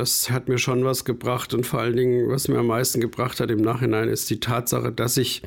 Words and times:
das 0.00 0.30
hat 0.30 0.48
mir 0.48 0.56
schon 0.56 0.82
was 0.84 1.04
gebracht 1.04 1.52
und 1.52 1.66
vor 1.66 1.80
allen 1.80 1.94
Dingen, 1.94 2.30
was 2.30 2.48
mir 2.48 2.58
am 2.58 2.68
meisten 2.68 3.02
gebracht 3.02 3.38
hat 3.38 3.50
im 3.50 3.60
Nachhinein, 3.60 4.08
ist 4.08 4.30
die 4.30 4.40
Tatsache, 4.40 4.90
dass 4.90 5.18
ich 5.18 5.42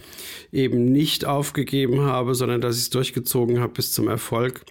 eben 0.51 0.85
nicht 0.85 1.25
aufgegeben 1.25 2.01
habe, 2.01 2.35
sondern 2.35 2.61
dass 2.61 2.75
ich 2.75 2.83
es 2.83 2.89
durchgezogen 2.91 3.59
habe 3.59 3.73
bis 3.73 3.91
zum 3.91 4.07
Erfolg. 4.07 4.61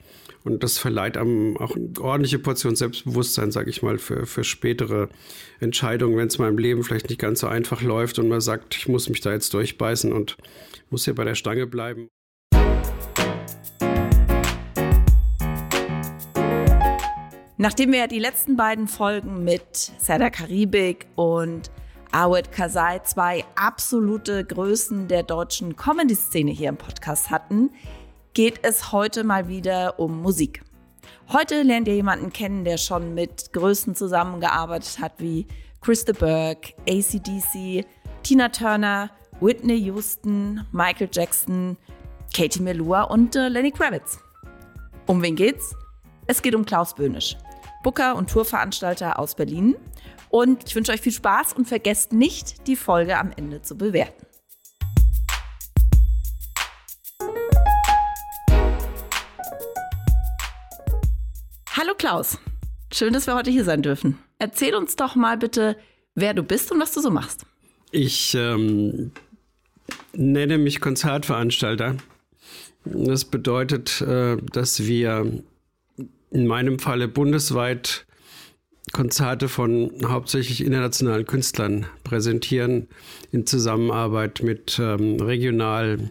Und 0.45 0.62
das 0.62 0.79
verleiht 0.79 1.16
einem 1.16 1.56
auch 1.56 1.74
eine 1.74 1.90
ordentliche 2.00 2.38
Portion 2.38 2.76
Selbstbewusstsein, 2.76 3.50
sage 3.50 3.71
ich 3.71 3.82
mal, 3.82 3.98
für, 3.98 4.24
für 4.26 4.45
spätere 4.45 5.08
Entscheidungen, 5.58 6.17
wenn 6.17 6.29
es 6.29 6.37
im 6.37 6.59
Leben 6.59 6.85
vielleicht 6.85 7.09
nicht 7.09 7.21
ganz 7.21 7.41
so 7.41 7.49
einfach 7.49 7.83
läuft 7.83 8.21
und 8.21 8.29
man 8.29 8.41
sagt, 8.41 8.77
ich 8.77 8.87
muss 8.87 9.09
mich 9.09 9.21
da 9.21 9.33
jetzt 9.33 9.53
durchbeißen 9.53 10.12
und 10.12 10.37
muss 10.91 11.05
hier 11.05 11.14
bei 11.17 11.25
der 11.25 11.35
Stange 11.35 11.67
bleiben. 11.67 12.09
Nachdem 17.62 17.92
wir 17.92 18.08
die 18.08 18.18
letzten 18.18 18.56
beiden 18.56 18.88
Folgen 18.88 19.44
mit 19.44 19.92
Sada 19.98 20.30
Karibik 20.30 21.06
und 21.14 21.70
Awed 22.11 22.50
Kasai, 22.50 22.98
zwei 23.04 23.44
absolute 23.54 24.44
Größen 24.44 25.07
der 25.07 25.22
deutschen 25.22 25.76
Comedy-Szene 25.76 26.50
hier 26.50 26.70
im 26.70 26.76
Podcast 26.76 27.30
hatten, 27.30 27.70
geht 28.34 28.58
es 28.64 28.90
heute 28.90 29.22
mal 29.22 29.46
wieder 29.46 30.00
um 30.00 30.22
Musik. 30.22 30.64
Heute 31.32 31.62
lernt 31.62 31.86
ihr 31.86 31.94
jemanden 31.94 32.33
kennen, 32.33 32.64
der 32.64 32.78
schon 32.78 33.14
mit 33.14 33.53
Größen 33.53 33.94
zusammengearbeitet 33.94 34.98
hat 35.00 35.12
wie 35.19 35.47
Krista 35.83 36.14
Burke, 36.14 36.75
ACDC, 36.89 37.86
Tina 38.25 38.48
Turner, 38.48 39.08
Whitney 39.41 39.78
Houston, 39.84 40.67
Michael 40.72 41.11
Jackson, 41.12 41.77
Katie 42.36 42.61
Melua 42.61 43.03
und 43.03 43.36
äh, 43.36 43.47
Lenny 43.47 43.70
Kravitz. 43.70 44.19
Um 45.06 45.22
wen 45.22 45.36
geht's? 45.36 45.77
Es 46.27 46.42
geht 46.42 46.56
um 46.56 46.64
Klaus 46.64 46.92
Böhnisch. 46.92 47.36
Booker 47.83 48.17
und 48.17 48.31
Tourveranstalter 48.31 49.19
aus 49.19 49.34
Berlin. 49.34 49.77
Und 50.28 50.64
ich 50.67 50.75
wünsche 50.75 50.92
euch 50.92 51.00
viel 51.00 51.12
Spaß 51.12 51.53
und 51.53 51.67
vergesst 51.67 52.12
nicht, 52.12 52.67
die 52.67 52.77
Folge 52.77 53.19
am 53.19 53.33
Ende 53.36 53.62
zu 53.62 53.77
bewerten. 53.77 54.27
Hallo 61.75 61.95
Klaus, 61.98 62.39
schön, 62.93 63.12
dass 63.12 63.27
wir 63.27 63.34
heute 63.34 63.51
hier 63.51 63.65
sein 63.65 63.83
dürfen. 63.83 64.19
Erzähl 64.39 64.75
uns 64.75 64.97
doch 64.97 65.17
mal 65.17 65.37
bitte, 65.37 65.77
wer 66.15 66.34
du 66.34 66.43
bist 66.43 66.71
und 66.71 66.81
was 66.81 66.93
du 66.93 67.01
so 67.01 67.11
machst. 67.11 67.45
Ich 67.91 68.34
ähm, 68.34 69.12
nenne 70.12 70.59
mich 70.59 70.81
Konzertveranstalter. 70.81 71.97
Das 72.84 73.25
bedeutet, 73.25 74.01
äh, 74.01 74.37
dass 74.37 74.84
wir 74.84 75.43
in 76.33 76.47
meinem 76.47 76.78
Falle 76.78 77.08
bundesweit 77.08 78.06
Konzerte 78.92 79.48
von 79.48 79.91
hauptsächlich 80.05 80.64
internationalen 80.64 81.25
Künstlern 81.25 81.86
präsentieren 82.05 82.88
in 83.30 83.47
Zusammenarbeit 83.47 84.42
mit 84.42 84.78
ähm, 84.83 85.20
regional 85.20 86.10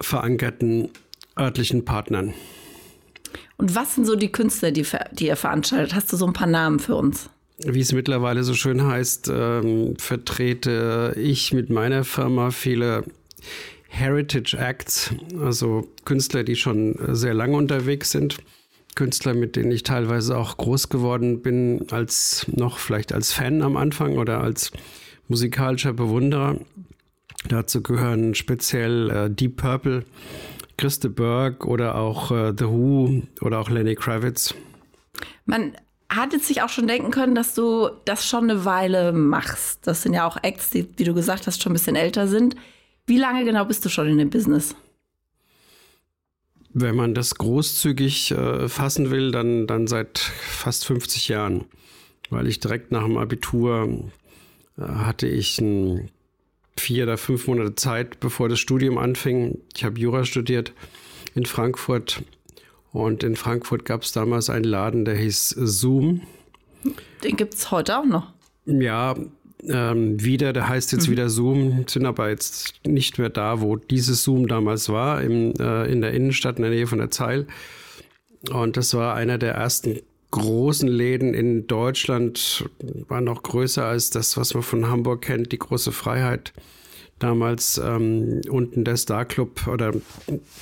verankerten 0.00 0.88
örtlichen 1.38 1.84
Partnern. 1.84 2.34
Und 3.58 3.76
was 3.76 3.94
sind 3.94 4.06
so 4.06 4.16
die 4.16 4.32
Künstler, 4.32 4.72
die, 4.72 4.84
die 5.12 5.26
ihr 5.26 5.36
veranstaltet? 5.36 5.94
Hast 5.94 6.12
du 6.12 6.16
so 6.16 6.26
ein 6.26 6.32
paar 6.32 6.48
Namen 6.48 6.80
für 6.80 6.96
uns? 6.96 7.30
Wie 7.58 7.80
es 7.80 7.92
mittlerweile 7.92 8.42
so 8.42 8.54
schön 8.54 8.84
heißt, 8.84 9.30
ähm, 9.32 9.94
vertrete 9.98 11.14
ich 11.16 11.52
mit 11.52 11.70
meiner 11.70 12.02
Firma 12.02 12.50
viele 12.50 13.04
Heritage 13.88 14.56
Acts, 14.58 15.14
also 15.38 15.86
Künstler, 16.04 16.42
die 16.42 16.56
schon 16.56 16.96
sehr 17.14 17.34
lange 17.34 17.56
unterwegs 17.56 18.10
sind 18.10 18.38
Künstler, 18.94 19.34
mit 19.34 19.56
denen 19.56 19.72
ich 19.72 19.82
teilweise 19.82 20.36
auch 20.36 20.56
groß 20.56 20.88
geworden 20.88 21.42
bin, 21.42 21.86
als 21.90 22.46
noch 22.48 22.78
vielleicht 22.78 23.12
als 23.12 23.32
Fan 23.32 23.62
am 23.62 23.76
Anfang 23.76 24.18
oder 24.18 24.40
als 24.40 24.70
musikalischer 25.28 25.92
Bewunderer. 25.92 26.58
Dazu 27.48 27.82
gehören 27.82 28.34
speziell 28.34 29.10
äh, 29.10 29.30
Deep 29.30 29.56
Purple, 29.56 30.04
Christe 30.76 31.08
Berg 31.08 31.66
oder 31.66 31.96
auch 31.96 32.30
äh, 32.30 32.52
The 32.56 32.66
Who 32.66 33.22
oder 33.40 33.58
auch 33.58 33.70
Lenny 33.70 33.94
Kravitz. 33.94 34.54
Man 35.44 35.72
hatte 36.08 36.38
sich 36.38 36.62
auch 36.62 36.68
schon 36.68 36.86
denken 36.86 37.10
können, 37.10 37.34
dass 37.34 37.54
du 37.54 37.88
das 38.04 38.26
schon 38.26 38.50
eine 38.50 38.64
Weile 38.64 39.12
machst. 39.12 39.86
Das 39.86 40.02
sind 40.02 40.12
ja 40.12 40.26
auch 40.26 40.36
Acts, 40.42 40.70
die, 40.70 40.86
wie 40.96 41.04
du 41.04 41.14
gesagt 41.14 41.46
hast, 41.46 41.62
schon 41.62 41.72
ein 41.72 41.74
bisschen 41.74 41.96
älter 41.96 42.28
sind. 42.28 42.54
Wie 43.06 43.18
lange 43.18 43.44
genau 43.44 43.64
bist 43.64 43.84
du 43.84 43.88
schon 43.88 44.06
in 44.08 44.18
dem 44.18 44.30
Business? 44.30 44.76
Wenn 46.74 46.96
man 46.96 47.14
das 47.14 47.34
großzügig 47.34 48.30
äh, 48.30 48.68
fassen 48.68 49.10
will, 49.10 49.30
dann, 49.30 49.66
dann 49.66 49.86
seit 49.86 50.18
fast 50.18 50.86
50 50.86 51.28
Jahren. 51.28 51.64
Weil 52.30 52.46
ich 52.46 52.60
direkt 52.60 52.92
nach 52.92 53.04
dem 53.04 53.18
Abitur 53.18 54.10
äh, 54.78 54.82
hatte 54.82 55.26
ich 55.26 55.60
ein, 55.60 56.10
vier 56.78 57.04
oder 57.04 57.18
fünf 57.18 57.46
Monate 57.46 57.74
Zeit, 57.74 58.20
bevor 58.20 58.48
das 58.48 58.58
Studium 58.58 58.98
anfing. 58.98 59.58
Ich 59.76 59.84
habe 59.84 59.98
Jura 59.98 60.24
studiert 60.24 60.72
in 61.34 61.46
Frankfurt. 61.46 62.22
Und 62.92 63.22
in 63.22 63.36
Frankfurt 63.36 63.84
gab 63.84 64.02
es 64.02 64.12
damals 64.12 64.50
einen 64.50 64.64
Laden, 64.64 65.04
der 65.04 65.16
hieß 65.16 65.50
Zoom. 65.50 66.22
Den 67.22 67.36
gibt 67.36 67.54
es 67.54 67.70
heute 67.70 67.98
auch 67.98 68.04
noch. 68.04 68.32
Ja, 68.66 69.14
ähm, 69.68 70.22
wieder, 70.22 70.52
der 70.52 70.68
heißt 70.68 70.92
jetzt 70.92 71.06
mhm. 71.06 71.12
wieder 71.12 71.28
Zoom, 71.28 71.84
sind 71.86 72.06
aber 72.06 72.30
jetzt 72.30 72.74
nicht 72.86 73.18
mehr 73.18 73.30
da, 73.30 73.60
wo 73.60 73.76
dieses 73.76 74.22
Zoom 74.22 74.48
damals 74.48 74.88
war, 74.88 75.22
im, 75.22 75.52
äh, 75.58 75.90
in 75.90 76.00
der 76.00 76.12
Innenstadt 76.12 76.56
in 76.56 76.62
der 76.62 76.72
Nähe 76.72 76.86
von 76.86 76.98
der 76.98 77.10
Zeil. 77.10 77.46
Und 78.50 78.76
das 78.76 78.94
war 78.94 79.14
einer 79.14 79.38
der 79.38 79.54
ersten 79.54 80.00
großen 80.32 80.88
Läden 80.88 81.34
in 81.34 81.66
Deutschland, 81.66 82.68
war 83.06 83.20
noch 83.20 83.42
größer 83.42 83.84
als 83.84 84.10
das, 84.10 84.36
was 84.36 84.54
man 84.54 84.62
von 84.62 84.88
Hamburg 84.88 85.22
kennt, 85.22 85.52
die 85.52 85.58
große 85.58 85.92
Freiheit. 85.92 86.52
Damals 87.18 87.78
ähm, 87.78 88.40
unten 88.48 88.82
der 88.82 88.96
Star 88.96 89.24
Club 89.24 89.68
oder 89.68 89.92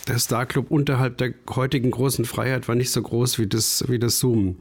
der 0.09 0.19
Star 0.19 0.45
Club 0.45 0.71
unterhalb 0.71 1.17
der 1.17 1.33
heutigen 1.49 1.91
großen 1.91 2.27
Freiheit 2.27 2.69
war 2.69 2.75
nicht 2.75 2.91
so 2.91 3.01
groß 3.01 3.39
wie 3.39 3.47
das, 3.47 3.83
wie 3.89 3.99
das 3.99 4.19
Zoom 4.19 4.57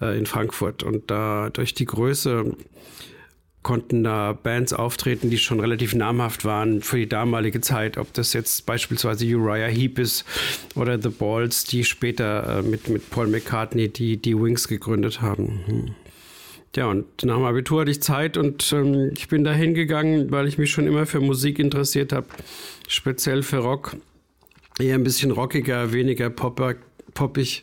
äh, 0.00 0.16
in 0.16 0.24
Frankfurt. 0.24 0.82
Und 0.82 1.10
da 1.10 1.50
durch 1.50 1.74
die 1.74 1.84
Größe 1.84 2.56
konnten 3.64 4.04
da 4.04 4.32
Bands 4.40 4.72
auftreten, 4.72 5.30
die 5.30 5.38
schon 5.38 5.58
relativ 5.58 5.94
namhaft 5.94 6.44
waren 6.44 6.82
für 6.82 6.98
die 6.98 7.08
damalige 7.08 7.60
Zeit. 7.60 7.98
Ob 7.98 8.12
das 8.12 8.32
jetzt 8.32 8.66
beispielsweise 8.66 9.26
Uriah 9.26 9.66
Heep 9.66 9.98
ist 9.98 10.24
oder 10.76 11.02
The 11.02 11.08
Balls, 11.08 11.64
die 11.64 11.82
später 11.82 12.60
äh, 12.60 12.62
mit, 12.62 12.88
mit 12.88 13.10
Paul 13.10 13.26
McCartney 13.26 13.88
die, 13.88 14.18
die 14.18 14.38
Wings 14.38 14.68
gegründet 14.68 15.20
haben. 15.20 15.64
Hm. 15.66 15.94
Ja, 16.76 16.86
und 16.86 17.24
nach 17.24 17.36
dem 17.36 17.44
Abitur 17.44 17.80
hatte 17.80 17.90
ich 17.90 18.02
Zeit 18.02 18.36
und 18.36 18.72
ähm, 18.72 19.12
ich 19.16 19.28
bin 19.28 19.44
da 19.44 19.52
hingegangen, 19.52 20.30
weil 20.30 20.46
ich 20.46 20.58
mich 20.58 20.70
schon 20.70 20.86
immer 20.86 21.06
für 21.06 21.20
Musik 21.20 21.58
interessiert 21.58 22.12
habe, 22.12 22.26
speziell 22.86 23.42
für 23.42 23.58
Rock. 23.58 23.96
Eher 24.78 24.96
ein 24.96 25.04
bisschen 25.04 25.30
rockiger, 25.30 25.92
weniger 25.92 26.30
popper, 26.30 26.74
poppig 27.14 27.62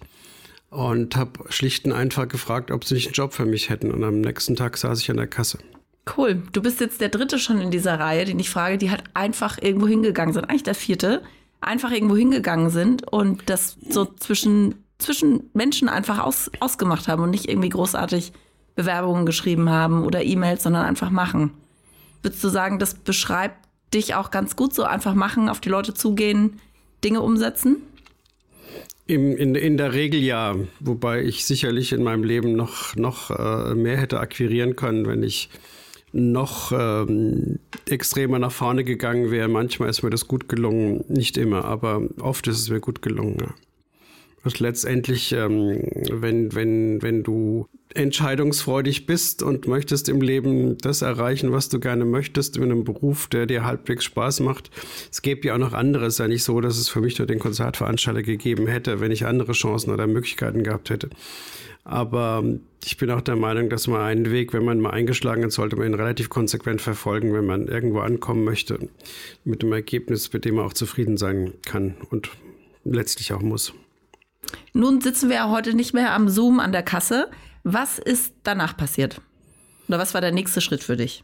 und 0.69 1.15
habe 1.17 1.43
schlicht 1.49 1.85
und 1.85 1.91
einfach 1.91 2.27
gefragt, 2.27 2.71
ob 2.71 2.85
sie 2.85 2.95
nicht 2.95 3.07
einen 3.07 3.13
Job 3.13 3.33
für 3.33 3.45
mich 3.45 3.69
hätten. 3.69 3.91
Und 3.91 4.03
am 4.03 4.21
nächsten 4.21 4.55
Tag 4.55 4.77
saß 4.77 5.01
ich 5.01 5.11
an 5.11 5.17
der 5.17 5.27
Kasse. 5.27 5.59
Cool. 6.17 6.43
Du 6.51 6.61
bist 6.61 6.79
jetzt 6.79 6.99
der 6.99 7.09
dritte 7.09 7.37
schon 7.37 7.61
in 7.61 7.71
dieser 7.71 7.99
Reihe, 7.99 8.25
den 8.25 8.39
ich 8.39 8.49
frage, 8.49 8.77
die 8.77 8.89
halt 8.89 9.03
einfach 9.13 9.57
irgendwo 9.61 9.87
hingegangen 9.87 10.33
sind. 10.33 10.49
Eigentlich 10.49 10.63
der 10.63 10.75
vierte. 10.75 11.21
Einfach 11.61 11.91
irgendwo 11.91 12.15
hingegangen 12.15 12.71
sind 12.71 13.07
und 13.11 13.43
das 13.49 13.77
so 13.87 14.05
zwischen, 14.05 14.83
zwischen 14.97 15.51
Menschen 15.53 15.89
einfach 15.89 16.19
aus, 16.19 16.49
ausgemacht 16.59 17.07
haben 17.07 17.21
und 17.21 17.29
nicht 17.29 17.47
irgendwie 17.47 17.69
großartig 17.69 18.33
Bewerbungen 18.75 19.27
geschrieben 19.27 19.69
haben 19.69 20.03
oder 20.03 20.23
E-Mails, 20.23 20.63
sondern 20.63 20.85
einfach 20.85 21.11
machen. 21.11 21.51
Würdest 22.23 22.43
du 22.43 22.49
sagen, 22.49 22.79
das 22.79 22.95
beschreibt 22.95 23.67
dich 23.93 24.15
auch 24.15 24.31
ganz 24.31 24.55
gut 24.55 24.73
so? 24.73 24.83
Einfach 24.83 25.13
machen, 25.13 25.49
auf 25.49 25.59
die 25.59 25.69
Leute 25.69 25.93
zugehen, 25.93 26.59
Dinge 27.03 27.21
umsetzen? 27.21 27.77
In, 29.05 29.35
in, 29.37 29.55
in 29.55 29.77
der 29.77 29.93
Regel 29.93 30.21
ja, 30.21 30.55
wobei 30.79 31.21
ich 31.21 31.45
sicherlich 31.45 31.91
in 31.91 32.01
meinem 32.01 32.23
Leben 32.23 32.55
noch, 32.55 32.95
noch 32.95 33.29
äh, 33.29 33.75
mehr 33.75 33.97
hätte 33.97 34.19
akquirieren 34.19 34.75
können, 34.75 35.05
wenn 35.05 35.21
ich 35.21 35.49
noch 36.13 36.71
ähm, 36.73 37.59
extremer 37.89 38.39
nach 38.39 38.51
vorne 38.51 38.83
gegangen 38.83 39.31
wäre. 39.31 39.47
Manchmal 39.47 39.89
ist 39.89 40.03
mir 40.03 40.09
das 40.09 40.27
gut 40.27 40.49
gelungen, 40.49 41.03
nicht 41.07 41.37
immer, 41.37 41.65
aber 41.65 42.01
oft 42.19 42.47
ist 42.47 42.59
es 42.59 42.69
mir 42.69 42.79
gut 42.79 43.01
gelungen. 43.01 43.37
Ja. 43.39 43.53
Und 44.43 44.59
letztendlich, 44.59 45.33
ähm, 45.33 45.81
wenn, 46.11 46.53
wenn, 46.55 47.01
wenn 47.01 47.21
du 47.23 47.67
entscheidungsfreudig 47.93 49.05
bist 49.05 49.43
und 49.43 49.67
möchtest 49.67 50.09
im 50.09 50.21
Leben 50.21 50.77
das 50.79 51.01
erreichen, 51.01 51.51
was 51.51 51.69
du 51.69 51.79
gerne 51.79 52.05
möchtest, 52.05 52.57
in 52.57 52.63
einem 52.63 52.83
Beruf, 52.83 53.27
der 53.27 53.45
dir 53.45 53.65
halbwegs 53.65 54.05
Spaß 54.05 54.39
macht. 54.39 54.71
Es 55.11 55.21
gäbe 55.21 55.47
ja 55.47 55.55
auch 55.55 55.59
noch 55.59 55.73
anderes. 55.73 56.17
Ja 56.17 56.27
nicht 56.27 56.43
so, 56.43 56.59
dass 56.61 56.77
es 56.77 56.89
für 56.89 57.01
mich 57.01 57.19
nur 57.19 57.27
den 57.27 57.39
Konzertveranstalter 57.39 58.23
gegeben 58.23 58.67
hätte, 58.67 58.99
wenn 58.99 59.11
ich 59.11 59.25
andere 59.25 59.51
Chancen 59.51 59.91
oder 59.91 60.07
Möglichkeiten 60.07 60.63
gehabt 60.63 60.89
hätte. 60.89 61.09
Aber 61.83 62.43
ich 62.83 62.97
bin 62.97 63.09
auch 63.11 63.21
der 63.21 63.35
Meinung, 63.35 63.69
dass 63.69 63.87
man 63.87 64.01
einen 64.01 64.31
Weg, 64.31 64.53
wenn 64.53 64.63
man 64.63 64.79
mal 64.79 64.91
eingeschlagen 64.91 65.43
ist, 65.43 65.55
sollte 65.55 65.75
man 65.75 65.87
ihn 65.87 65.93
relativ 65.93 66.29
konsequent 66.29 66.81
verfolgen, 66.81 67.33
wenn 67.33 67.45
man 67.45 67.67
irgendwo 67.67 67.99
ankommen 67.99 68.43
möchte, 68.43 68.79
mit 69.43 69.63
dem 69.63 69.73
Ergebnis, 69.73 70.31
mit 70.33 70.45
dem 70.45 70.55
man 70.55 70.65
auch 70.65 70.73
zufrieden 70.73 71.17
sein 71.17 71.53
kann 71.65 71.95
und 72.09 72.29
letztlich 72.83 73.33
auch 73.33 73.41
muss. 73.41 73.73
Nun 74.73 75.01
sitzen 75.01 75.29
wir 75.29 75.37
ja 75.37 75.49
heute 75.49 75.73
nicht 75.73 75.93
mehr 75.93 76.13
am 76.13 76.29
Zoom 76.29 76.59
an 76.59 76.71
der 76.71 76.83
Kasse. 76.83 77.29
Was 77.63 77.99
ist 77.99 78.33
danach 78.43 78.75
passiert? 78.75 79.21
Oder 79.87 79.99
was 79.99 80.13
war 80.13 80.21
der 80.21 80.31
nächste 80.31 80.61
Schritt 80.61 80.83
für 80.83 80.97
dich? 80.97 81.23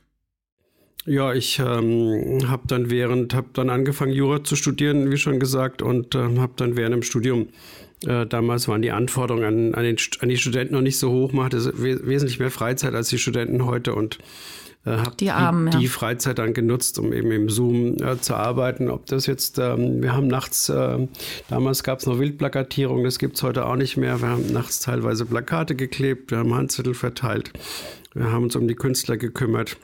Ja, 1.05 1.33
ich 1.33 1.59
ähm, 1.59 2.49
habe 2.49 2.63
dann 2.67 2.89
während, 2.89 3.33
habe 3.33 3.47
dann 3.53 3.69
angefangen 3.69 4.11
Jura 4.11 4.43
zu 4.43 4.57
studieren, 4.57 5.09
wie 5.09 5.17
schon 5.17 5.39
gesagt, 5.39 5.81
und 5.81 6.15
äh, 6.15 6.37
habe 6.37 6.53
dann 6.57 6.75
während 6.75 6.95
dem 6.95 7.01
Studium 7.01 7.47
äh, 8.05 8.25
damals 8.25 8.67
waren 8.67 8.81
die 8.81 8.91
Anforderungen 8.91 9.45
an, 9.45 9.73
an, 9.73 9.83
den, 9.83 9.97
an, 10.19 10.29
die 10.29 10.37
Studenten 10.37 10.75
noch 10.75 10.81
nicht 10.81 10.99
so 10.99 11.11
hoch, 11.11 11.33
machte 11.33 11.63
we 11.81 12.05
wesentlich 12.05 12.39
mehr 12.39 12.51
Freizeit 12.51 12.93
als 12.93 13.09
die 13.09 13.17
Studenten 13.17 13.65
heute 13.65 13.95
und 13.95 14.19
äh, 14.85 14.91
habe 14.91 15.15
die, 15.19 15.31
Armen, 15.31 15.71
die, 15.71 15.85
ja. 15.85 15.89
Freizeit 15.89 16.37
dann 16.37 16.53
genutzt, 16.53 16.99
um 16.99 17.11
eben 17.11 17.31
im 17.31 17.49
Zoom 17.49 17.97
äh, 18.01 18.19
zu 18.19 18.35
arbeiten. 18.35 18.89
Ob 18.89 19.07
das 19.07 19.25
jetzt, 19.25 19.57
ähm, 19.57 20.01
wir 20.01 20.13
haben 20.13 20.27
nachts, 20.27 20.69
äh, 20.69 21.07
damals 21.49 21.83
gab 21.83 21.99
es 21.99 22.05
noch 22.05 22.19
Wildplakatierung, 22.19 23.03
das 23.03 23.17
gibt 23.17 23.35
es 23.35 23.43
heute 23.43 23.65
auch 23.65 23.75
nicht 23.75 23.97
mehr. 23.97 24.21
Wir 24.21 24.29
haben 24.29 24.53
nachts 24.53 24.79
teilweise 24.79 25.25
Plakate 25.25 25.75
geklebt, 25.75 26.31
wir 26.31 26.37
haben 26.37 26.53
Handzettel 26.53 26.93
verteilt, 26.93 27.51
wir 28.13 28.31
haben 28.31 28.43
uns 28.43 28.55
um 28.55 28.67
die 28.67 28.75
Künstler 28.75 29.17
gekümmert. 29.17 29.77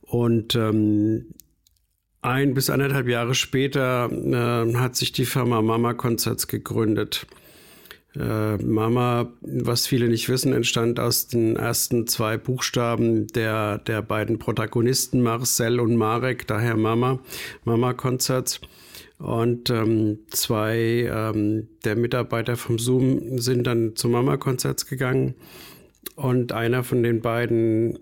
Und 0.00 0.54
ähm, 0.54 1.26
ein 2.20 2.54
bis 2.54 2.70
anderthalb 2.70 3.08
Jahre 3.08 3.34
später 3.34 4.10
äh, 4.10 4.74
hat 4.74 4.96
sich 4.96 5.12
die 5.12 5.24
Firma 5.24 5.62
Mama 5.62 5.94
Concerts 5.94 6.48
gegründet. 6.48 7.26
Äh, 8.16 8.56
Mama, 8.56 9.32
was 9.40 9.86
viele 9.86 10.08
nicht 10.08 10.28
wissen, 10.28 10.52
entstand 10.52 10.98
aus 10.98 11.28
den 11.28 11.56
ersten 11.56 12.06
zwei 12.06 12.36
Buchstaben 12.36 13.28
der, 13.28 13.78
der 13.78 14.02
beiden 14.02 14.38
Protagonisten 14.38 15.22
Marcel 15.22 15.78
und 15.78 15.94
Marek, 15.96 16.46
daher 16.46 16.76
Mama, 16.76 17.20
Mama 17.64 17.92
Concerts. 17.94 18.60
Und 19.18 19.70
ähm, 19.70 20.20
zwei 20.30 21.08
ähm, 21.12 21.68
der 21.84 21.96
Mitarbeiter 21.96 22.56
vom 22.56 22.78
Zoom 22.78 23.38
sind 23.38 23.66
dann 23.66 23.96
zu 23.96 24.08
Mama 24.08 24.36
Concerts 24.36 24.86
gegangen. 24.86 25.34
Und 26.14 26.52
einer 26.52 26.82
von 26.82 27.02
den 27.02 27.20
beiden 27.20 27.98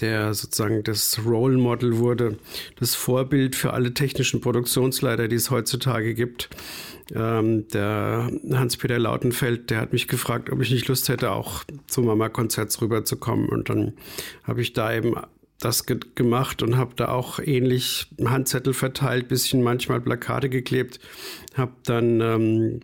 der 0.00 0.34
sozusagen 0.34 0.82
das 0.82 1.20
Role 1.24 1.56
Model 1.56 1.98
wurde, 1.98 2.36
das 2.78 2.94
Vorbild 2.94 3.56
für 3.56 3.72
alle 3.72 3.94
technischen 3.94 4.40
Produktionsleiter, 4.40 5.28
die 5.28 5.36
es 5.36 5.50
heutzutage 5.50 6.14
gibt. 6.14 6.50
Ähm, 7.14 7.68
der 7.68 8.30
Hans-Peter 8.50 8.98
Lautenfeld, 8.98 9.70
der 9.70 9.80
hat 9.80 9.92
mich 9.92 10.08
gefragt, 10.08 10.50
ob 10.50 10.60
ich 10.60 10.70
nicht 10.70 10.88
Lust 10.88 11.08
hätte, 11.08 11.30
auch 11.30 11.64
zu 11.86 12.02
Mama-Konzerts 12.02 12.80
rüberzukommen. 12.82 13.48
Und 13.48 13.68
dann 13.68 13.92
habe 14.44 14.60
ich 14.60 14.72
da 14.72 14.92
eben 14.92 15.14
das 15.60 15.86
ge 15.86 15.98
gemacht 16.14 16.62
und 16.62 16.76
habe 16.76 16.94
da 16.96 17.08
auch 17.08 17.38
ähnlich 17.38 18.08
Handzettel 18.22 18.74
verteilt, 18.74 19.28
bisschen 19.28 19.62
manchmal 19.62 20.00
Plakate 20.00 20.48
geklebt. 20.48 21.00
Habe 21.54 21.72
dann 21.84 22.20
ähm, 22.20 22.80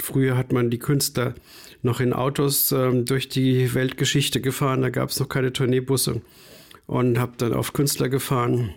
früher 0.00 0.36
hat 0.36 0.52
man 0.52 0.70
die 0.70 0.78
Künstler 0.78 1.34
noch 1.82 2.00
in 2.00 2.12
Autos 2.12 2.72
ähm, 2.72 3.04
durch 3.04 3.28
die 3.28 3.74
Weltgeschichte 3.74 4.40
gefahren. 4.40 4.82
Da 4.82 4.90
gab 4.90 5.10
es 5.10 5.20
noch 5.20 5.28
keine 5.28 5.52
Tourneebusse 5.52 6.22
und 6.86 7.18
habe 7.18 7.32
dann 7.36 7.52
auf 7.52 7.72
Künstler 7.72 8.08
gefahren 8.08 8.74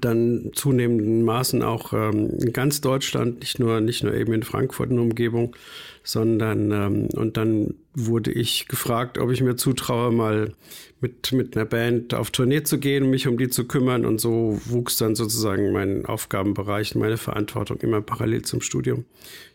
dann 0.00 0.50
zunehmenden 0.54 1.24
Maßen 1.24 1.62
auch 1.62 1.92
ähm, 1.92 2.30
in 2.38 2.52
ganz 2.52 2.80
Deutschland, 2.80 3.40
nicht 3.40 3.58
nur, 3.58 3.80
nicht 3.80 4.04
nur 4.04 4.14
eben 4.14 4.32
in 4.32 4.44
Frankfurt 4.44 4.90
in 4.90 4.98
Umgebung, 4.98 5.56
sondern 6.04 6.70
ähm, 6.70 7.08
und 7.14 7.36
dann 7.36 7.74
wurde 7.92 8.30
ich 8.30 8.68
gefragt, 8.68 9.18
ob 9.18 9.30
ich 9.30 9.42
mir 9.42 9.56
zutraue, 9.56 10.12
mal 10.12 10.54
mit, 11.00 11.32
mit 11.32 11.56
einer 11.56 11.66
Band 11.66 12.14
auf 12.14 12.30
Tournee 12.30 12.62
zu 12.62 12.78
gehen, 12.78 13.10
mich 13.10 13.26
um 13.26 13.36
die 13.36 13.48
zu 13.48 13.66
kümmern. 13.66 14.06
Und 14.06 14.20
so 14.20 14.60
wuchs 14.66 14.96
dann 14.96 15.16
sozusagen 15.16 15.72
mein 15.72 16.06
Aufgabenbereich, 16.06 16.94
meine 16.94 17.16
Verantwortung 17.16 17.78
immer 17.80 18.00
parallel 18.00 18.42
zum 18.42 18.60
Studium. 18.60 19.04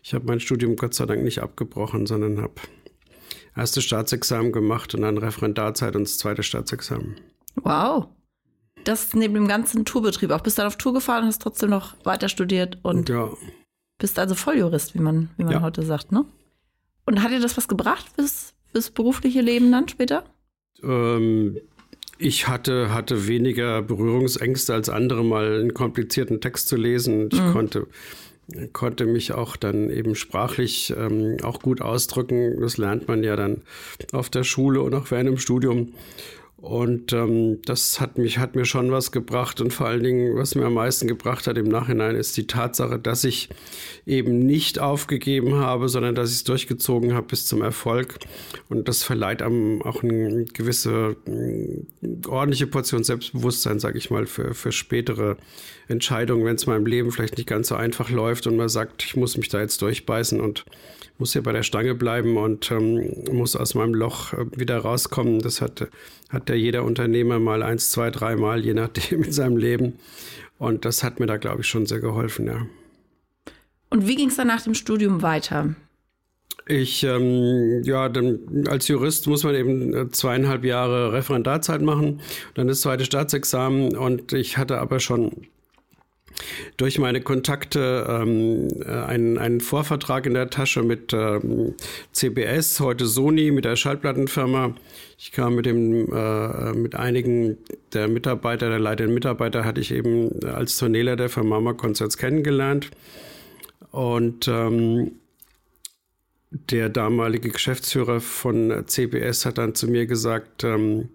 Ich 0.02 0.12
habe 0.12 0.26
mein 0.26 0.40
Studium 0.40 0.76
Gott 0.76 0.92
sei 0.92 1.06
Dank 1.06 1.22
nicht 1.22 1.40
abgebrochen, 1.40 2.06
sondern 2.06 2.42
habe 2.42 2.54
erste 3.56 3.80
Staatsexamen 3.80 4.52
gemacht 4.52 4.94
und 4.94 5.02
dann 5.02 5.16
Referendarzeit 5.16 5.96
und 5.96 6.02
das 6.02 6.18
zweite 6.18 6.42
Staatsexamen. 6.42 7.16
Wow 7.56 8.08
das 8.84 9.14
neben 9.14 9.34
dem 9.34 9.48
ganzen 9.48 9.84
Tourbetrieb 9.84 10.30
auch. 10.30 10.40
Bist 10.40 10.58
dann 10.58 10.66
auf 10.66 10.76
Tour 10.76 10.94
gefahren 10.94 11.22
und 11.22 11.28
hast 11.28 11.42
trotzdem 11.42 11.70
noch 11.70 11.94
weiter 12.04 12.28
studiert 12.28 12.78
und 12.82 13.08
ja. 13.08 13.30
bist 13.98 14.18
also 14.18 14.34
Volljurist, 14.34 14.94
wie 14.94 15.00
man, 15.00 15.30
wie 15.36 15.44
man 15.44 15.54
ja. 15.54 15.60
heute 15.62 15.82
sagt, 15.82 16.12
ne? 16.12 16.24
Und 17.04 17.22
hat 17.22 17.30
dir 17.30 17.40
das 17.40 17.56
was 17.56 17.68
gebracht 17.68 18.06
fürs, 18.14 18.54
fürs 18.70 18.90
berufliche 18.90 19.40
Leben 19.40 19.72
dann 19.72 19.88
später? 19.88 20.24
Ähm, 20.82 21.58
ich 22.18 22.48
hatte, 22.48 22.92
hatte 22.92 23.28
weniger 23.28 23.80
Berührungsängste 23.80 24.74
als 24.74 24.88
andere, 24.88 25.24
mal 25.24 25.60
einen 25.60 25.72
komplizierten 25.72 26.40
Text 26.40 26.68
zu 26.68 26.76
lesen. 26.76 27.28
Ich 27.32 27.40
mhm. 27.40 27.52
konnte, 27.52 27.86
konnte 28.72 29.06
mich 29.06 29.32
auch 29.32 29.56
dann 29.56 29.88
eben 29.88 30.16
sprachlich 30.16 30.92
ähm, 30.98 31.36
auch 31.42 31.60
gut 31.62 31.80
ausdrücken. 31.80 32.60
Das 32.60 32.76
lernt 32.76 33.06
man 33.06 33.22
ja 33.22 33.36
dann 33.36 33.62
auf 34.12 34.30
der 34.30 34.42
Schule 34.42 34.82
und 34.82 34.94
auch 34.94 35.10
während 35.10 35.28
dem 35.28 35.38
Studium. 35.38 35.92
Und 36.60 37.12
ähm, 37.12 37.62
das 37.64 38.00
hat 38.00 38.18
mich, 38.18 38.38
hat 38.38 38.56
mir 38.56 38.64
schon 38.64 38.90
was 38.90 39.12
gebracht. 39.12 39.60
Und 39.60 39.72
vor 39.72 39.86
allen 39.86 40.02
Dingen, 40.02 40.36
was 40.36 40.56
mir 40.56 40.66
am 40.66 40.74
meisten 40.74 41.06
gebracht 41.06 41.46
hat 41.46 41.56
im 41.56 41.68
Nachhinein, 41.68 42.16
ist 42.16 42.36
die 42.36 42.48
Tatsache, 42.48 42.98
dass 42.98 43.22
ich 43.22 43.48
eben 44.06 44.40
nicht 44.40 44.80
aufgegeben 44.80 45.54
habe, 45.54 45.88
sondern 45.88 46.16
dass 46.16 46.30
ich 46.30 46.38
es 46.38 46.44
durchgezogen 46.44 47.14
habe 47.14 47.28
bis 47.28 47.46
zum 47.46 47.62
Erfolg. 47.62 48.18
Und 48.68 48.88
das 48.88 49.04
verleiht 49.04 49.40
einem 49.40 49.82
auch 49.82 50.02
eine 50.02 50.46
gewisse 50.46 51.16
eine 51.26 51.86
ordentliche 52.26 52.66
Portion 52.66 53.04
Selbstbewusstsein, 53.04 53.78
sage 53.78 53.98
ich 53.98 54.10
mal, 54.10 54.26
für, 54.26 54.52
für 54.52 54.72
spätere 54.72 55.36
Entscheidungen, 55.86 56.44
wenn 56.44 56.56
es 56.56 56.64
im 56.64 56.86
Leben 56.86 57.12
vielleicht 57.12 57.36
nicht 57.36 57.48
ganz 57.48 57.68
so 57.68 57.76
einfach 57.76 58.10
läuft 58.10 58.48
und 58.48 58.56
man 58.56 58.68
sagt, 58.68 59.04
ich 59.04 59.14
muss 59.14 59.36
mich 59.36 59.48
da 59.48 59.60
jetzt 59.60 59.80
durchbeißen 59.80 60.40
und 60.40 60.64
muss 61.18 61.32
hier 61.32 61.42
bei 61.42 61.52
der 61.52 61.64
Stange 61.64 61.94
bleiben 61.94 62.36
und 62.36 62.70
ähm, 62.70 63.12
muss 63.32 63.56
aus 63.56 63.74
meinem 63.74 63.94
Loch 63.94 64.32
äh, 64.32 64.46
wieder 64.56 64.78
rauskommen. 64.78 65.40
Das 65.40 65.60
hat, 65.60 65.88
hat 66.28 66.47
ja 66.48 66.54
jeder 66.54 66.84
Unternehmer 66.84 67.38
mal 67.38 67.62
eins, 67.62 67.90
zwei, 67.90 68.10
dreimal, 68.10 68.64
je 68.64 68.74
nachdem 68.74 69.22
in 69.24 69.32
seinem 69.32 69.56
Leben. 69.56 69.98
Und 70.58 70.84
das 70.84 71.04
hat 71.04 71.20
mir 71.20 71.26
da, 71.26 71.36
glaube 71.36 71.60
ich, 71.60 71.68
schon 71.68 71.86
sehr 71.86 72.00
geholfen, 72.00 72.46
ja. 72.46 72.66
Und 73.90 74.06
wie 74.06 74.16
ging 74.16 74.28
es 74.28 74.36
dann 74.36 74.48
nach 74.48 74.62
dem 74.62 74.74
Studium 74.74 75.22
weiter? 75.22 75.74
Ich, 76.66 77.02
ähm, 77.02 77.82
ja, 77.84 78.10
dann, 78.10 78.66
als 78.68 78.88
Jurist 78.88 79.26
muss 79.26 79.42
man 79.44 79.54
eben 79.54 79.94
äh, 79.94 80.10
zweieinhalb 80.10 80.64
Jahre 80.64 81.14
Referendarzeit 81.14 81.80
machen, 81.80 82.20
dann 82.54 82.68
das 82.68 82.82
zweite 82.82 83.06
Staatsexamen 83.06 83.96
und 83.96 84.34
ich 84.34 84.58
hatte 84.58 84.78
aber 84.78 85.00
schon 85.00 85.46
durch 86.76 86.98
meine 86.98 87.20
Kontakte 87.20 88.06
ähm, 88.08 88.68
äh, 88.84 88.90
einen, 88.90 89.38
einen 89.38 89.60
Vorvertrag 89.60 90.26
in 90.26 90.34
der 90.34 90.50
Tasche 90.50 90.82
mit 90.82 91.12
ähm, 91.12 91.74
CBS, 92.12 92.80
heute 92.80 93.06
Sony, 93.06 93.50
mit 93.50 93.64
der 93.64 93.76
Schallplattenfirma. 93.76 94.74
Ich 95.18 95.32
kam 95.32 95.56
mit 95.56 95.66
dem 95.66 96.12
äh, 96.12 96.72
mit 96.72 96.94
einigen 96.94 97.58
der 97.92 98.08
Mitarbeiter, 98.08 98.68
der 98.68 98.78
leitenden 98.78 99.14
Mitarbeiter, 99.14 99.64
hatte 99.64 99.80
ich 99.80 99.92
eben 99.92 100.30
als 100.44 100.76
Tourneeleiter 100.76 101.28
für 101.28 101.42
Mama 101.42 101.72
Concerts 101.72 102.16
kennengelernt. 102.16 102.90
Und 103.90 104.46
ähm, 104.48 105.12
der 106.50 106.88
damalige 106.88 107.50
Geschäftsführer 107.50 108.20
von 108.20 108.84
CBS 108.86 109.44
hat 109.44 109.58
dann 109.58 109.74
zu 109.74 109.88
mir 109.88 110.06
gesagt, 110.06 110.64
ähm, 110.64 111.10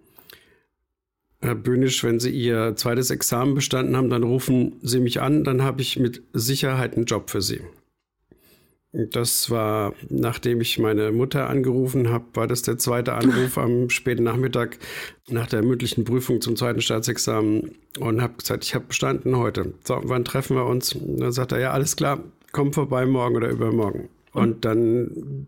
Herr 1.44 1.56
Böhnisch, 1.56 2.06
wenn 2.06 2.22
Sie 2.22 2.30
Ihr 2.30 2.76
zweites 2.78 3.10
Examen 3.10 3.54
bestanden 3.54 3.98
haben, 3.98 4.10
dann 4.10 4.24
rufen 4.24 4.80
Sie 4.82 5.02
mich 5.02 5.22
an, 5.22 5.44
dann 5.44 5.62
habe 5.62 5.82
ich 5.82 6.00
mit 6.00 6.24
Sicherheit 6.32 6.96
einen 6.96 7.06
Job 7.06 7.30
für 7.30 7.42
Sie. 7.42 7.60
Das 8.94 9.50
war, 9.50 9.94
nachdem 10.08 10.62
ich 10.62 10.80
meine 10.80 11.12
Mutter 11.12 11.50
angerufen 11.50 12.10
habe, 12.10 12.26
war 12.36 12.48
das 12.48 12.62
der 12.62 12.78
zweite 12.78 13.14
Anruf 13.14 13.58
am 13.58 13.90
späten 13.90 14.24
Nachmittag 14.24 14.78
nach 15.28 15.48
der 15.48 15.64
mündlichen 15.64 16.06
Prüfung 16.06 16.40
zum 16.40 16.56
zweiten 16.56 16.80
Staatsexamen 16.80 17.76
und 18.00 18.22
habe 18.22 18.36
gesagt, 18.38 18.64
ich 18.64 18.74
habe 18.74 18.86
bestanden 18.86 19.36
heute. 19.36 19.74
So, 19.84 20.00
wann 20.04 20.24
treffen 20.24 20.56
wir 20.56 20.66
uns? 20.66 20.94
Und 20.94 21.18
dann 21.18 21.34
sagt 21.34 21.52
er, 21.52 21.60
ja, 21.60 21.72
alles 21.72 21.98
klar, 21.98 22.24
komm 22.54 22.72
vorbei 22.72 23.06
morgen 23.06 23.36
oder 23.36 23.50
übermorgen. 23.50 24.08
Und 24.34 24.66
dann 24.66 25.48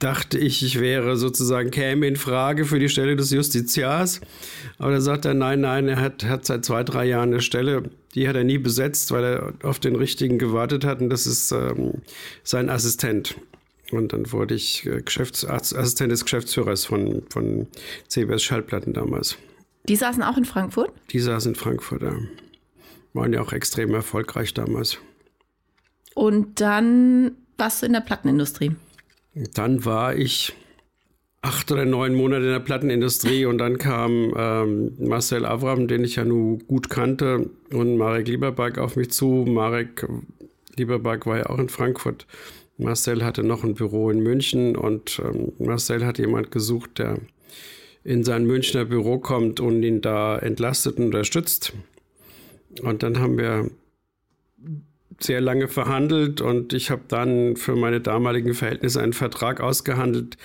dachte 0.00 0.38
ich, 0.38 0.62
ich 0.62 0.80
wäre 0.80 1.16
sozusagen, 1.16 1.70
käme 1.70 2.06
in 2.06 2.16
Frage 2.16 2.64
für 2.64 2.78
die 2.78 2.88
Stelle 2.88 3.16
des 3.16 3.30
Justiziars. 3.30 4.20
Aber 4.78 4.90
da 4.90 5.00
sagt 5.00 5.24
er, 5.24 5.34
nein, 5.34 5.60
nein, 5.60 5.88
er 5.88 6.00
hat, 6.00 6.24
hat 6.24 6.44
seit 6.44 6.64
zwei, 6.64 6.82
drei 6.82 7.06
Jahren 7.06 7.30
eine 7.30 7.40
Stelle, 7.40 7.84
die 8.14 8.28
hat 8.28 8.36
er 8.36 8.44
nie 8.44 8.58
besetzt, 8.58 9.12
weil 9.12 9.24
er 9.24 9.52
auf 9.62 9.78
den 9.78 9.96
richtigen 9.96 10.38
gewartet 10.38 10.84
hat. 10.84 11.00
Und 11.00 11.10
das 11.10 11.26
ist 11.26 11.52
ähm, 11.52 12.02
sein 12.42 12.68
Assistent. 12.68 13.36
Und 13.92 14.12
dann 14.12 14.32
wurde 14.32 14.54
ich 14.54 14.84
äh, 14.84 15.00
Geschäfts 15.00 15.44
Assistent 15.44 16.10
des 16.10 16.24
Geschäftsführers 16.24 16.84
von, 16.84 17.22
von 17.30 17.68
CBS 18.08 18.42
Schallplatten 18.42 18.92
damals. 18.92 19.38
Die 19.88 19.96
saßen 19.96 20.22
auch 20.22 20.36
in 20.36 20.44
Frankfurt? 20.44 20.92
Die 21.10 21.20
saßen 21.20 21.52
in 21.52 21.54
Frankfurt, 21.54 22.02
ja. 22.02 22.16
Waren 23.12 23.32
ja 23.32 23.40
auch 23.40 23.52
extrem 23.52 23.94
erfolgreich 23.94 24.54
damals. 24.54 24.98
Und 26.14 26.60
dann 26.60 27.32
warst 27.56 27.82
du 27.82 27.86
in 27.86 27.92
der 27.92 28.00
Plattenindustrie? 28.00 28.72
Dann 29.54 29.84
war 29.84 30.14
ich 30.14 30.54
acht 31.42 31.70
oder 31.70 31.84
neun 31.84 32.14
Monate 32.14 32.44
in 32.44 32.52
der 32.52 32.60
Plattenindustrie 32.60 33.44
und 33.46 33.58
dann 33.58 33.78
kam 33.78 34.32
ähm, 34.36 34.92
Marcel 34.98 35.44
Avram, 35.44 35.88
den 35.88 36.04
ich 36.04 36.16
ja 36.16 36.24
nun 36.24 36.60
gut 36.66 36.88
kannte, 36.88 37.50
und 37.72 37.96
Marek 37.96 38.28
Lieberberg 38.28 38.78
auf 38.78 38.96
mich 38.96 39.10
zu. 39.10 39.44
Marek 39.46 40.06
Lieberberg 40.76 41.26
war 41.26 41.38
ja 41.38 41.46
auch 41.46 41.58
in 41.58 41.68
Frankfurt 41.68 42.26
Marcel 42.76 43.24
hatte 43.24 43.42
noch 43.42 43.62
ein 43.62 43.74
Büro 43.74 44.10
in 44.10 44.20
München 44.20 44.76
und 44.76 45.20
ähm, 45.24 45.52
Marcel 45.58 46.04
hat 46.04 46.18
jemand 46.18 46.50
gesucht, 46.50 46.98
der 46.98 47.18
in 48.02 48.24
sein 48.24 48.44
Münchner 48.46 48.84
Büro 48.84 49.18
kommt 49.18 49.60
und 49.60 49.82
ihn 49.82 50.00
da 50.00 50.36
entlastet 50.38 50.98
und 50.98 51.06
unterstützt. 51.06 51.72
Und 52.82 53.02
dann 53.02 53.20
haben 53.20 53.38
wir 53.38 53.70
sehr 55.20 55.40
lange 55.40 55.68
verhandelt 55.68 56.40
und 56.40 56.72
ich 56.72 56.90
habe 56.90 57.02
dann 57.08 57.56
für 57.56 57.76
meine 57.76 58.00
damaligen 58.00 58.54
Verhältnisse 58.54 59.00
einen 59.00 59.12
Vertrag 59.12 59.60
ausgehandelt, 59.60 60.36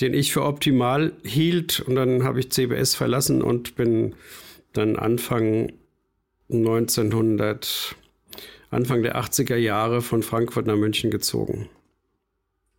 den 0.00 0.14
ich 0.14 0.32
für 0.32 0.44
optimal 0.44 1.12
hielt. 1.22 1.80
Und 1.80 1.94
dann 1.94 2.24
habe 2.24 2.40
ich 2.40 2.50
CBS 2.50 2.94
verlassen 2.94 3.42
und 3.42 3.76
bin 3.76 4.14
dann 4.72 4.96
Anfang 4.96 5.72
1900, 6.50 7.96
Anfang 8.70 9.02
der 9.02 9.16
80er 9.16 9.56
Jahre 9.56 10.02
von 10.02 10.22
Frankfurt 10.22 10.66
nach 10.66 10.76
München 10.76 11.10
gezogen. 11.10 11.68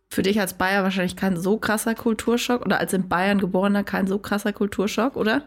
Für 0.08 0.22
dich 0.22 0.40
als 0.40 0.54
Bayer 0.54 0.82
wahrscheinlich 0.82 1.14
kein 1.14 1.36
so 1.36 1.56
krasser 1.56 1.94
Kulturschock 1.94 2.64
oder 2.64 2.80
als 2.80 2.92
in 2.92 3.08
Bayern 3.08 3.38
geborener 3.38 3.84
kein 3.84 4.08
so 4.08 4.18
krasser 4.18 4.52
Kulturschock, 4.52 5.16
oder? 5.16 5.44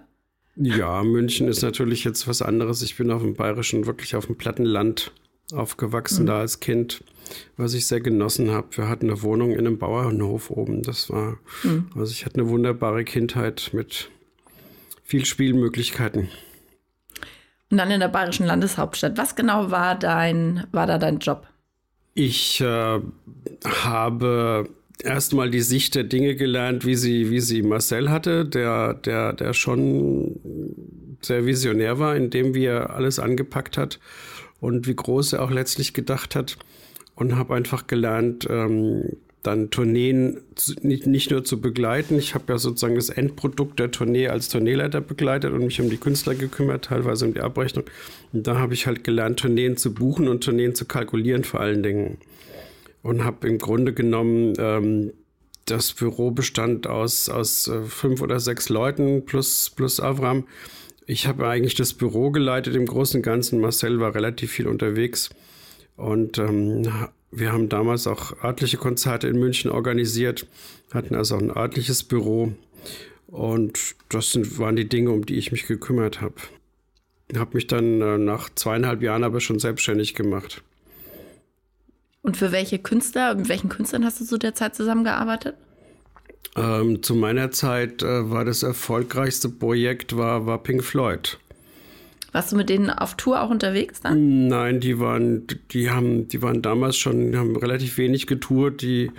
Ja, 0.56 1.04
München 1.04 1.48
ist 1.48 1.64
natürlich 1.64 2.04
jetzt 2.04 2.28
was 2.28 2.42
anderes. 2.42 2.82
Ich 2.82 2.96
bin 2.96 3.12
auf 3.12 3.22
dem 3.24 3.34
Bayerischen, 3.34 3.88
wirklich 3.88 4.16
auf 4.16 4.28
dem 4.28 4.38
Plattenland 4.38 5.12
aufgewachsen, 5.54 6.24
mhm. 6.24 6.28
da 6.28 6.40
als 6.40 6.60
Kind, 6.60 7.04
was 7.58 7.74
ich 7.74 7.86
sehr 7.86 8.02
genossen 8.02 8.52
habe. 8.52 8.68
Wir 8.72 8.88
hatten 8.88 9.10
eine 9.10 9.22
Wohnung 9.22 9.52
in 9.52 9.60
einem 9.60 9.78
Bauernhof 9.78 10.50
oben. 10.50 10.82
Das 10.84 11.10
war, 11.10 11.38
mhm. 11.64 11.90
also 11.96 12.12
ich 12.12 12.26
hatte 12.26 12.42
eine 12.42 12.50
wunderbare 12.50 13.04
Kindheit 13.04 13.72
mit 13.74 14.10
viel 15.04 15.26
Spielmöglichkeiten. 15.26 16.30
Und 17.70 17.78
dann 17.78 17.92
in 17.92 18.00
der 18.00 18.08
bayerischen 18.08 18.46
Landeshauptstadt. 18.46 19.18
Was 19.18 19.36
genau 19.36 19.72
war 19.72 19.96
dein, 19.96 20.68
war 20.72 20.86
da 20.86 20.98
dein 20.98 21.20
Job? 21.20 21.48
Ich 22.14 22.62
äh, 22.62 23.00
habe 23.66 24.70
erstmal 25.04 25.50
die 25.50 25.62
Sicht 25.62 25.96
der 25.96 26.04
Dinge 26.04 26.36
gelernt, 26.36 26.86
wie 26.86 26.96
sie, 26.96 27.32
wie 27.32 27.40
sie 27.40 27.64
Marcel 27.64 28.10
hatte, 28.10 28.46
der, 28.46 28.94
der, 28.94 29.34
der 29.34 29.54
schon 29.54 30.40
sehr 31.22 31.46
visionär 31.46 32.00
war, 32.00 32.16
indem 32.16 32.54
wie 32.54 32.66
er 32.66 32.92
alles 32.92 33.18
angepackt 33.18 33.78
hat 33.78 34.00
und 34.64 34.88
wie 34.88 34.96
groß 34.96 35.34
er 35.34 35.42
auch 35.44 35.52
letztlich 35.52 35.94
gedacht 35.94 36.36
hat. 36.36 36.58
Und 37.16 37.36
habe 37.36 37.54
einfach 37.54 37.86
gelernt, 37.86 38.48
ähm, 38.50 39.18
dann 39.44 39.70
Tourneen 39.70 40.40
nicht, 40.82 41.06
nicht 41.06 41.32
nur 41.32 41.44
zu 41.44 41.60
begleiten. 41.60 42.18
Ich 42.18 42.34
habe 42.34 42.54
ja 42.54 42.58
sozusagen 42.58 42.96
das 42.96 43.10
Endprodukt 43.10 43.78
der 43.78 43.92
Tournee 43.92 44.30
als 44.30 44.48
Tourneeleiter 44.48 45.02
begleitet 45.02 45.52
und 45.52 45.66
mich 45.66 45.82
um 45.82 45.90
die 45.90 45.98
Künstler 45.98 46.34
gekümmert, 46.34 46.86
teilweise 46.86 47.26
um 47.26 47.34
die 47.34 47.42
Abrechnung. 47.42 47.84
Und 48.32 48.48
da 48.48 48.58
habe 48.58 48.74
ich 48.74 48.88
halt 48.88 49.04
gelernt, 49.04 49.42
Tourneen 49.42 49.76
zu 49.76 49.94
buchen 49.94 50.30
und 50.30 50.46
Tourneen 50.46 50.76
zu 50.76 50.86
kalkulieren 50.86 51.44
vor 51.44 51.60
allen 51.60 51.84
Dingen. 51.84 52.18
Und 53.04 53.26
habe 53.26 53.50
im 53.50 53.58
Grunde 53.58 53.94
genommen, 53.94 54.54
ähm, 54.58 55.12
das 55.66 55.94
Büro 55.94 56.32
bestand 56.32 56.88
aus, 56.88 57.30
aus 57.30 57.68
äh, 57.68 57.84
fünf 57.84 58.22
oder 58.22 58.40
sechs 58.40 58.70
Leuten 58.70 59.26
plus, 59.26 59.72
plus 59.76 60.00
Avram. 60.00 60.46
Ich 61.06 61.28
habe 61.28 61.48
eigentlich 61.48 61.76
das 61.76 61.94
Büro 61.94 62.32
geleitet 62.32 62.76
im 62.76 62.86
Großen 62.86 63.20
und 63.20 63.24
Ganzen. 63.24 63.60
Marcel 63.60 64.00
war 64.00 64.16
relativ 64.16 64.52
viel 64.52 64.68
unterwegs. 64.68 65.30
Und 65.96 66.38
ähm, 66.38 66.88
wir 67.32 67.52
haben 67.52 67.70
damals 67.70 68.08
auch 68.08 68.44
örtliche 68.44 68.78
Konzerte 68.78 69.28
in 69.28 69.40
München 69.40 69.70
organisiert, 69.70 70.48
hatten 70.94 71.16
also 71.16 71.36
auch 71.36 71.42
ein 71.42 71.56
örtliches 71.56 72.04
Büro. 72.04 72.54
Und 73.28 73.96
das 74.10 74.32
sind, 74.32 74.60
waren 74.60 74.76
die 74.76 74.88
Dinge, 74.88 75.12
um 75.12 75.26
die 75.26 75.36
ich 75.36 75.52
mich 75.52 75.68
gekümmert 75.68 76.22
habe. 76.22 76.36
Habe 77.36 77.56
mich 77.56 77.68
dann 77.68 78.02
äh, 78.02 78.18
nach 78.18 78.50
zweieinhalb 78.54 79.02
Jahren 79.02 79.24
aber 79.24 79.42
schon 79.42 79.60
selbstständig 79.60 80.14
gemacht. 80.14 80.62
Und 82.22 82.38
für 82.38 82.52
welche 82.52 82.80
Künstler, 82.80 83.36
mit 83.36 83.50
welchen 83.50 83.70
Künstlern 83.70 84.06
hast 84.06 84.22
du 84.22 84.26
zu 84.26 84.38
der 84.38 84.56
Zeit 84.56 84.76
zusammengearbeitet? 84.76 85.56
Ähm, 86.56 87.02
zu 87.02 87.16
meiner 87.16 87.52
Zeit 87.52 88.04
äh, 88.04 88.30
war 88.30 88.46
das 88.46 88.64
erfolgreichste 88.64 89.50
Projekt 89.50 90.16
war, 90.16 90.46
war 90.46 90.62
Pink 90.62 90.84
Floyd. 90.84 91.40
Warst 92.32 92.52
du 92.52 92.56
mit 92.56 92.70
denen 92.70 92.90
auf 92.90 93.16
Tour 93.16 93.42
auch 93.42 93.50
unterwegs 93.50 94.02
dann? 94.02 94.48
Nein, 94.48 94.80
die 94.80 95.00
waren, 95.00 95.46
die 95.72 95.92
haben, 95.92 96.28
die 96.28 96.42
waren 96.42 96.64
damals 96.64 96.98
schon, 96.98 97.36
haben 97.36 97.56
relativ 97.56 97.98
wenig 97.98 98.26
getourt. 98.26 98.82
Die 98.82 99.12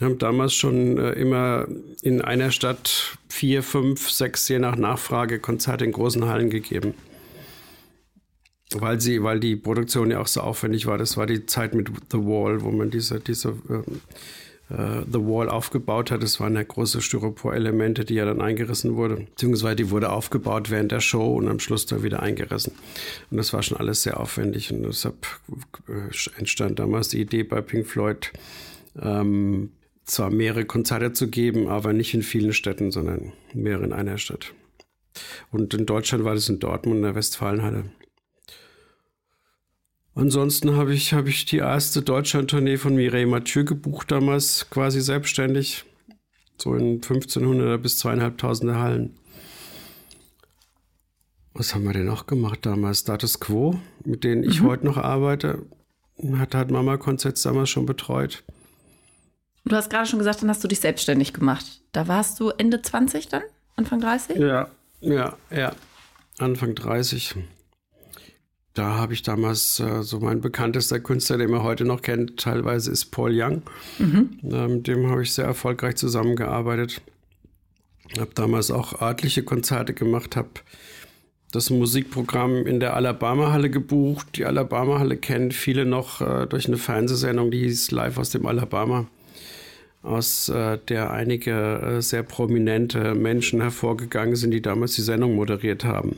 haben 0.00 0.18
damals 0.18 0.54
schon 0.54 0.98
äh, 0.98 1.12
immer 1.12 1.66
in 2.02 2.22
einer 2.22 2.50
Stadt 2.50 3.18
vier, 3.28 3.62
fünf, 3.62 4.10
sechs, 4.10 4.48
je 4.48 4.58
nach 4.58 4.76
Nachfrage 4.76 5.38
Konzerte 5.38 5.84
in 5.84 5.92
großen 5.92 6.24
Hallen 6.24 6.48
gegeben. 6.48 6.94
Weil 8.72 8.98
sie, 8.98 9.22
weil 9.22 9.40
die 9.40 9.56
Produktion 9.56 10.10
ja 10.10 10.20
auch 10.20 10.26
so 10.26 10.40
aufwendig 10.40 10.86
war. 10.86 10.96
Das 10.96 11.18
war 11.18 11.26
die 11.26 11.44
Zeit 11.44 11.74
mit 11.74 11.90
The 12.10 12.18
Wall, 12.18 12.62
wo 12.62 12.70
man 12.70 12.90
diese, 12.90 13.20
diese 13.20 13.50
äh, 13.50 13.82
The 14.76 15.20
Wall 15.20 15.48
aufgebaut 15.48 16.10
hat. 16.10 16.22
Das 16.22 16.40
waren 16.40 16.54
ja 16.54 16.62
große 16.62 17.00
Styropor-Elemente, 17.00 18.04
die 18.04 18.14
ja 18.14 18.24
dann 18.24 18.40
eingerissen 18.40 18.96
wurden. 18.96 19.26
Beziehungsweise 19.26 19.76
die 19.76 19.90
wurde 19.90 20.10
aufgebaut 20.10 20.70
während 20.70 20.90
der 20.90 21.00
Show 21.00 21.36
und 21.36 21.48
am 21.48 21.60
Schluss 21.60 21.86
dann 21.86 22.02
wieder 22.02 22.22
eingerissen. 22.22 22.72
Und 23.30 23.36
das 23.36 23.52
war 23.52 23.62
schon 23.62 23.78
alles 23.78 24.02
sehr 24.02 24.18
aufwendig. 24.18 24.72
Und 24.72 24.82
deshalb 24.82 25.26
äh, 25.88 26.38
entstand 26.38 26.78
damals 26.78 27.08
die 27.08 27.20
Idee 27.20 27.44
bei 27.44 27.60
Pink 27.60 27.86
Floyd, 27.86 28.32
ähm, 29.00 29.70
zwar 30.04 30.30
mehrere 30.30 30.64
Konzerte 30.64 31.12
zu 31.12 31.28
geben, 31.28 31.68
aber 31.68 31.92
nicht 31.92 32.12
in 32.14 32.22
vielen 32.22 32.52
Städten, 32.52 32.90
sondern 32.90 33.32
mehrere 33.52 33.84
in 33.84 33.92
einer 33.92 34.18
Stadt. 34.18 34.52
Und 35.50 35.72
in 35.74 35.86
Deutschland 35.86 36.24
war 36.24 36.34
das 36.34 36.48
in 36.48 36.58
Dortmund 36.58 36.96
in 36.96 37.02
der 37.02 37.14
Westfalenhalle. 37.14 37.84
Ansonsten 40.16 40.76
habe 40.76 40.94
ich, 40.94 41.12
hab 41.12 41.26
ich 41.26 41.44
die 41.44 41.58
erste 41.58 42.02
Deutschland-Tournee 42.02 42.76
von 42.76 42.94
Mireille 42.94 43.26
Mathieu 43.26 43.64
gebucht, 43.64 44.12
damals 44.12 44.70
quasi 44.70 45.00
selbstständig. 45.00 45.84
So 46.56 46.74
in 46.74 46.94
1500 46.94 47.82
bis 47.82 47.98
zweieinhalbtausende 47.98 48.78
Hallen. 48.78 49.18
Was 51.52 51.74
haben 51.74 51.84
wir 51.84 51.92
denn 51.92 52.06
noch 52.06 52.26
gemacht 52.26 52.60
damals? 52.62 53.00
Status 53.00 53.40
Quo, 53.40 53.80
mit 54.04 54.22
denen 54.22 54.44
ich 54.44 54.60
mhm. 54.60 54.66
heute 54.66 54.86
noch 54.86 54.98
arbeite. 54.98 55.66
Hat, 56.36 56.54
hat 56.54 56.70
Mama 56.70 56.96
Konzert 56.96 57.44
damals 57.44 57.70
schon 57.70 57.86
betreut. 57.86 58.44
Du 59.64 59.74
hast 59.74 59.90
gerade 59.90 60.06
schon 60.06 60.18
gesagt, 60.20 60.42
dann 60.42 60.50
hast 60.50 60.62
du 60.62 60.68
dich 60.68 60.80
selbstständig 60.80 61.32
gemacht. 61.32 61.80
Da 61.92 62.06
warst 62.06 62.38
du 62.38 62.50
Ende 62.50 62.82
20 62.82 63.28
dann? 63.28 63.42
Anfang 63.76 64.00
30? 64.00 64.36
Ja, 64.36 64.68
ja, 65.00 65.36
ja. 65.50 65.72
Anfang 66.38 66.74
30 66.74 67.34
da 68.74 68.96
habe 68.96 69.14
ich 69.14 69.22
damals 69.22 69.78
äh, 69.78 70.02
so 70.02 70.18
mein 70.18 70.40
bekanntester 70.40 70.98
Künstler, 70.98 71.38
den 71.38 71.50
man 71.50 71.62
heute 71.62 71.84
noch 71.84 72.02
kennt, 72.02 72.40
teilweise 72.40 72.90
ist 72.90 73.06
Paul 73.06 73.30
Young. 73.32 73.62
Mhm. 73.98 74.40
Äh, 74.50 74.68
mit 74.68 74.86
dem 74.88 75.08
habe 75.08 75.22
ich 75.22 75.32
sehr 75.32 75.44
erfolgreich 75.44 75.94
zusammengearbeitet. 75.94 77.00
Habe 78.18 78.32
damals 78.34 78.72
auch 78.72 79.00
örtliche 79.00 79.44
Konzerte 79.44 79.94
gemacht, 79.94 80.36
habe 80.36 80.50
das 81.52 81.70
Musikprogramm 81.70 82.66
in 82.66 82.80
der 82.80 82.94
Alabama-Halle 82.94 83.70
gebucht. 83.70 84.26
Die 84.34 84.44
Alabama-Halle 84.44 85.16
kennen 85.18 85.52
viele 85.52 85.84
noch 85.84 86.20
äh, 86.20 86.46
durch 86.46 86.66
eine 86.66 86.76
Fernsehsendung, 86.76 87.52
die 87.52 87.60
hieß 87.60 87.92
Live 87.92 88.18
aus 88.18 88.30
dem 88.30 88.44
Alabama, 88.44 89.06
aus 90.02 90.48
äh, 90.48 90.78
der 90.88 91.12
einige 91.12 91.52
äh, 91.52 92.02
sehr 92.02 92.24
prominente 92.24 93.14
Menschen 93.14 93.60
hervorgegangen 93.60 94.34
sind, 94.34 94.50
die 94.50 94.62
damals 94.62 94.96
die 94.96 95.02
Sendung 95.02 95.36
moderiert 95.36 95.84
haben 95.84 96.16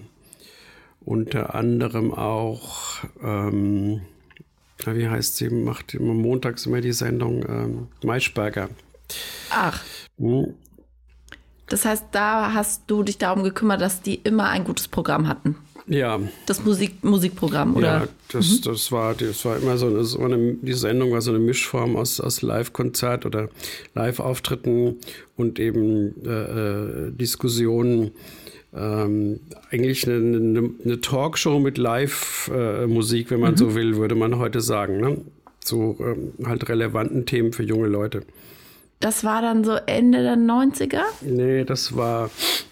unter 1.07 1.55
anderem 1.55 2.13
auch, 2.13 3.05
ähm, 3.23 4.03
wie 4.85 5.09
heißt 5.09 5.37
sie, 5.37 5.49
macht 5.49 5.95
immer 5.95 6.13
montags 6.13 6.67
immer 6.67 6.81
die 6.81 6.93
Sendung 6.93 7.45
ähm, 7.49 7.89
Maischberger. 8.05 8.69
Ach. 9.51 9.83
Hm. 10.19 10.55
Das 11.69 11.85
heißt, 11.85 12.07
da 12.13 12.53
hast 12.53 12.83
du 12.89 13.03
dich 13.03 13.19
darum 13.19 13.43
gekümmert, 13.43 13.81
dass 13.81 14.03
die 14.03 14.17
immer 14.17 14.49
ein 14.49 14.65
gutes 14.65 14.89
Programm 14.89 15.27
hatten. 15.27 15.57
Ja. 15.89 16.21
Das 16.47 16.65
Musik, 16.65 17.05
Musikprogramm, 17.05 17.77
oder? 17.77 17.87
Ja, 17.87 18.09
das, 18.33 18.51
mhm. 18.51 18.63
das, 18.65 18.91
war, 18.91 19.15
das 19.15 19.45
war 19.45 19.57
immer 19.57 19.79
so, 19.79 19.97
das 19.97 20.19
war 20.19 20.27
eine, 20.27 20.55
die 20.55 20.73
Sendung 20.73 21.13
war 21.13 21.21
so 21.21 21.31
eine 21.31 21.39
Mischform 21.39 21.97
aus, 21.97 22.21
aus 22.21 22.43
Live-Konzert 22.43 23.25
oder 23.27 23.49
Live-Auftritten 23.95 24.97
und 25.37 25.61
eben 25.61 26.15
äh, 26.25 26.31
äh 26.31 27.11
Diskussionen 27.13 28.11
ähm, 28.77 29.41
eigentlich 29.71 30.07
eine, 30.07 30.17
eine, 30.17 30.71
eine, 30.85 31.01
Talkshow 31.01 31.59
mit 31.59 31.79
Live-Musik, 31.79 33.31
wenn 33.31 33.41
man 33.41 33.53
mhm. 33.53 33.57
so 33.57 33.75
will, 33.75 33.97
würde 33.97 34.15
man 34.15 34.39
heute 34.39 34.61
sagen. 34.61 35.01
Ne? 35.01 35.19
Zu 35.61 35.97
ähm, 36.01 36.47
halt 36.47 36.69
relevanten 36.69 37.27
Themen 37.27 37.53
für 37.53 37.63
junge 37.63 37.89
Leute. 37.89 38.23
Das 39.01 39.25
war 39.25 39.43
dann 39.43 39.65
so 39.65 39.75
Ende 39.87 40.23
der 40.23 40.37
90er? 40.37 41.03
Nee, 41.23 41.65
das 41.65 41.97
war, 41.97 42.31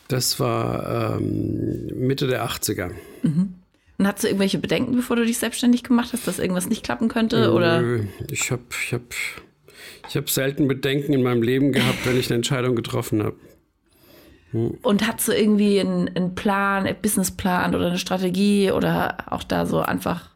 das 0.09 0.41
war 0.41 1.19
ähm, 1.19 1.87
Mitte 1.95 2.27
der 2.27 2.47
80er. 2.47 2.91
Mhm. 3.23 3.55
Und 3.97 4.09
hattest 4.09 4.25
du 4.25 4.29
irgendwelche 4.29 4.59
Bedenken, 4.59 4.97
bevor 4.97 5.17
du 5.17 5.25
dich 5.25 5.39
selbstständig 5.39 5.85
gemacht 5.85 6.13
hast, 6.13 6.27
dass 6.27 6.39
irgendwas 6.39 6.69
nicht 6.69 6.83
klappen 6.83 7.09
könnte? 7.09 7.53
Oder? 7.53 8.01
Ich 8.31 8.51
habe 8.51 8.63
ich 8.71 8.93
hab, 8.93 9.03
ich 10.09 10.17
hab 10.17 10.29
selten 10.29 10.67
Bedenken 10.67 11.13
in 11.13 11.23
meinem 11.23 11.43
Leben 11.43 11.73
gehabt, 11.73 12.05
wenn 12.05 12.19
ich 12.19 12.27
eine 12.27 12.37
Entscheidung 12.37 12.75
getroffen 12.75 13.23
habe. 13.23 13.37
Und 14.83 15.07
hat 15.07 15.21
so 15.21 15.33
irgendwie 15.33 15.81
einen, 15.81 16.09
einen 16.15 16.35
Plan, 16.35 16.87
einen 16.87 16.97
Businessplan 17.01 17.75
oder 17.75 17.89
eine 17.89 17.99
Strategie 17.99 18.71
oder 18.71 19.33
auch 19.33 19.43
da 19.43 19.67
so 19.67 19.81
einfach 19.81 20.31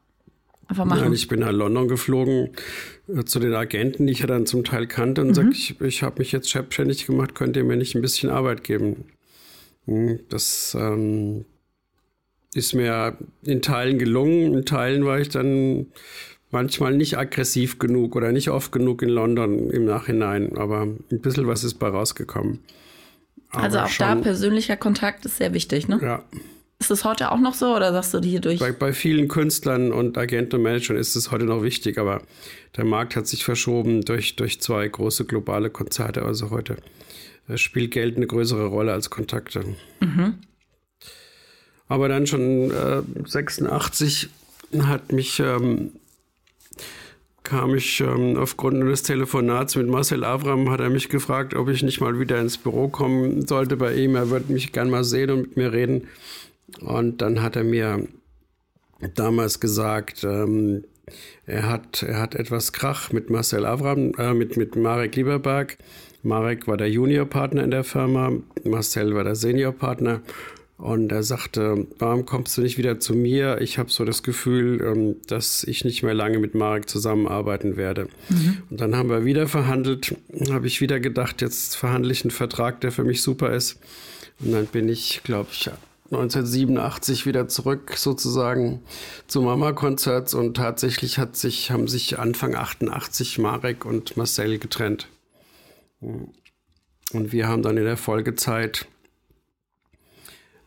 einfach 0.69 0.85
machen? 0.85 1.03
Nein, 1.03 1.13
ich 1.13 1.29
bin 1.29 1.41
nach 1.41 1.53
London 1.53 1.89
geflogen 1.89 2.51
äh, 3.09 3.25
zu 3.25 3.41
den 3.41 3.55
Agenten, 3.55 4.07
die 4.07 4.13
ich 4.13 4.21
ja 4.21 4.27
dann 4.27 4.47
zum 4.47 4.65
Teil 4.65 4.87
kannte 4.87 5.23
und 5.23 5.29
mhm. 5.29 5.35
sagte, 5.35 5.53
ich, 5.53 5.81
ich 5.81 6.03
habe 6.03 6.19
mich 6.19 6.33
jetzt 6.33 6.51
selbstständig 6.51 7.07
gemacht, 7.07 7.35
könnt 7.35 7.57
ihr 7.57 7.65
mir 7.65 7.77
nicht 7.77 7.95
ein 7.95 8.03
bisschen 8.03 8.31
Arbeit 8.31 8.65
geben? 8.65 9.05
Hm, 9.87 10.21
das 10.29 10.77
ähm, 10.79 11.45
ist 12.55 12.75
mir 12.75 13.17
in 13.43 13.63
Teilen 13.63 13.99
gelungen, 13.99 14.55
in 14.55 14.65
Teilen 14.65 15.05
war 15.05 15.19
ich 15.19 15.29
dann 15.29 15.87
manchmal 16.51 16.97
nicht 16.97 17.19
aggressiv 17.19 17.79
genug 17.79 18.17
oder 18.17 18.33
nicht 18.33 18.51
oft 18.51 18.73
genug 18.73 19.03
in 19.03 19.11
London 19.11 19.71
im 19.71 19.85
Nachhinein, 19.85 20.57
aber 20.57 20.83
ein 20.83 21.21
bisschen 21.21 21.47
was 21.47 21.65
ist 21.65 21.75
bei 21.75 21.89
rausgekommen. 21.89 22.61
Aber 23.51 23.63
also 23.65 23.79
auch 23.81 23.89
schon, 23.89 24.07
da 24.07 24.15
persönlicher 24.17 24.77
Kontakt 24.77 25.25
ist 25.25 25.39
sehr 25.39 25.55
wichtig, 25.55 25.89
ne? 25.89 25.99
Ja. 26.03 26.25
Ist 26.81 26.93
das 26.93 27.05
heute 27.05 27.33
auch 27.33 27.41
noch 27.41 27.55
so 27.55 27.75
oder 27.75 27.93
sagst 27.93 28.15
du 28.15 28.21
hier 28.21 28.41
durch? 28.41 28.61
Bei, 28.61 28.71
bei 28.71 28.93
vielen 28.93 29.27
Künstlern 29.27 29.93
und 29.93 30.17
Agenten 30.17 30.57
und 30.57 30.63
Managern 30.63 30.97
ist 30.97 31.17
es 31.17 31.33
heute 31.33 31.45
noch 31.45 31.63
wichtig, 31.63 31.99
aber 31.99 32.23
der 32.77 32.85
Markt 32.85 33.17
hat 33.17 33.27
sich 33.27 33.45
verschoben 33.45 34.03
durch, 34.03 34.37
durch 34.37 34.61
zwei 34.61 34.87
große 34.87 35.25
globale 35.25 35.71
Konzerte. 35.71 36.23
Also 36.23 36.51
heute 36.51 36.77
äh, 37.49 37.57
spielt 37.57 37.91
Geld 37.91 38.17
eine 38.17 38.29
größere 38.29 38.67
Rolle 38.67 38.93
als 38.93 39.11
Kontakte. 39.11 39.65
Mhm. 40.01 40.35
Aber 41.89 42.09
dann 42.09 42.29
schon 42.29 42.71
äh, 42.71 43.03
86 43.25 44.29
hat 44.79 45.11
mich 45.11 45.41
ähm, 45.41 45.93
kam 47.49 47.75
ich 47.75 48.01
ähm, 48.01 48.37
aufgrund 48.37 48.83
eines 48.83 49.03
Telefonats 49.03 49.75
mit 49.75 49.89
Marcel 49.89 50.23
Avram, 50.23 50.69
hat 50.71 50.81
er 50.81 50.91
mich 50.91 51.09
gefragt, 51.09 51.55
ob 51.55 51.71
ich 51.71 51.83
nicht 51.83 51.99
mal 51.99 52.21
wieder 52.21 52.39
ins 52.39 52.59
Büro 52.59 52.89
kommen 52.89 53.47
sollte 53.47 53.79
bei 53.79 53.95
ihm. 53.95 54.17
Er 54.17 54.29
würde 54.29 54.53
mich 54.53 54.71
gern 54.71 54.91
mal 54.91 55.03
sehen 55.03 55.31
und 55.31 55.41
mit 55.41 55.57
mir 55.57 55.73
reden. 55.73 56.09
Und 56.81 57.23
dann 57.23 57.41
hat 57.41 57.57
er 57.57 57.65
mir 57.65 58.07
damals 59.15 59.61
gesagt, 59.61 60.25
ähm, 60.25 60.85
er 61.47 61.67
hat, 61.71 62.03
er 62.03 62.21
hat 62.21 62.35
etwas 62.35 62.75
Krach 62.75 63.13
mit 63.13 63.31
Marcel 63.31 63.65
Avram, 63.65 64.13
äh, 64.19 64.35
mit, 64.35 64.59
mit 64.59 64.77
Marek 64.77 65.17
Lieberberg. 65.17 65.79
Marek 66.23 66.69
war 66.69 66.77
der 66.77 66.91
Juniorpartner 66.91 67.65
in 67.65 67.71
der 67.71 67.85
Firma, 67.85 68.33
Marcel 68.65 69.15
war 69.15 69.25
der 69.25 69.37
Seniorpartner. 69.37 70.21
Und 70.79 71.11
er 71.11 71.25
sagte, 71.25 71.89
warum 71.99 72.25
kommst 72.25 72.57
du 72.57 72.63
nicht 72.63 72.79
wieder 72.79 73.01
zu 73.01 73.13
mir? 73.15 73.61
Ich 73.61 73.79
habe 73.79 73.91
so 73.91 74.05
das 74.05 74.23
Gefühl, 74.23 74.81
ähm, 74.81 75.17
dass 75.27 75.65
ich 75.65 75.85
nicht 75.85 76.05
mehr 76.05 76.15
lange 76.15 76.39
mit 76.39 76.55
Marek 76.55 76.89
zusammenarbeiten 76.89 77.77
werde. 77.77 78.07
Mhm. 78.29 78.63
Und 78.71 78.81
dann 78.81 78.95
haben 78.95 79.11
wir 79.11 79.25
wieder 79.25 79.49
verhandelt, 79.49 80.15
habe 80.51 80.69
ich 80.69 80.81
wieder 80.81 81.01
gedacht, 81.01 81.43
jetzt 81.43 81.75
verhandle 81.75 82.13
ich 82.13 82.23
einen 82.23 82.31
Vertrag, 82.31 82.81
der 82.81 82.93
für 82.93 83.03
mich 83.03 83.23
super 83.23 83.53
ist. 83.53 83.81
Und 84.39 84.53
dann 84.53 84.67
bin 84.67 84.89
ich, 84.89 85.23
glaube 85.25 85.49
ich, 85.51 85.69
1987 86.13 87.27
wieder 87.27 87.49
zurück 87.49 87.95
sozusagen 87.97 88.81
zu 89.27 89.43
Mama-Konzerts 89.43 90.33
und 90.33 90.57
tatsächlich 90.57 91.19
hat 91.19 91.37
sich, 91.37 91.73
haben 91.73 91.89
sich 91.89 92.21
Anfang 92.21 92.55
88 92.55 93.39
Marek 93.39 93.85
und 93.85 94.17
Marcel 94.17 94.59
getrennt. 94.59 95.09
Und 96.01 97.33
wir 97.33 97.49
haben 97.49 97.63
dann 97.63 97.77
in 97.77 97.85
der 97.85 97.97
Folgezeit 97.97 98.87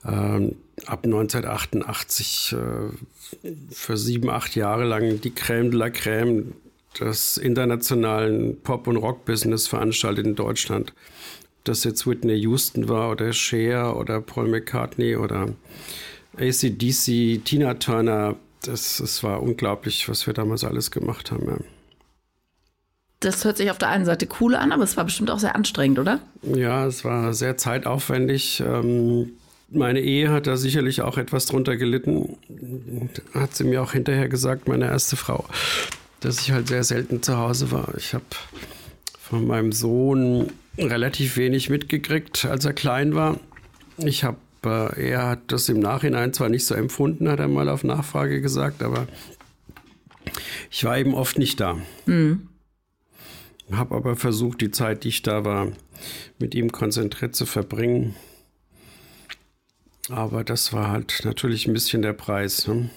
ähm, 0.05 0.55
ab 0.85 1.05
1988 1.05 2.53
äh, 2.53 3.45
für 3.71 3.97
sieben, 3.97 4.29
acht 4.29 4.55
Jahre 4.55 4.85
lang 4.85 5.21
die 5.21 5.31
Crème 5.31 5.69
de 5.69 5.79
la 5.79 5.87
Crème 5.87 6.53
des 6.99 7.37
internationalen 7.37 8.61
Pop- 8.61 8.87
und 8.87 8.97
Rock-Business 8.97 9.67
veranstaltet 9.67 10.25
in 10.25 10.35
Deutschland. 10.35 10.93
Ob 11.59 11.65
das 11.65 11.83
jetzt 11.83 12.07
Whitney 12.07 12.35
Houston 12.35 12.89
war 12.89 13.11
oder 13.11 13.31
Cher 13.33 13.95
oder 13.97 14.19
Paul 14.21 14.47
McCartney 14.47 15.15
oder 15.15 15.49
ACDC, 16.37 17.43
Tina 17.45 17.75
Turner. 17.75 18.35
Das, 18.63 18.97
das 18.97 19.23
war 19.23 19.41
unglaublich, 19.41 20.07
was 20.07 20.27
wir 20.27 20.33
damals 20.33 20.63
alles 20.63 20.91
gemacht 20.91 21.31
haben. 21.31 21.47
Ja. 21.47 21.57
Das 23.21 23.45
hört 23.45 23.57
sich 23.57 23.69
auf 23.69 23.77
der 23.77 23.89
einen 23.89 24.05
Seite 24.05 24.27
cool 24.39 24.55
an, 24.55 24.71
aber 24.71 24.83
es 24.83 24.97
war 24.97 25.03
bestimmt 25.03 25.29
auch 25.29 25.37
sehr 25.37 25.55
anstrengend, 25.55 25.99
oder? 25.99 26.19
Ja, 26.41 26.87
es 26.87 27.05
war 27.05 27.33
sehr 27.33 27.55
zeitaufwendig. 27.55 28.63
Ähm, 28.65 29.33
meine 29.71 30.01
Ehe 30.01 30.29
hat 30.29 30.47
da 30.47 30.57
sicherlich 30.57 31.01
auch 31.01 31.17
etwas 31.17 31.45
drunter 31.45 31.77
gelitten. 31.77 32.37
Hat 33.33 33.55
sie 33.55 33.63
mir 33.63 33.81
auch 33.81 33.93
hinterher 33.93 34.29
gesagt, 34.29 34.67
meine 34.67 34.85
erste 34.85 35.15
Frau, 35.15 35.45
dass 36.19 36.41
ich 36.41 36.51
halt 36.51 36.67
sehr 36.67 36.83
selten 36.83 37.23
zu 37.23 37.37
Hause 37.37 37.71
war. 37.71 37.93
Ich 37.97 38.13
habe 38.13 38.25
von 39.19 39.47
meinem 39.47 39.71
Sohn 39.71 40.51
relativ 40.77 41.37
wenig 41.37 41.69
mitgekriegt, 41.69 42.45
als 42.45 42.65
er 42.65 42.73
klein 42.73 43.15
war. 43.15 43.39
Ich 43.97 44.23
habe, 44.23 44.37
äh, 44.65 45.09
er 45.09 45.27
hat 45.27 45.39
das 45.47 45.69
im 45.69 45.79
Nachhinein 45.79 46.33
zwar 46.33 46.49
nicht 46.49 46.65
so 46.65 46.75
empfunden, 46.75 47.29
hat 47.29 47.39
er 47.39 47.47
mal 47.47 47.69
auf 47.69 47.83
Nachfrage 47.83 48.41
gesagt, 48.41 48.83
aber 48.83 49.07
ich 50.69 50.83
war 50.83 50.97
eben 50.97 51.13
oft 51.13 51.37
nicht 51.37 51.59
da. 51.59 51.77
Mhm. 52.05 52.47
Habe 53.71 53.95
aber 53.95 54.15
versucht, 54.15 54.59
die 54.61 54.71
Zeit, 54.71 55.03
die 55.05 55.09
ich 55.09 55.21
da 55.21 55.45
war, 55.45 55.71
mit 56.39 56.55
ihm 56.55 56.71
konzentriert 56.71 57.35
zu 57.35 57.45
verbringen. 57.45 58.15
Aber 60.09 60.43
das 60.43 60.73
war 60.73 60.89
halt 60.89 61.21
natürlich 61.23 61.67
ein 61.67 61.73
bisschen 61.73 62.01
der 62.01 62.13
Preis. 62.13 62.67
Ne? 62.67 62.89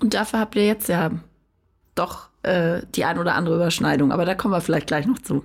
Und 0.00 0.14
dafür 0.14 0.40
habt 0.40 0.56
ihr 0.56 0.66
jetzt 0.66 0.88
ja 0.88 1.10
doch 1.94 2.28
äh, 2.42 2.82
die 2.94 3.04
ein 3.04 3.18
oder 3.18 3.34
andere 3.34 3.56
Überschneidung, 3.56 4.12
aber 4.12 4.24
da 4.24 4.34
kommen 4.34 4.54
wir 4.54 4.60
vielleicht 4.60 4.86
gleich 4.86 5.06
noch 5.06 5.18
zu. 5.18 5.44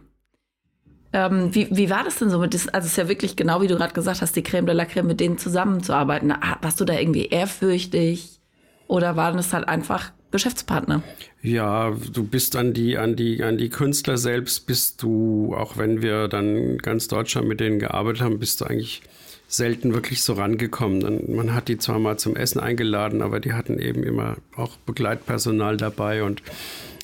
Ähm, 1.14 1.54
wie, 1.56 1.68
wie 1.72 1.90
war 1.90 2.04
das 2.04 2.20
denn 2.20 2.30
so 2.30 2.40
mit 2.40 2.54
das, 2.54 2.68
also 2.68 2.86
es 2.86 2.92
ist 2.92 2.98
ja 2.98 3.08
wirklich 3.08 3.36
genau 3.36 3.62
wie 3.62 3.68
du 3.68 3.78
gerade 3.78 3.94
gesagt 3.94 4.22
hast, 4.22 4.36
die 4.36 4.44
Creme 4.44 4.66
de 4.66 4.76
la 4.76 4.86
Creme, 4.86 5.08
mit 5.08 5.20
denen 5.20 5.38
zusammenzuarbeiten. 5.38 6.34
Warst 6.62 6.80
du 6.80 6.86
da 6.86 6.94
irgendwie 6.94 7.28
ehrfürchtig 7.28 8.40
oder 8.88 9.16
waren 9.16 9.38
es 9.40 9.54
halt 9.54 9.68
einfach 9.68 10.12
Geschäftspartner? 10.32 11.02
Ja, 11.42 11.92
du 11.92 12.24
bist 12.24 12.56
an 12.56 12.74
die, 12.74 12.98
an 12.98 13.16
die, 13.16 13.42
an 13.44 13.58
die 13.58 13.70
Künstler 13.70 14.18
selbst, 14.18 14.68
bist 14.68 15.02
du, 15.02 15.56
auch 15.56 15.78
wenn 15.78 16.02
wir 16.02 16.28
dann 16.28 16.78
ganz 16.78 17.08
Deutschland 17.08 17.48
mit 17.48 17.62
denen 17.62 17.80
gearbeitet 17.80 18.22
haben, 18.22 18.40
bist 18.40 18.60
du 18.60 18.66
eigentlich 18.66 19.02
selten 19.48 19.94
wirklich 19.94 20.22
so 20.22 20.34
rangekommen. 20.34 21.36
Man 21.36 21.54
hat 21.54 21.70
die 21.70 21.78
zwar 21.78 22.00
mal 22.00 22.18
zum 22.18 22.36
Essen 22.36 22.60
eingeladen, 22.60 23.22
aber 23.22 23.40
die 23.40 23.54
hatten 23.54 23.80
eben 23.80 24.04
immer 24.04 24.38
auch 24.56 24.76
Begleitpersonal 24.86 25.78
dabei 25.78 26.24
und 26.24 26.42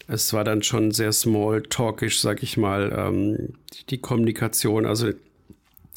es 0.07 0.33
war 0.33 0.43
dann 0.43 0.63
schon 0.63 0.91
sehr 0.91 1.13
small-talkisch, 1.13 2.19
sag 2.19 2.43
ich 2.43 2.57
mal, 2.57 2.93
ähm, 2.95 3.53
die 3.89 3.99
Kommunikation. 3.99 4.85
Also 4.85 5.07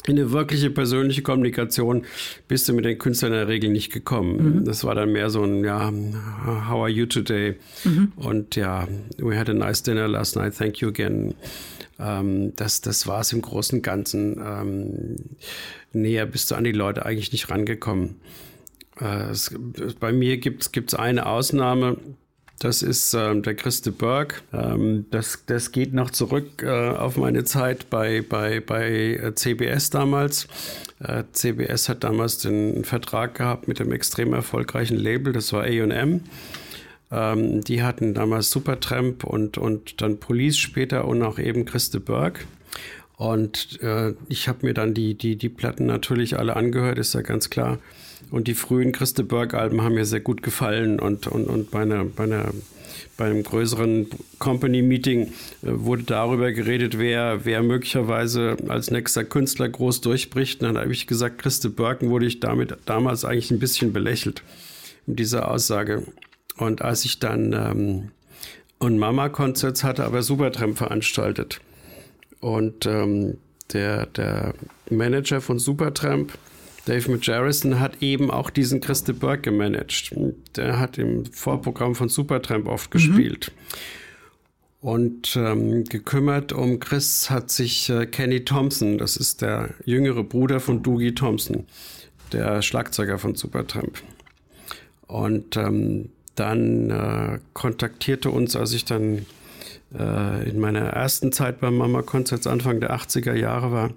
in 0.06 0.18
eine 0.18 0.30
wirkliche 0.30 0.70
persönliche 0.70 1.22
Kommunikation 1.22 2.04
bist 2.46 2.68
du 2.68 2.72
mit 2.72 2.84
den 2.84 2.98
Künstlern 2.98 3.32
in 3.32 3.38
der 3.38 3.48
Regel 3.48 3.70
nicht 3.70 3.92
gekommen. 3.92 4.60
Mhm. 4.60 4.64
Das 4.64 4.84
war 4.84 4.94
dann 4.94 5.10
mehr 5.10 5.30
so 5.30 5.42
ein, 5.42 5.64
ja, 5.64 5.92
how 6.68 6.82
are 6.82 6.88
you 6.88 7.06
today? 7.06 7.56
Mhm. 7.82 8.12
Und 8.14 8.54
ja, 8.54 8.86
we 9.18 9.36
had 9.36 9.50
a 9.50 9.54
nice 9.54 9.82
dinner 9.82 10.06
last 10.06 10.36
night, 10.36 10.56
thank 10.56 10.78
you 10.78 10.88
again. 10.88 11.34
Ähm, 11.98 12.54
das 12.56 12.80
das 12.80 13.06
war 13.06 13.20
es 13.20 13.32
im 13.32 13.42
Großen 13.42 13.78
und 13.78 13.82
Ganzen. 13.82 14.40
Ähm, 14.44 15.16
näher 15.92 16.26
bist 16.26 16.50
du 16.50 16.54
an 16.54 16.64
die 16.64 16.72
Leute 16.72 17.04
eigentlich 17.06 17.32
nicht 17.32 17.50
rangekommen. 17.50 18.16
Äh, 19.00 19.30
es, 19.30 19.54
bei 20.00 20.12
mir 20.12 20.38
gibt 20.38 20.76
es 20.76 20.94
eine 20.94 21.26
Ausnahme. 21.26 21.98
Das 22.58 22.80
ist 22.80 23.12
ähm, 23.12 23.42
der 23.42 23.54
Christe 23.54 23.92
Berg. 23.92 24.42
Ähm, 24.52 25.04
das, 25.10 25.44
das 25.46 25.72
geht 25.72 25.92
noch 25.92 26.10
zurück 26.10 26.62
äh, 26.62 26.90
auf 26.90 27.16
meine 27.18 27.44
Zeit 27.44 27.90
bei, 27.90 28.22
bei, 28.22 28.60
bei 28.60 28.90
äh, 28.90 29.34
CBS 29.34 29.90
damals. 29.90 30.48
Äh, 31.00 31.24
CBS 31.32 31.90
hat 31.90 32.02
damals 32.02 32.38
den 32.38 32.84
Vertrag 32.84 33.34
gehabt 33.34 33.68
mit 33.68 33.78
dem 33.78 33.92
extrem 33.92 34.32
erfolgreichen 34.32 34.96
Label, 34.96 35.34
das 35.34 35.52
war 35.52 35.64
AM. 35.64 36.22
Ähm, 37.10 37.62
die 37.62 37.82
hatten 37.82 38.14
damals 38.14 38.50
Supertramp 38.50 39.24
und, 39.24 39.58
und 39.58 40.00
dann 40.00 40.18
Police 40.18 40.58
später 40.58 41.06
und 41.06 41.22
auch 41.22 41.38
eben 41.38 41.64
Christe 41.64 42.00
Berg. 42.00 42.46
Und 43.16 43.80
äh, 43.82 44.12
ich 44.28 44.48
habe 44.48 44.66
mir 44.66 44.74
dann 44.74 44.92
die, 44.92 45.14
die, 45.14 45.36
die 45.36 45.48
Platten 45.48 45.86
natürlich 45.86 46.38
alle 46.38 46.56
angehört, 46.56 46.98
ist 46.98 47.14
ja 47.14 47.22
ganz 47.22 47.48
klar. 47.48 47.78
Und 48.30 48.48
die 48.48 48.54
frühen 48.54 48.92
Christe 48.92 49.22
Berg-Alben 49.22 49.82
haben 49.82 49.94
mir 49.94 50.04
sehr 50.04 50.20
gut 50.20 50.42
gefallen. 50.42 50.98
Und, 50.98 51.26
und, 51.26 51.46
und 51.46 51.70
bei, 51.70 51.82
einer, 51.82 52.04
bei, 52.04 52.24
einer, 52.24 52.52
bei 53.16 53.26
einem 53.26 53.42
größeren 53.42 54.08
Company-Meeting 54.38 55.22
äh, 55.22 55.28
wurde 55.62 56.02
darüber 56.02 56.52
geredet, 56.52 56.98
wer, 56.98 57.44
wer 57.44 57.62
möglicherweise 57.62 58.56
als 58.68 58.90
nächster 58.90 59.24
Künstler 59.24 59.68
groß 59.68 60.00
durchbricht. 60.02 60.60
Und 60.60 60.74
dann 60.74 60.82
habe 60.82 60.92
ich 60.92 61.06
gesagt, 61.06 61.38
Christe 61.38 61.70
Birken 61.70 62.10
wurde 62.10 62.26
ich 62.26 62.40
damit 62.40 62.76
damals 62.84 63.24
eigentlich 63.24 63.50
ein 63.50 63.60
bisschen 63.60 63.92
belächelt 63.92 64.42
mit 65.06 65.20
dieser 65.20 65.50
Aussage. 65.50 66.02
Und 66.56 66.82
als 66.82 67.04
ich 67.04 67.18
dann 67.18 67.52
ähm, 67.52 68.10
und 68.78 68.98
Mama-Konzerts 68.98 69.84
hatte, 69.84 70.04
aber 70.04 70.22
Supertramp 70.22 70.76
veranstaltet. 70.76 71.60
Und 72.40 72.86
ähm, 72.86 73.38
der, 73.72 74.06
der 74.06 74.54
Manager 74.90 75.40
von 75.40 75.58
Supertramp, 75.58 76.36
Dave 76.84 77.10
Majerison, 77.10 77.80
hat 77.80 78.02
eben 78.02 78.30
auch 78.30 78.50
diesen 78.50 78.80
Christe 78.80 79.14
Burke 79.14 79.42
gemanagt. 79.50 80.14
Der 80.56 80.78
hat 80.78 80.98
im 80.98 81.24
Vorprogramm 81.26 81.94
von 81.94 82.08
Supertramp 82.08 82.68
oft 82.68 82.90
mhm. 82.90 82.92
gespielt. 82.92 83.52
Und 84.80 85.34
ähm, 85.36 85.84
gekümmert 85.84 86.52
um 86.52 86.78
Chris 86.78 87.30
hat 87.30 87.50
sich 87.50 87.88
äh, 87.90 88.06
Kenny 88.06 88.44
Thompson, 88.44 88.98
das 88.98 89.16
ist 89.16 89.42
der 89.42 89.70
jüngere 89.84 90.22
Bruder 90.22 90.60
von 90.60 90.82
Doogie 90.82 91.12
Thompson, 91.12 91.66
der 92.32 92.62
Schlagzeuger 92.62 93.18
von 93.18 93.34
Supertramp. 93.34 94.00
Und 95.08 95.56
ähm, 95.56 96.10
dann 96.36 96.90
äh, 96.90 97.38
kontaktierte 97.52 98.30
uns, 98.30 98.56
als 98.56 98.72
ich 98.72 98.84
dann 98.84 99.26
äh, 99.98 100.48
in 100.48 100.60
meiner 100.60 100.80
ersten 100.80 101.32
Zeit 101.32 101.60
beim 101.60 101.76
Mama 101.76 102.02
Concerts 102.02 102.46
Anfang 102.46 102.80
der 102.80 102.94
80er 102.94 103.34
Jahre 103.34 103.72
war, 103.72 103.90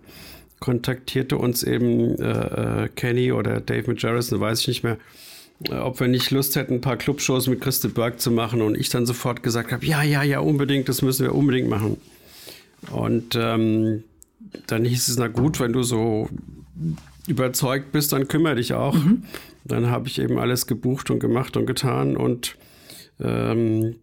kontaktierte 0.60 1.38
uns 1.38 1.64
eben 1.64 2.18
äh, 2.20 2.86
äh 2.86 2.90
Kenny 2.96 3.32
oder 3.32 3.62
Dave 3.62 3.92
Majerison, 3.92 4.40
weiß 4.40 4.62
ich 4.62 4.68
nicht 4.68 4.84
mehr, 4.84 4.98
äh, 5.70 5.76
ob 5.76 6.00
wir 6.00 6.08
nicht 6.08 6.32
Lust 6.32 6.56
hätten, 6.56 6.76
ein 6.76 6.82
paar 6.82 6.98
Clubshows 6.98 7.48
mit 7.48 7.62
Christe 7.62 7.90
Berg 7.90 8.20
zu 8.20 8.32
machen. 8.32 8.62
Und 8.62 8.78
ich 8.78 8.90
dann 8.90 9.06
sofort 9.06 9.44
gesagt 9.44 9.72
habe, 9.72 9.86
ja, 9.86 10.04
ja, 10.04 10.24
ja, 10.24 10.40
unbedingt, 10.40 10.90
das 10.90 11.02
müssen 11.02 11.26
wir 11.26 11.36
unbedingt 11.36 11.70
machen. 11.70 11.98
Und 12.92 13.36
ähm, 13.36 14.04
dann 14.68 14.86
hieß 14.86 15.10
es, 15.10 15.18
na 15.18 15.28
gut, 15.28 15.60
wenn 15.60 15.74
du 15.74 15.84
so 15.84 16.30
überzeugt 17.28 17.92
bist, 17.92 18.12
dann 18.14 18.28
kümmere 18.28 18.56
dich 18.56 18.74
auch. 18.74 18.96
Mhm. 18.96 19.24
Dann 19.66 19.90
habe 19.90 20.08
ich 20.08 20.20
eben 20.20 20.38
alles 20.38 20.68
gebucht 20.68 21.12
und 21.12 21.20
gemacht 21.20 21.58
und 21.58 21.66
getan. 21.66 22.16
Und 22.18 22.58
ähm, 23.20 23.96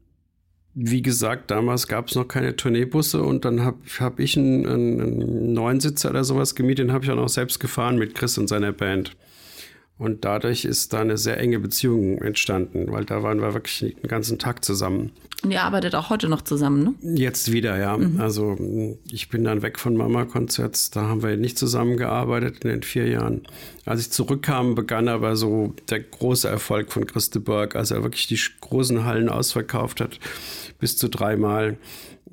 wie 0.75 1.01
gesagt, 1.03 1.51
damals 1.51 1.88
gab 1.88 2.09
es 2.09 2.14
noch 2.14 2.29
keine 2.29 2.55
Tourneebusse 2.55 3.23
und 3.23 3.45
dann 3.47 3.62
habe 3.62 3.79
hab 3.99 4.21
ich 4.21 4.37
einen, 4.37 4.66
einen 4.66 5.53
Neunsitzer 5.55 6.11
oder 6.11 6.23
sowas 6.23 6.55
gemietet, 6.55 6.88
den 6.88 6.92
habe 6.92 7.05
ich 7.05 7.11
auch 7.11 7.16
noch 7.16 7.31
selbst 7.31 7.61
gefahren 7.61 7.97
mit 7.97 8.14
Chris 8.14 8.37
und 8.37 8.49
seiner 8.49 8.73
Band. 8.73 9.16
Und 9.98 10.26
dadurch 10.26 10.66
ist 10.66 10.92
da 10.92 11.00
eine 11.00 11.16
sehr 11.16 11.38
enge 11.38 11.59
Beziehung 11.59 12.18
entstanden, 12.18 12.92
weil 12.92 13.06
da 13.06 13.22
waren 13.22 13.40
wir 13.40 13.54
wirklich 13.54 13.96
den 13.96 14.09
ganzen 14.09 14.38
Tag 14.38 14.62
zusammen. 14.62 15.12
Und 15.42 15.52
ihr 15.52 15.62
arbeitet 15.62 15.94
auch 15.94 16.11
heute 16.11 16.28
noch 16.28 16.42
zusammen, 16.42 16.96
ne? 17.02 17.16
Jetzt 17.16 17.50
wieder, 17.50 17.78
ja. 17.78 17.96
Mhm. 17.96 18.20
Also 18.20 18.98
ich 19.11 19.30
bin 19.30 19.44
dann 19.44 19.62
weg 19.62 19.78
von 19.78 19.96
Mama-Konzerts. 19.96 20.90
Da 20.90 21.02
haben 21.02 21.22
wir 21.22 21.38
nicht 21.38 21.56
zusammengearbeitet 21.56 22.64
in 22.64 22.70
den 22.70 22.82
vier 22.82 23.09
Jahren. 23.09 23.42
Als 23.87 24.02
ich 24.02 24.11
zurückkam, 24.11 24.74
begann 24.74 25.09
aber 25.09 25.35
so 25.37 25.74
der 25.88 26.00
große 26.00 26.48
Erfolg 26.48 26.92
von 26.92 27.06
Christe 27.06 27.40
Berg, 27.40 27.74
als 27.74 27.90
er 27.90 28.02
wirklich 28.02 28.26
die 28.26 28.40
großen 28.61 29.04
Hallen 29.04 29.30
ausverkauft 29.30 30.02
hat, 30.02 30.20
bis 30.78 30.98
zu 30.98 31.09
dreimal. 31.09 31.78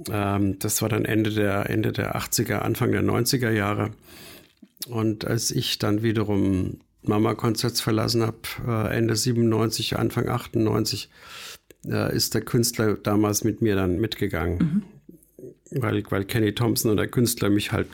Ähm, 0.09 0.59
das 0.59 0.81
war 0.81 0.89
dann 0.89 1.05
Ende 1.05 1.31
der, 1.31 1.69
Ende 1.69 1.93
der 1.93 2.17
80er, 2.17 2.55
Anfang 2.55 2.91
der 2.91 3.03
90er 3.03 3.51
Jahre. 3.51 3.91
Und 4.89 5.25
als 5.25 5.51
ich 5.51 5.79
dann 5.79 6.03
wiederum 6.03 6.79
Mama-Konzerts 7.03 7.81
verlassen 7.81 8.23
habe, 8.23 8.37
äh, 8.67 8.97
Ende 8.97 9.15
97, 9.15 9.97
Anfang 9.97 10.27
98, 10.27 11.09
äh, 11.85 12.15
ist 12.15 12.33
der 12.33 12.41
Künstler 12.41 12.95
damals 12.95 13.43
mit 13.43 13.61
mir 13.61 13.75
dann 13.75 13.99
mitgegangen. 13.99 14.57
Mhm. 15.71 15.81
Weil, 15.81 16.03
weil 16.09 16.25
Kenny 16.25 16.53
Thompson 16.53 16.91
und 16.91 16.97
der 16.97 17.07
Künstler 17.07 17.49
mich 17.49 17.71
halt 17.71 17.87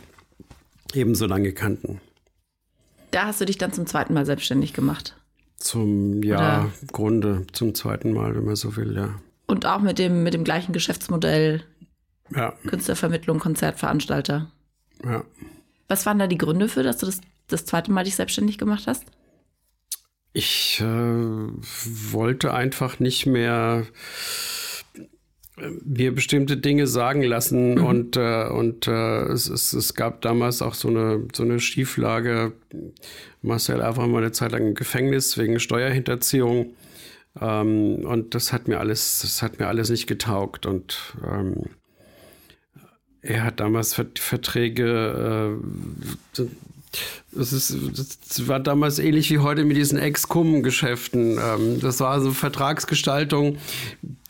ebenso 0.93 1.25
lange 1.25 1.53
kannten. 1.53 2.01
Da 3.11 3.25
hast 3.25 3.41
du 3.41 3.45
dich 3.45 3.57
dann 3.57 3.73
zum 3.73 3.87
zweiten 3.87 4.13
Mal 4.13 4.25
selbstständig 4.25 4.73
gemacht? 4.73 5.15
Zum, 5.57 6.23
ja, 6.23 6.61
Oder? 6.61 6.71
Grunde, 6.91 7.47
zum 7.51 7.73
zweiten 7.73 8.13
Mal, 8.13 8.35
wenn 8.35 8.45
man 8.45 8.55
so 8.55 8.75
will, 8.75 8.95
ja. 8.95 9.19
Und 9.47 9.65
auch 9.65 9.81
mit 9.81 9.97
dem, 9.97 10.23
mit 10.23 10.33
dem 10.33 10.43
gleichen 10.43 10.73
Geschäftsmodell? 10.73 11.63
Ja. 12.35 12.53
Künstlervermittlung, 12.67 13.39
Konzertveranstalter? 13.39 14.51
Ja. 15.03 15.23
Was 15.87 16.05
waren 16.05 16.19
da 16.19 16.27
die 16.27 16.37
Gründe 16.37 16.69
für, 16.69 16.83
dass 16.83 16.97
du 16.97 17.07
das 17.07 17.21
das 17.51 17.65
zweite 17.65 17.91
Mal 17.91 18.03
dich 18.03 18.15
selbstständig 18.15 18.57
gemacht 18.57 18.87
hast? 18.87 19.05
Ich 20.33 20.79
äh, 20.81 20.85
wollte 20.85 22.53
einfach 22.53 22.99
nicht 22.99 23.25
mehr 23.25 23.85
äh, 25.57 25.69
mir 25.83 26.13
bestimmte 26.13 26.57
Dinge 26.57 26.87
sagen 26.87 27.23
lassen 27.23 27.75
mhm. 27.75 27.85
und, 27.85 28.17
äh, 28.17 28.47
und 28.47 28.87
äh, 28.87 29.23
es, 29.23 29.49
es, 29.49 29.73
es, 29.73 29.95
gab 29.95 30.21
damals 30.21 30.61
auch 30.61 30.75
so 30.75 30.87
eine, 30.87 31.27
so 31.33 31.43
eine 31.43 31.59
Schieflage. 31.59 32.53
Marcel 33.41 33.79
war 33.79 34.07
mal 34.07 34.19
eine 34.19 34.31
Zeit 34.31 34.51
lang 34.51 34.67
im 34.67 34.75
Gefängnis 34.75 35.37
wegen 35.37 35.59
Steuerhinterziehung 35.59 36.75
ähm, 37.41 38.05
und 38.05 38.35
das 38.35 38.53
hat 38.53 38.67
mir 38.67 38.79
alles, 38.79 39.21
das 39.21 39.41
hat 39.41 39.59
mir 39.59 39.67
alles 39.67 39.89
nicht 39.89 40.07
getaugt 40.07 40.65
und 40.65 41.15
ähm, 41.25 41.65
er 43.21 43.43
hat 43.43 43.59
damals 43.59 43.93
Verträge 43.93 45.57
äh, 46.37 46.43
das, 47.31 47.53
ist, 47.53 47.77
das 47.93 48.47
war 48.47 48.59
damals 48.59 48.99
ähnlich 48.99 49.29
wie 49.29 49.39
heute 49.39 49.63
mit 49.63 49.77
diesen 49.77 49.99
Ex-Cum-Geschäften. 49.99 51.37
Ähm, 51.37 51.79
das 51.79 51.99
war 51.99 52.21
so 52.21 52.31
Vertragsgestaltung, 52.31 53.57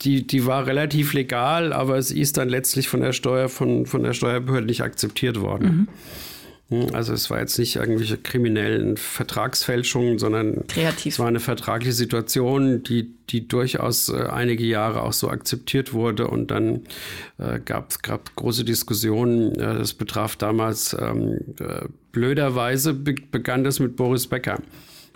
die, 0.02 0.26
die 0.26 0.46
war 0.46 0.66
relativ 0.66 1.12
legal, 1.12 1.72
aber 1.72 1.96
es 1.96 2.10
ist 2.10 2.36
dann 2.36 2.48
letztlich 2.48 2.88
von 2.88 3.00
der 3.00 3.12
Steuer, 3.12 3.48
von, 3.48 3.86
von 3.86 4.02
der 4.02 4.12
Steuerbehörde 4.12 4.66
nicht 4.66 4.82
akzeptiert 4.82 5.40
worden. 5.40 5.64
Mhm. 5.64 5.88
Hm, 6.70 6.94
also 6.94 7.12
es 7.12 7.28
war 7.30 7.40
jetzt 7.40 7.58
nicht 7.58 7.76
irgendwelche 7.76 8.16
kriminellen 8.16 8.96
Vertragsfälschungen, 8.96 10.18
sondern 10.18 10.66
Kreativ. 10.68 11.14
es 11.14 11.18
war 11.18 11.26
eine 11.26 11.40
vertragliche 11.40 11.92
Situation, 11.92 12.82
die, 12.84 13.12
die 13.28 13.46
durchaus 13.48 14.08
äh, 14.08 14.26
einige 14.30 14.64
Jahre 14.64 15.02
auch 15.02 15.12
so 15.12 15.28
akzeptiert 15.28 15.92
wurde. 15.92 16.28
Und 16.28 16.50
dann 16.50 16.82
äh, 17.38 17.58
gab 17.64 17.90
es 17.90 17.98
große 18.36 18.64
Diskussionen. 18.64 19.54
Äh, 19.56 19.78
das 19.78 19.94
betraf 19.94 20.36
damals, 20.36 20.96
ähm, 20.98 21.38
äh, 21.58 21.86
blöderweise 22.12 22.94
be 22.94 23.14
begann 23.30 23.64
das 23.64 23.80
mit 23.80 23.96
Boris 23.96 24.26
Becker, 24.26 24.60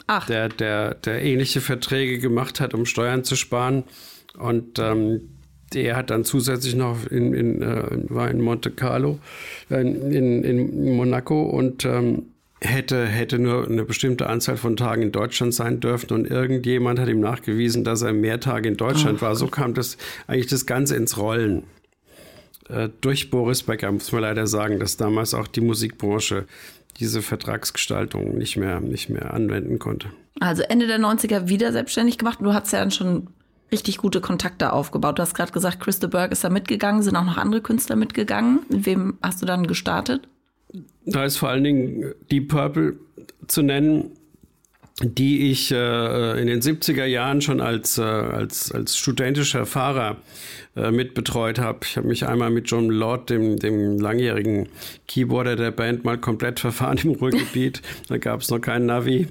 Ach. 0.06 0.26
Der, 0.26 0.48
der, 0.48 0.94
der 0.94 1.22
ähnliche 1.22 1.60
Verträge 1.60 2.18
gemacht 2.18 2.60
hat, 2.60 2.74
um 2.74 2.84
Steuern 2.84 3.24
zu 3.24 3.36
sparen. 3.36 3.84
Und 4.36 4.78
ähm, 4.78 5.30
der 5.72 5.96
hat 5.96 6.11
dann 6.11 6.24
zusätzlich 6.24 6.74
noch 6.74 7.07
in, 7.11 7.35
in 7.35 7.62
äh, 7.62 7.85
war 8.09 8.31
in 8.31 8.40
Monte 8.40 8.70
Carlo, 8.70 9.18
äh, 9.70 9.81
in, 9.81 10.44
in 10.44 10.96
Monaco 10.96 11.42
und 11.42 11.85
ähm, 11.85 12.27
hätte, 12.61 13.07
hätte 13.07 13.38
nur 13.38 13.66
eine 13.66 13.85
bestimmte 13.85 14.29
Anzahl 14.29 14.57
von 14.57 14.77
Tagen 14.77 15.03
in 15.03 15.12
Deutschland 15.12 15.55
sein 15.55 15.81
dürfen 15.81 16.12
und 16.12 16.31
irgendjemand 16.31 16.98
hat 16.98 17.09
ihm 17.09 17.20
nachgewiesen, 17.20 17.85
dass 17.85 18.03
er 18.03 18.12
mehr 18.12 18.40
Tage 18.40 18.68
in 18.68 18.77
Deutschland 18.77 19.18
oh, 19.18 19.22
war. 19.22 19.37
So 19.37 19.48
kam 19.48 19.74
das 19.74 19.96
eigentlich 20.27 20.46
das 20.46 20.66
Ganze 20.66 20.96
ins 20.96 21.18
Rollen. 21.18 21.64
Äh, 22.68 22.88
durch 23.00 23.31
Boris 23.31 23.62
Becker 23.62 23.92
muss 23.92 24.11
man 24.12 24.22
leider 24.22 24.46
sagen, 24.46 24.81
dass 24.81 24.96
damals 24.96 25.35
auch 25.35 25.46
die 25.46 25.61
Musikbranche 25.61 26.46
diese 27.00 27.22
Vertragsgestaltung 27.22 28.38
nicht 28.38 28.57
mehr, 28.57 28.81
nicht 28.81 29.11
mehr 29.11 29.35
anwenden 29.35 29.79
konnte. 29.79 30.09
Also 30.40 30.62
Ende 30.62 30.87
der 30.87 30.98
90er 30.98 31.48
wieder 31.48 31.72
selbstständig 31.72 32.18
gemacht. 32.18 32.38
Du 32.40 32.55
hast 32.55 32.72
ja 32.72 32.81
dann 32.81 32.90
schon 32.90 33.29
richtig 33.72 33.98
gute 33.98 34.20
Kontakte 34.20 34.72
aufgebaut. 34.72 35.18
Du 35.18 35.22
hast 35.22 35.35
gerade 35.35 35.53
gesagt, 35.53 35.81
Christa 35.81 36.07
Berg 36.07 36.33
ist 36.33 36.44
da 36.44 36.50
mitgegangen. 36.50 37.03
Sind 37.03 37.16
auch 37.16 37.24
noch 37.24 37.38
andere 37.38 37.61
Künstler 37.61 37.96
mitgegangen? 37.96 38.61
Mit 38.68 38.87
wem 38.87 39.18
hast 39.22 39.42
du 39.42 39.46
dann 39.46 39.66
gestartet? 39.66 40.29
Da 41.07 41.24
ist 41.24 41.37
vor 41.37 41.48
allen 41.50 41.64
Dingen 41.64 42.14
Deep 42.31 42.48
Purple 42.48 42.96
zu 43.46 43.62
nennen, 43.62 44.11
die 45.03 45.50
ich 45.50 45.72
äh, 45.72 46.40
in 46.40 46.46
den 46.46 46.61
70er 46.61 47.05
Jahren 47.05 47.40
schon 47.40 47.61
als, 47.61 47.98
äh, 47.98 48.03
als, 48.03 48.70
als 48.70 48.96
studentischer 48.96 49.66
Fahrer 49.66 50.18
äh, 50.77 50.92
mitbetreut 50.92 51.59
habe. 51.59 51.81
Ich 51.83 51.96
habe 51.96 52.07
mich 52.07 52.27
einmal 52.27 52.50
mit 52.50 52.70
John 52.70 52.88
Lord, 52.90 53.29
dem, 53.31 53.59
dem 53.59 53.98
langjährigen 53.98 54.68
Keyboarder 55.09 55.57
der 55.57 55.72
Band, 55.72 56.05
mal 56.05 56.18
komplett 56.18 56.61
verfahren 56.61 56.98
im 57.03 57.11
Ruhrgebiet. 57.12 57.83
da 58.09 58.18
gab 58.18 58.40
es 58.40 58.50
noch 58.50 58.61
kein 58.61 58.87
Navi. 58.87 59.27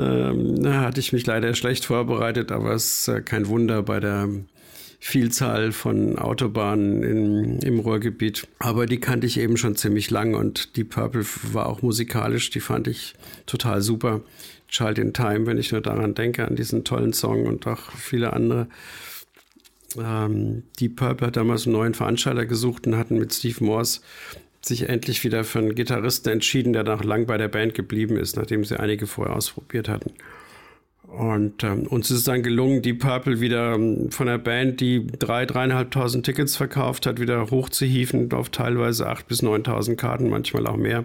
Ähm, 0.00 0.62
da 0.62 0.80
hatte 0.80 1.00
ich 1.00 1.12
mich 1.12 1.26
leider 1.26 1.54
schlecht 1.54 1.84
vorbereitet, 1.84 2.52
aber 2.52 2.72
es 2.72 3.00
ist 3.00 3.08
äh, 3.08 3.20
kein 3.20 3.48
Wunder 3.48 3.82
bei 3.82 4.00
der 4.00 4.28
Vielzahl 5.02 5.72
von 5.72 6.18
Autobahnen 6.18 7.02
in, 7.02 7.58
im 7.60 7.78
Ruhrgebiet. 7.78 8.46
Aber 8.58 8.86
die 8.86 9.00
kannte 9.00 9.26
ich 9.26 9.38
eben 9.38 9.56
schon 9.56 9.76
ziemlich 9.76 10.10
lang 10.10 10.34
und 10.34 10.76
die 10.76 10.84
Purple 10.84 11.24
war 11.52 11.66
auch 11.66 11.82
musikalisch, 11.82 12.50
die 12.50 12.60
fand 12.60 12.86
ich 12.86 13.14
total 13.46 13.80
super. 13.80 14.20
Child 14.68 14.98
in 14.98 15.12
Time, 15.12 15.46
wenn 15.46 15.58
ich 15.58 15.72
nur 15.72 15.80
daran 15.80 16.14
denke, 16.14 16.46
an 16.46 16.54
diesen 16.54 16.84
tollen 16.84 17.12
Song 17.12 17.46
und 17.46 17.66
auch 17.66 17.90
viele 17.92 18.32
andere. 18.32 18.68
Ähm, 19.98 20.62
die 20.78 20.88
Purple 20.88 21.26
hat 21.26 21.36
damals 21.36 21.66
einen 21.66 21.72
neuen 21.72 21.94
Veranstalter 21.94 22.46
gesucht 22.46 22.86
und 22.86 22.96
hatten 22.96 23.18
mit 23.18 23.34
Steve 23.34 23.64
Morse 23.64 24.00
sich 24.62 24.88
endlich 24.88 25.24
wieder 25.24 25.44
für 25.44 25.58
einen 25.58 25.74
Gitarristen 25.74 26.28
entschieden, 26.28 26.72
der 26.72 26.84
noch 26.84 27.02
lang 27.02 27.26
bei 27.26 27.38
der 27.38 27.48
Band 27.48 27.74
geblieben 27.74 28.16
ist, 28.16 28.36
nachdem 28.36 28.64
sie 28.64 28.78
einige 28.78 29.06
vorher 29.06 29.34
ausprobiert 29.34 29.88
hatten. 29.88 30.12
Und 31.06 31.64
ähm, 31.64 31.88
uns 31.88 32.10
ist 32.10 32.28
dann 32.28 32.44
gelungen, 32.44 32.82
die 32.82 32.94
Purple 32.94 33.40
wieder 33.40 33.74
ähm, 33.74 34.10
von 34.10 34.28
der 34.28 34.38
Band, 34.38 34.80
die 34.80 35.06
drei, 35.06 35.44
dreieinhalbtausend 35.44 36.24
Tickets 36.24 36.56
verkauft 36.56 37.04
hat, 37.06 37.20
wieder 37.20 37.50
hochzuhieven 37.50 38.30
auf 38.32 38.50
teilweise 38.50 39.08
acht 39.08 39.26
bis 39.26 39.42
neuntausend 39.42 39.98
Karten, 39.98 40.28
manchmal 40.28 40.68
auch 40.68 40.76
mehr. 40.76 41.04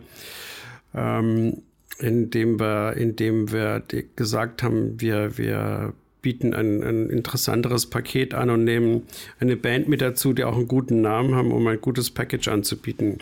Ähm, 0.93 1.63
indem 1.97 2.59
wir, 2.59 2.93
indem 2.97 3.51
wir 3.51 3.81
gesagt 4.15 4.61
haben, 4.61 5.01
wir, 5.01 5.37
wir 5.37 5.93
bieten 6.25 6.55
ein, 6.55 6.81
ein 6.81 7.11
interessanteres 7.11 7.85
Paket 7.85 8.33
an 8.33 8.49
und 8.49 8.63
nehmen 8.63 9.03
eine 9.39 9.55
Band 9.55 9.87
mit 9.87 10.01
dazu, 10.01 10.33
die 10.33 10.43
auch 10.43 10.55
einen 10.55 10.67
guten 10.67 11.01
Namen 11.01 11.35
haben, 11.35 11.51
um 11.51 11.67
ein 11.67 11.79
gutes 11.79 12.09
Package 12.09 12.47
anzubieten 12.47 13.19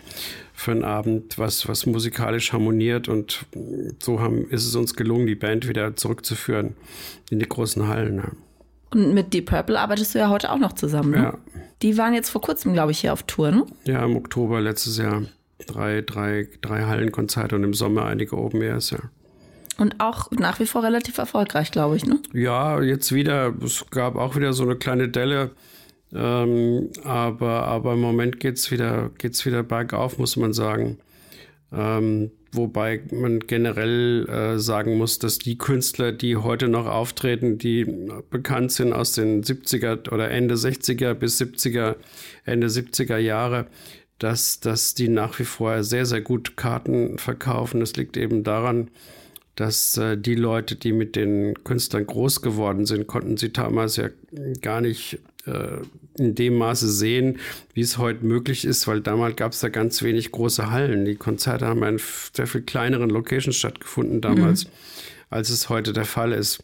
für 0.54 0.70
einen 0.70 0.84
Abend, 0.84 1.36
was, 1.36 1.68
was 1.68 1.84
musikalisch 1.84 2.54
harmoniert. 2.54 3.06
Und 3.06 3.44
so 4.02 4.20
haben, 4.20 4.48
ist 4.48 4.64
es 4.64 4.74
uns 4.74 4.96
gelungen, 4.96 5.26
die 5.26 5.34
Band 5.34 5.68
wieder 5.68 5.96
zurückzuführen 5.96 6.76
in 7.30 7.40
die 7.40 7.46
großen 7.46 7.86
Hallen. 7.88 8.16
Ja. 8.16 8.32
Und 8.90 9.12
mit 9.12 9.34
Deep 9.34 9.50
Purple 9.50 9.78
arbeitest 9.78 10.14
du 10.14 10.20
ja 10.20 10.30
heute 10.30 10.50
auch 10.50 10.58
noch 10.58 10.72
zusammen. 10.72 11.10
Ne? 11.10 11.18
Ja. 11.18 11.38
Die 11.82 11.98
waren 11.98 12.14
jetzt 12.14 12.30
vor 12.30 12.40
kurzem, 12.40 12.72
glaube 12.72 12.92
ich, 12.92 13.00
hier 13.00 13.12
auf 13.12 13.24
Tour, 13.24 13.50
ne? 13.50 13.66
Ja, 13.84 14.02
im 14.02 14.16
Oktober 14.16 14.62
letztes 14.62 14.96
Jahr. 14.96 15.24
Drei, 15.66 16.00
drei, 16.00 16.48
drei 16.62 16.84
Hallenkonzerte 16.84 17.54
und 17.54 17.64
im 17.64 17.74
Sommer 17.74 18.06
einige 18.06 18.38
Open 18.38 18.62
Airs, 18.62 18.92
ja. 18.92 19.00
Und 19.78 20.00
auch 20.00 20.30
nach 20.30 20.60
wie 20.60 20.66
vor 20.66 20.82
relativ 20.82 21.18
erfolgreich, 21.18 21.70
glaube 21.70 21.96
ich, 21.96 22.04
ne? 22.04 22.20
Ja, 22.32 22.80
jetzt 22.80 23.12
wieder, 23.12 23.54
es 23.62 23.84
gab 23.90 24.16
auch 24.16 24.36
wieder 24.36 24.52
so 24.52 24.62
eine 24.62 24.76
kleine 24.76 25.08
Delle. 25.08 25.50
Ähm, 26.12 26.90
aber, 27.02 27.64
aber 27.66 27.94
im 27.94 28.00
Moment 28.00 28.38
geht 28.38 28.56
es 28.56 28.70
wieder, 28.70 29.10
geht's 29.18 29.44
wieder 29.44 29.64
bergauf, 29.64 30.18
muss 30.18 30.36
man 30.36 30.52
sagen. 30.52 30.98
Ähm, 31.72 32.30
wobei 32.52 33.02
man 33.10 33.40
generell 33.40 34.28
äh, 34.28 34.58
sagen 34.60 34.96
muss, 34.96 35.18
dass 35.18 35.38
die 35.38 35.58
Künstler, 35.58 36.12
die 36.12 36.36
heute 36.36 36.68
noch 36.68 36.86
auftreten, 36.86 37.58
die 37.58 37.84
bekannt 38.30 38.70
sind 38.70 38.92
aus 38.92 39.12
den 39.12 39.42
70er 39.42 40.12
oder 40.12 40.30
Ende 40.30 40.54
60er 40.54 41.14
bis 41.14 41.40
70er, 41.40 41.96
Ende 42.44 42.68
70er 42.68 43.18
Jahre, 43.18 43.66
dass, 44.20 44.60
dass 44.60 44.94
die 44.94 45.08
nach 45.08 45.36
wie 45.40 45.44
vor 45.44 45.82
sehr, 45.82 46.06
sehr 46.06 46.20
gut 46.20 46.56
Karten 46.56 47.18
verkaufen. 47.18 47.80
Das 47.80 47.96
liegt 47.96 48.16
eben 48.16 48.44
daran, 48.44 48.88
dass 49.56 49.96
äh, 49.96 50.16
die 50.16 50.34
Leute, 50.34 50.76
die 50.76 50.92
mit 50.92 51.16
den 51.16 51.54
Künstlern 51.64 52.06
groß 52.06 52.42
geworden 52.42 52.86
sind, 52.86 53.06
konnten 53.06 53.36
sie 53.36 53.52
damals 53.52 53.96
ja 53.96 54.08
gar 54.60 54.80
nicht 54.80 55.20
äh, 55.46 55.78
in 56.18 56.34
dem 56.34 56.56
Maße 56.56 56.88
sehen, 56.88 57.38
wie 57.72 57.80
es 57.80 57.98
heute 57.98 58.24
möglich 58.24 58.64
ist, 58.64 58.86
weil 58.86 59.00
damals 59.00 59.36
gab 59.36 59.52
es 59.52 59.60
da 59.60 59.68
ganz 59.68 60.02
wenig 60.02 60.32
große 60.32 60.70
Hallen. 60.70 61.04
Die 61.04 61.16
Konzerte 61.16 61.66
haben 61.66 61.82
in 61.82 62.00
sehr 62.32 62.46
viel 62.46 62.62
kleineren 62.62 63.10
Locations 63.10 63.56
stattgefunden 63.56 64.20
damals, 64.20 64.64
mhm. 64.64 64.70
als 65.30 65.50
es 65.50 65.68
heute 65.68 65.92
der 65.92 66.04
Fall 66.04 66.32
ist. 66.32 66.62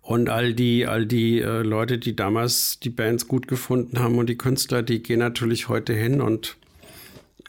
Und 0.00 0.30
all 0.30 0.54
die, 0.54 0.86
all 0.86 1.06
die 1.06 1.40
äh, 1.40 1.62
Leute, 1.62 1.98
die 1.98 2.16
damals 2.16 2.80
die 2.80 2.90
Bands 2.90 3.28
gut 3.28 3.46
gefunden 3.46 3.98
haben 3.98 4.16
und 4.16 4.28
die 4.28 4.38
Künstler, 4.38 4.82
die 4.82 5.02
gehen 5.02 5.18
natürlich 5.18 5.68
heute 5.68 5.92
hin 5.92 6.20
und 6.20 6.56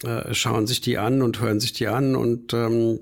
äh, 0.04 0.34
schauen 0.34 0.68
sich 0.68 0.82
die 0.82 0.98
an 0.98 1.22
und 1.22 1.40
hören 1.40 1.60
sich 1.60 1.74
die 1.74 1.88
an 1.88 2.16
und 2.16 2.54
ähm, 2.54 3.00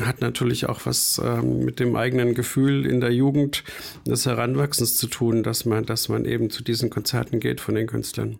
hat 0.00 0.20
natürlich 0.20 0.68
auch 0.68 0.80
was 0.84 1.20
ähm, 1.22 1.64
mit 1.64 1.80
dem 1.80 1.96
eigenen 1.96 2.34
Gefühl 2.34 2.86
in 2.86 3.00
der 3.00 3.12
Jugend 3.12 3.64
des 4.06 4.26
Heranwachsens 4.26 4.96
zu 4.96 5.06
tun, 5.06 5.42
dass 5.42 5.64
man, 5.64 5.84
dass 5.84 6.08
man 6.08 6.24
eben 6.24 6.50
zu 6.50 6.62
diesen 6.62 6.90
Konzerten 6.90 7.40
geht 7.40 7.60
von 7.60 7.74
den 7.74 7.86
Künstlern. 7.86 8.38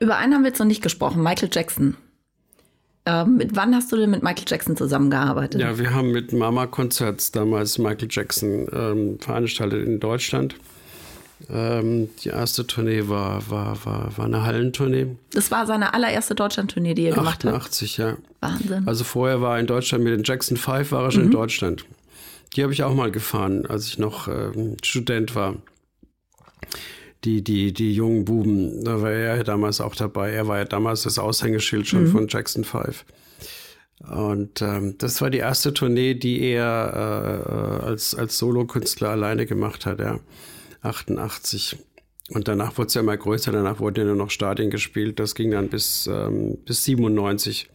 Über 0.00 0.16
einen 0.16 0.34
haben 0.34 0.42
wir 0.42 0.48
jetzt 0.48 0.58
noch 0.58 0.66
nicht 0.66 0.82
gesprochen, 0.82 1.22
Michael 1.22 1.50
Jackson. 1.52 1.96
Ähm, 3.04 3.36
mit 3.36 3.56
wann 3.56 3.74
hast 3.74 3.90
du 3.90 3.96
denn 3.96 4.10
mit 4.10 4.22
Michael 4.22 4.44
Jackson 4.46 4.76
zusammengearbeitet? 4.76 5.60
Ja, 5.60 5.78
wir 5.78 5.92
haben 5.92 6.12
mit 6.12 6.32
Mama 6.32 6.66
Konzerts 6.66 7.32
damals 7.32 7.78
Michael 7.78 8.08
Jackson 8.10 8.68
ähm, 8.72 9.18
veranstaltet 9.18 9.86
in 9.86 9.98
Deutschland. 9.98 10.56
Ähm, 11.50 12.10
die 12.22 12.28
erste 12.28 12.66
Tournee 12.66 13.08
war, 13.08 13.48
war, 13.50 13.84
war, 13.84 14.16
war 14.16 14.24
eine 14.24 14.42
Hallentournee. 14.42 15.16
Das 15.32 15.50
war 15.50 15.66
seine 15.66 15.94
allererste 15.94 16.34
Deutschland-Tournee, 16.34 16.94
die 16.94 17.06
er 17.06 17.14
gemacht 17.14 17.44
hat? 17.44 17.54
88, 17.54 17.96
ja. 17.96 18.16
Wahnsinn. 18.40 18.86
Also 18.86 19.04
vorher 19.04 19.40
war 19.40 19.56
er 19.56 19.60
in 19.60 19.66
Deutschland 19.66 20.04
mit 20.04 20.12
den 20.12 20.24
Jackson 20.24 20.56
5, 20.56 20.92
war 20.92 21.04
er 21.04 21.10
schon 21.10 21.22
mhm. 21.22 21.26
in 21.28 21.32
Deutschland. 21.32 21.84
Die 22.54 22.62
habe 22.62 22.72
ich 22.72 22.82
auch 22.82 22.94
mal 22.94 23.10
gefahren, 23.10 23.66
als 23.66 23.86
ich 23.86 23.98
noch 23.98 24.28
ähm, 24.28 24.76
Student 24.82 25.34
war. 25.34 25.56
Die, 27.24 27.42
die, 27.42 27.72
die 27.72 27.94
jungen 27.94 28.24
Buben, 28.24 28.84
da 28.84 29.00
war 29.00 29.10
er 29.10 29.36
ja 29.36 29.42
damals 29.44 29.80
auch 29.80 29.94
dabei. 29.94 30.32
Er 30.32 30.48
war 30.48 30.58
ja 30.58 30.64
damals 30.64 31.02
das 31.02 31.18
Aushängeschild 31.18 31.86
schon 31.86 32.04
mhm. 32.04 32.10
von 32.10 32.28
Jackson 32.28 32.64
5. 32.64 33.04
Und 34.10 34.60
ähm, 34.60 34.96
das 34.98 35.20
war 35.20 35.30
die 35.30 35.38
erste 35.38 35.72
Tournee, 35.72 36.14
die 36.14 36.40
er 36.40 37.80
äh, 37.84 37.86
als, 37.86 38.14
als 38.14 38.38
Solokünstler 38.38 39.10
alleine 39.10 39.46
gemacht 39.46 39.86
hat, 39.86 40.00
ja. 40.00 40.18
88. 40.82 41.76
Und 42.30 42.48
danach 42.48 42.78
wurde 42.78 42.88
es 42.88 42.94
ja 42.94 43.00
immer 43.00 43.16
größer, 43.16 43.52
danach 43.52 43.80
wurden 43.80 44.00
ja 44.00 44.04
nur 44.04 44.16
noch 44.16 44.30
Stadien 44.30 44.70
gespielt. 44.70 45.18
Das 45.18 45.34
ging 45.34 45.50
dann 45.50 45.68
bis, 45.68 46.06
ähm, 46.06 46.58
bis 46.64 46.84
97. 46.84 47.68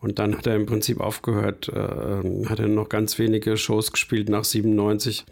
Und 0.00 0.18
dann 0.18 0.36
hat 0.36 0.46
er 0.46 0.56
im 0.56 0.66
Prinzip 0.66 1.00
aufgehört, 1.00 1.68
äh, 1.68 2.46
hat 2.46 2.58
er 2.58 2.68
noch 2.68 2.88
ganz 2.88 3.18
wenige 3.18 3.56
Shows 3.56 3.92
gespielt 3.92 4.28
nach 4.28 4.44
97. 4.44 5.24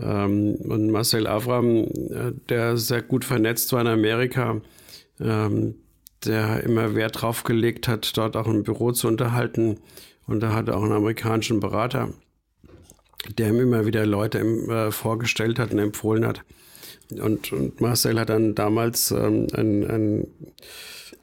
Ähm, 0.00 0.54
und 0.54 0.90
Marcel 0.90 1.26
Avram, 1.26 1.84
äh, 1.84 2.32
der 2.48 2.76
sehr 2.76 3.02
gut 3.02 3.24
vernetzt 3.24 3.72
war 3.72 3.82
in 3.82 3.86
Amerika, 3.88 4.60
ähm, 5.20 5.74
der 6.24 6.62
immer 6.64 6.94
Wert 6.94 7.20
drauf 7.20 7.44
gelegt 7.44 7.88
hat, 7.88 8.16
dort 8.16 8.36
auch 8.36 8.46
ein 8.46 8.62
Büro 8.62 8.92
zu 8.92 9.08
unterhalten. 9.08 9.78
Und 10.26 10.40
da 10.40 10.54
hatte 10.54 10.76
auch 10.76 10.82
einen 10.82 10.92
amerikanischen 10.92 11.60
Berater 11.60 12.14
der 13.38 13.48
ihm 13.48 13.60
immer 13.60 13.86
wieder 13.86 14.06
Leute 14.06 14.40
äh, 14.40 14.90
vorgestellt 14.90 15.58
hat 15.58 15.72
und 15.72 15.78
empfohlen 15.78 16.26
hat. 16.26 16.42
Und, 17.10 17.52
und 17.52 17.80
Marcel 17.80 18.18
hat 18.18 18.30
dann 18.30 18.54
damals 18.54 19.10
ähm, 19.10 19.46
ein, 19.54 19.90
ein, 19.90 20.26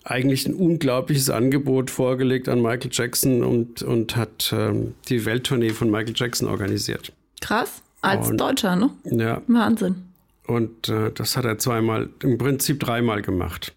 eigentlich 0.04 0.48
ein 0.48 0.54
unglaubliches 0.54 1.30
Angebot 1.30 1.90
vorgelegt 1.90 2.48
an 2.50 2.62
Michael 2.62 2.90
Jackson 2.92 3.44
und, 3.44 3.82
und 3.82 4.16
hat 4.16 4.54
ähm, 4.56 4.96
die 5.08 5.26
Welttournee 5.26 5.72
von 5.72 5.90
Michael 5.90 6.14
Jackson 6.16 6.48
organisiert. 6.48 7.12
Krass, 7.42 7.82
als 8.02 8.30
und, 8.30 8.38
Deutscher, 8.38 8.76
ne? 8.76 8.92
Ja. 9.06 9.42
Wahnsinn. 9.48 9.96
Und 10.46 10.90
äh, 10.90 11.12
das 11.12 11.38
hat 11.38 11.46
er 11.46 11.58
zweimal, 11.60 12.10
im 12.24 12.38
Prinzip 12.38 12.80
dreimal 12.80 13.22
gemacht. 13.22 13.74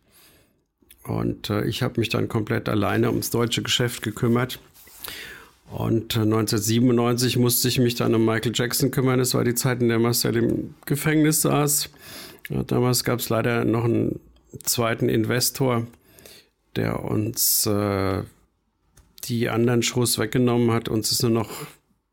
Und 1.04 1.50
äh, 1.50 1.64
ich 1.64 1.82
habe 1.82 2.00
mich 2.00 2.08
dann 2.08 2.28
komplett 2.28 2.68
alleine 2.68 3.10
ums 3.10 3.30
deutsche 3.30 3.62
Geschäft 3.62 4.02
gekümmert. 4.02 4.60
Und 5.72 6.16
1997 6.16 7.38
musste 7.38 7.66
ich 7.66 7.78
mich 7.78 7.94
dann 7.94 8.14
um 8.14 8.26
Michael 8.26 8.52
Jackson 8.54 8.90
kümmern. 8.90 9.20
Es 9.20 9.32
war 9.32 9.42
die 9.42 9.54
Zeit, 9.54 9.80
in 9.80 9.88
der 9.88 9.98
Marcel 9.98 10.36
im 10.36 10.74
Gefängnis 10.84 11.40
saß. 11.42 11.88
Damals 12.66 13.04
gab 13.04 13.20
es 13.20 13.30
leider 13.30 13.64
noch 13.64 13.84
einen 13.84 14.20
zweiten 14.62 15.08
Investor, 15.08 15.86
der 16.76 17.02
uns 17.02 17.64
äh, 17.64 18.22
die 19.24 19.48
anderen 19.48 19.82
Shows 19.82 20.18
weggenommen 20.18 20.72
hat. 20.72 20.90
Uns 20.90 21.10
ist 21.10 21.22
nur 21.22 21.30
noch 21.30 21.50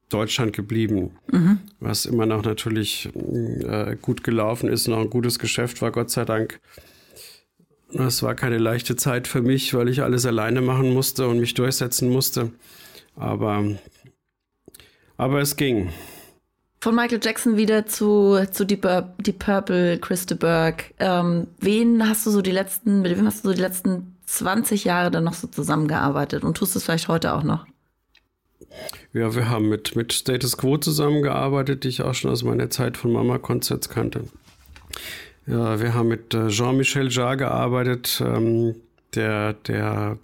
Deutschland 0.07 0.53
geblieben, 0.53 1.11
mhm. 1.29 1.59
was 1.81 2.05
immer 2.05 2.25
noch 2.25 2.43
natürlich 2.43 3.09
äh, 3.13 3.97
gut 4.01 4.23
gelaufen 4.23 4.69
ist, 4.69 4.87
noch 4.87 4.99
ein 4.99 5.09
gutes 5.09 5.37
Geschäft 5.37 5.81
war, 5.81 5.91
Gott 5.91 6.09
sei 6.09 6.23
Dank. 6.23 6.61
Das 7.91 8.23
war 8.23 8.35
keine 8.35 8.57
leichte 8.57 8.95
Zeit 8.95 9.27
für 9.27 9.41
mich, 9.41 9.73
weil 9.73 9.89
ich 9.89 10.01
alles 10.01 10.25
alleine 10.25 10.61
machen 10.61 10.93
musste 10.93 11.27
und 11.27 11.39
mich 11.39 11.55
durchsetzen 11.55 12.09
musste. 12.09 12.51
Aber, 13.19 13.65
aber 15.17 15.41
es 15.41 15.55
ging. 15.55 15.89
Von 16.81 16.95
Michael 16.95 17.19
Jackson 17.21 17.57
wieder 17.57 17.85
zu, 17.85 18.39
zu 18.51 18.65
Deep, 18.65 18.87
Deep 19.19 19.39
Purple, 19.39 19.99
Chris 19.99 20.25
de 20.25 20.37
Burgh. 20.37 20.81
Ähm, 20.99 21.47
wen 21.59 22.07
hast 22.07 22.25
du 22.25 22.31
so 22.31 22.41
die 22.41 22.51
letzten, 22.51 23.01
mit 23.01 23.15
wem 23.17 23.25
hast 23.25 23.43
du 23.43 23.49
so 23.49 23.53
die 23.53 23.61
letzten 23.61 24.15
20 24.25 24.85
Jahre 24.85 25.11
dann 25.11 25.25
noch 25.25 25.33
so 25.33 25.47
zusammengearbeitet 25.47 26.43
und 26.45 26.55
tust 26.55 26.77
es 26.77 26.85
vielleicht 26.85 27.09
heute 27.09 27.33
auch 27.33 27.43
noch? 27.43 27.65
Ja, 29.11 29.35
wir 29.35 29.49
haben 29.49 29.67
mit, 29.67 29.95
mit 29.97 30.13
Status 30.13 30.55
Quo 30.55 30.77
zusammengearbeitet, 30.77 31.83
die 31.83 31.89
ich 31.89 32.01
auch 32.01 32.13
schon 32.13 32.31
aus 32.31 32.43
meiner 32.43 32.69
Zeit 32.69 32.95
von 32.95 33.11
Mama 33.11 33.39
Concerts 33.39 33.89
kannte. 33.89 34.23
Ja, 35.47 35.81
wir 35.81 35.93
haben 35.93 36.07
mit 36.07 36.33
äh, 36.33 36.47
Jean-Michel 36.47 37.11
Jarre 37.11 37.37
gearbeitet, 37.37 38.21
ähm, 38.25 38.75
der, 39.15 39.53
der 39.53 40.17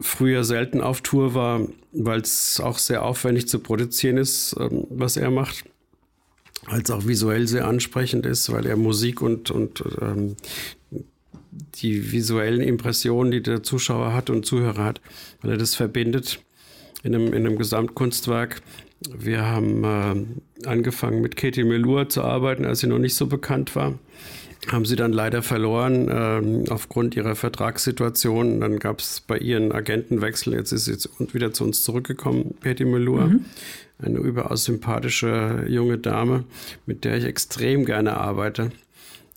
früher 0.00 0.44
selten 0.44 0.80
auf 0.80 1.00
Tour 1.00 1.34
war, 1.34 1.66
weil 1.92 2.20
es 2.20 2.60
auch 2.60 2.78
sehr 2.78 3.04
aufwendig 3.04 3.48
zu 3.48 3.58
produzieren 3.60 4.16
ist, 4.16 4.56
ähm, 4.58 4.86
was 4.90 5.16
er 5.16 5.30
macht. 5.30 5.64
Als 6.66 6.90
auch 6.90 7.06
visuell 7.06 7.46
sehr 7.46 7.66
ansprechend 7.66 8.24
ist, 8.24 8.50
weil 8.50 8.66
er 8.66 8.76
Musik 8.76 9.20
und, 9.20 9.50
und 9.50 9.84
ähm, 10.00 10.36
die 11.76 12.10
visuellen 12.10 12.62
Impressionen, 12.62 13.30
die 13.30 13.42
der 13.42 13.62
Zuschauer 13.62 14.14
hat 14.14 14.30
und 14.30 14.46
Zuhörer 14.46 14.84
hat, 14.84 15.00
weil 15.42 15.52
er 15.52 15.56
das 15.58 15.74
verbindet 15.74 16.40
in 17.02 17.14
einem, 17.14 17.28
in 17.28 17.46
einem 17.46 17.58
Gesamtkunstwerk. 17.58 18.62
Wir 19.06 19.44
haben 19.44 19.84
äh, 19.84 20.66
angefangen 20.66 21.20
mit 21.20 21.36
Katie 21.36 21.64
Melua 21.64 22.08
zu 22.08 22.22
arbeiten, 22.22 22.64
als 22.64 22.80
sie 22.80 22.86
noch 22.86 22.98
nicht 22.98 23.14
so 23.14 23.26
bekannt 23.26 23.76
war 23.76 23.98
haben 24.72 24.84
sie 24.84 24.96
dann 24.96 25.12
leider 25.12 25.42
verloren 25.42 26.08
ähm, 26.10 26.64
aufgrund 26.68 27.16
ihrer 27.16 27.34
Vertragssituation. 27.34 28.60
Dann 28.60 28.78
gab 28.78 29.00
es 29.00 29.20
bei 29.20 29.38
ihren 29.38 29.72
Agentenwechsel. 29.72 30.54
Jetzt 30.54 30.72
ist 30.72 30.86
sie 30.86 30.92
jetzt 30.92 31.08
wieder 31.34 31.52
zu 31.52 31.64
uns 31.64 31.84
zurückgekommen, 31.84 32.54
Patty 32.60 32.84
Melua. 32.84 33.26
Mhm. 33.26 33.44
Eine 33.98 34.18
überaus 34.18 34.64
sympathische 34.64 35.66
junge 35.68 35.98
Dame, 35.98 36.44
mit 36.86 37.04
der 37.04 37.16
ich 37.16 37.24
extrem 37.24 37.84
gerne 37.84 38.16
arbeite, 38.16 38.72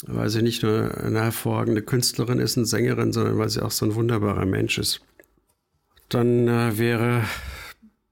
weil 0.05 0.29
sie 0.29 0.41
nicht 0.41 0.63
nur 0.63 0.97
eine 0.97 1.21
hervorragende 1.21 1.81
Künstlerin 1.81 2.39
ist, 2.39 2.57
eine 2.57 2.65
Sängerin, 2.65 3.13
sondern 3.13 3.37
weil 3.37 3.49
sie 3.49 3.63
auch 3.63 3.71
so 3.71 3.85
ein 3.85 3.95
wunderbarer 3.95 4.45
Mensch 4.45 4.77
ist. 4.77 5.01
Dann 6.09 6.47
äh, 6.47 6.77
wäre 6.77 7.23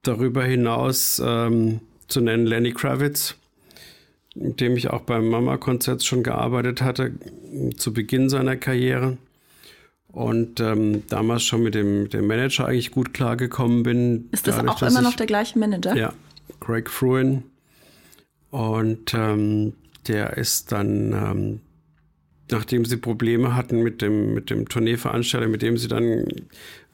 darüber 0.02 0.44
hinaus 0.44 1.20
ähm, 1.24 1.80
zu 2.06 2.20
nennen 2.20 2.46
Lenny 2.46 2.72
Kravitz 2.72 3.36
mit 4.38 4.60
dem 4.60 4.76
ich 4.76 4.90
auch 4.90 5.02
beim 5.02 5.28
Mama-Konzert 5.28 6.04
schon 6.04 6.22
gearbeitet 6.22 6.82
hatte, 6.82 7.12
zu 7.76 7.92
Beginn 7.92 8.28
seiner 8.28 8.56
Karriere. 8.56 9.16
Und 10.08 10.60
ähm, 10.60 11.02
damals 11.08 11.42
schon 11.42 11.62
mit 11.62 11.74
dem, 11.74 12.08
dem 12.08 12.26
Manager 12.26 12.66
eigentlich 12.66 12.90
gut 12.90 13.12
klargekommen 13.12 13.82
bin. 13.82 14.28
Ist 14.32 14.46
das 14.46 14.56
dadurch, 14.56 14.82
auch 14.82 14.82
immer 14.82 15.02
noch 15.02 15.14
der 15.14 15.26
gleiche 15.26 15.58
Manager? 15.58 15.94
Ja, 15.94 16.14
Greg 16.60 16.88
Fruin. 16.88 17.42
Und 18.50 19.12
ähm, 19.12 19.74
der 20.08 20.36
ist 20.38 20.72
dann, 20.72 21.12
ähm, 21.12 21.60
nachdem 22.50 22.86
sie 22.86 22.96
Probleme 22.96 23.54
hatten 23.54 23.82
mit 23.82 24.00
dem, 24.00 24.32
mit 24.32 24.48
dem 24.48 24.68
Tourneeveranstalter, 24.68 25.48
mit 25.48 25.60
dem 25.62 25.76
sie 25.76 25.88
dann 25.88 26.26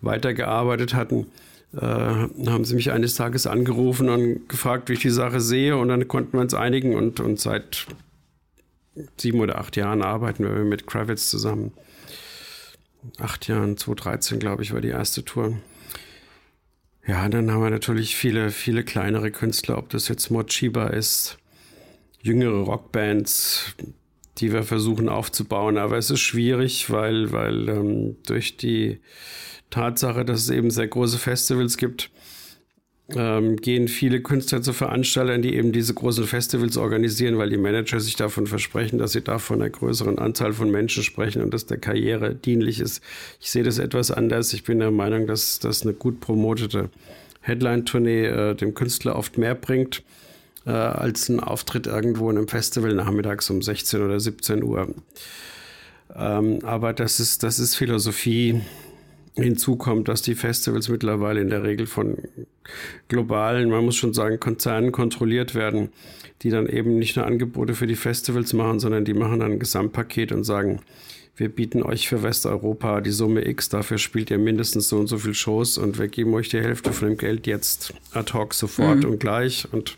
weitergearbeitet 0.01 0.95
hatten, 0.95 1.27
haben 1.81 2.65
sie 2.65 2.75
mich 2.75 2.93
eines 2.93 3.15
Tages 3.15 3.47
angerufen 3.47 4.11
und 4.11 4.49
gefragt, 4.49 4.89
wie 4.89 4.95
ich 4.95 5.01
die 5.01 5.11
Sache 5.11 5.41
sehe. 5.41 5.77
Und 5.77 5.89
dann 5.89 6.07
konnten 6.07 6.35
wir 6.35 6.41
uns 6.41 6.55
einigen 6.55 6.95
und, 6.95 7.21
und 7.21 7.41
seit 7.41 7.87
sieben 9.17 9.41
oder 9.41 9.59
acht 9.59 9.77
Jahren 9.77 10.03
arbeiten 10.03 10.45
wir 10.45 10.51
mit 10.65 10.87
Kravitz 10.87 11.31
zusammen. 11.31 11.73
Acht 13.19 13.49
Jahren, 13.49 13.77
2013, 13.77 14.39
glaube 14.39 14.63
ich, 14.63 14.73
war 14.73 14.81
die 14.81 14.89
erste 14.89 15.25
Tour. 15.25 15.57
Ja, 17.07 17.29
dann 17.29 17.51
haben 17.51 17.63
wir 17.63 17.71
natürlich 17.71 18.15
viele, 18.15 18.51
viele 18.51 18.85
kleinere 18.85 19.33
Künstler, 19.33 19.79
ob 19.79 19.89
das 19.89 20.09
jetzt 20.09 20.31
Mochiba 20.31 20.89
ist, 20.89 21.39
jüngere 22.21 22.61
Rockbands, 22.61 23.75
die 24.39 24.53
wir 24.53 24.63
versuchen 24.63 25.09
aufzubauen. 25.09 25.79
Aber 25.79 25.99
es 25.99 26.11
ist 26.11 26.21
schwierig, 26.21 26.91
weil, 26.91 27.33
weil 27.33 27.69
ähm, 27.69 28.17
durch 28.27 28.57
die 28.57 29.01
Tatsache, 29.73 30.25
dass 30.25 30.43
es 30.43 30.51
eben 30.51 30.71
sehr 30.71 30.87
große 30.87 31.19
Festivals 31.19 31.77
gibt, 31.77 32.11
ähm, 33.17 33.57
gehen 33.57 33.89
viele 33.89 34.23
Künstler 34.23 34.63
zu 34.63 34.73
Veranstaltern, 34.73 35.43
die 35.43 35.55
eben 35.55 35.73
diese 35.73 35.93
großen 35.93 36.25
Festivals 36.25 36.77
organisieren, 36.77 37.37
weil 37.37 37.51
die 37.51 37.57
Manager 37.57 37.99
sich 37.99 38.17
davon 38.17 38.47
versprechen, 38.47 38.99
dass 38.99 39.13
sie 39.13 39.23
da 39.23 39.39
von 39.39 39.61
einer 39.61 39.71
größeren 39.71 40.19
Anzahl 40.19 40.53
von 40.53 40.71
Menschen 40.71 41.03
sprechen 41.03 41.43
und 41.43 41.53
dass 41.53 41.67
der 41.67 41.79
Karriere 41.79 42.35
dienlich 42.35 42.81
ist. 42.81 43.03
Ich 43.41 43.51
sehe 43.51 43.65
das 43.65 43.79
etwas 43.79 44.11
anders. 44.11 44.53
Ich 44.53 44.63
bin 44.65 44.79
der 44.79 44.91
Meinung, 44.91 45.27
dass 45.27 45.59
das 45.59 45.83
eine 45.83 45.95
gut 45.95 46.21
promotete 46.21 46.91
Headline-Tournee 47.41 48.27
äh, 48.27 48.55
dem 48.55 48.75
Künstler 48.75 49.17
oft 49.17 49.37
mehr 49.37 49.57
bringt 49.57 50.03
äh, 50.65 50.71
als 50.71 51.29
ein 51.29 51.41
Auftritt 51.41 51.87
irgendwo 51.87 52.31
in 52.31 52.39
einem 52.39 52.49
Festival 52.49 52.95
nachmittags 52.95 53.51
um 53.51 53.63
16 53.63 54.03
oder 54.03 54.21
17 54.21 54.63
Uhr. 54.63 54.95
Ähm, 56.15 56.61
aber 56.63 56.93
das 56.93 57.21
ist, 57.21 57.43
das 57.43 57.59
ist 57.59 57.75
Philosophie 57.75 58.61
Hinzu 59.35 59.77
kommt, 59.77 60.09
dass 60.09 60.21
die 60.21 60.35
Festivals 60.35 60.89
mittlerweile 60.89 61.41
in 61.41 61.49
der 61.49 61.63
Regel 61.63 61.87
von 61.87 62.19
globalen, 63.09 63.71
man 63.71 63.85
muss 63.85 63.97
schon 63.97 64.13
sagen, 64.13 64.39
Konzernen 64.39 64.93
kontrolliert 64.93 65.55
werden, 65.55 65.89
die 66.43 66.51
dann 66.51 66.67
eben 66.67 66.99
nicht 66.99 67.17
nur 67.17 67.27
Angebote 67.27 67.75
für 67.75 67.87
die 67.87 67.97
Festivals 67.97 68.53
machen, 68.53 68.79
sondern 68.79 69.05
die 69.05 69.15
machen 69.15 69.41
dann 69.41 69.53
ein 69.53 69.59
Gesamtpaket 69.59 70.33
und 70.33 70.45
sagen, 70.45 70.81
wir 71.37 71.49
bieten 71.49 71.83
euch 71.83 72.09
für 72.09 72.23
Westeuropa 72.23 73.01
die 73.01 73.11
Summe 73.11 73.47
X, 73.49 73.71
dafür 73.71 73.97
spielt 73.97 74.31
ihr 74.31 74.39
mindestens 74.39 74.89
so 74.89 74.99
und 74.99 75.07
so 75.07 75.17
viel 75.17 75.35
Shows 75.35 75.79
und 75.79 75.99
wir 75.99 76.09
geben 76.09 76.35
euch 76.35 76.51
die 76.51 76.61
Hälfte 76.61 76.93
von 76.93 77.09
dem 77.09 77.17
Geld 77.17 77.47
jetzt 77.47 77.95
ad 78.13 78.35
hoc 78.35 78.53
sofort 78.53 79.05
mhm. 79.05 79.13
und 79.13 79.19
gleich. 79.19 79.67
Und 79.73 79.97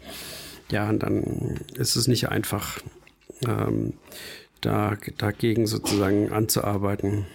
ja, 0.71 0.89
und 0.89 1.03
dann 1.03 1.59
ist 1.75 1.97
es 1.97 2.07
nicht 2.07 2.29
einfach, 2.29 2.79
ähm, 3.47 3.95
da, 4.61 4.97
dagegen 5.19 5.67
sozusagen 5.67 6.33
anzuarbeiten. 6.33 7.27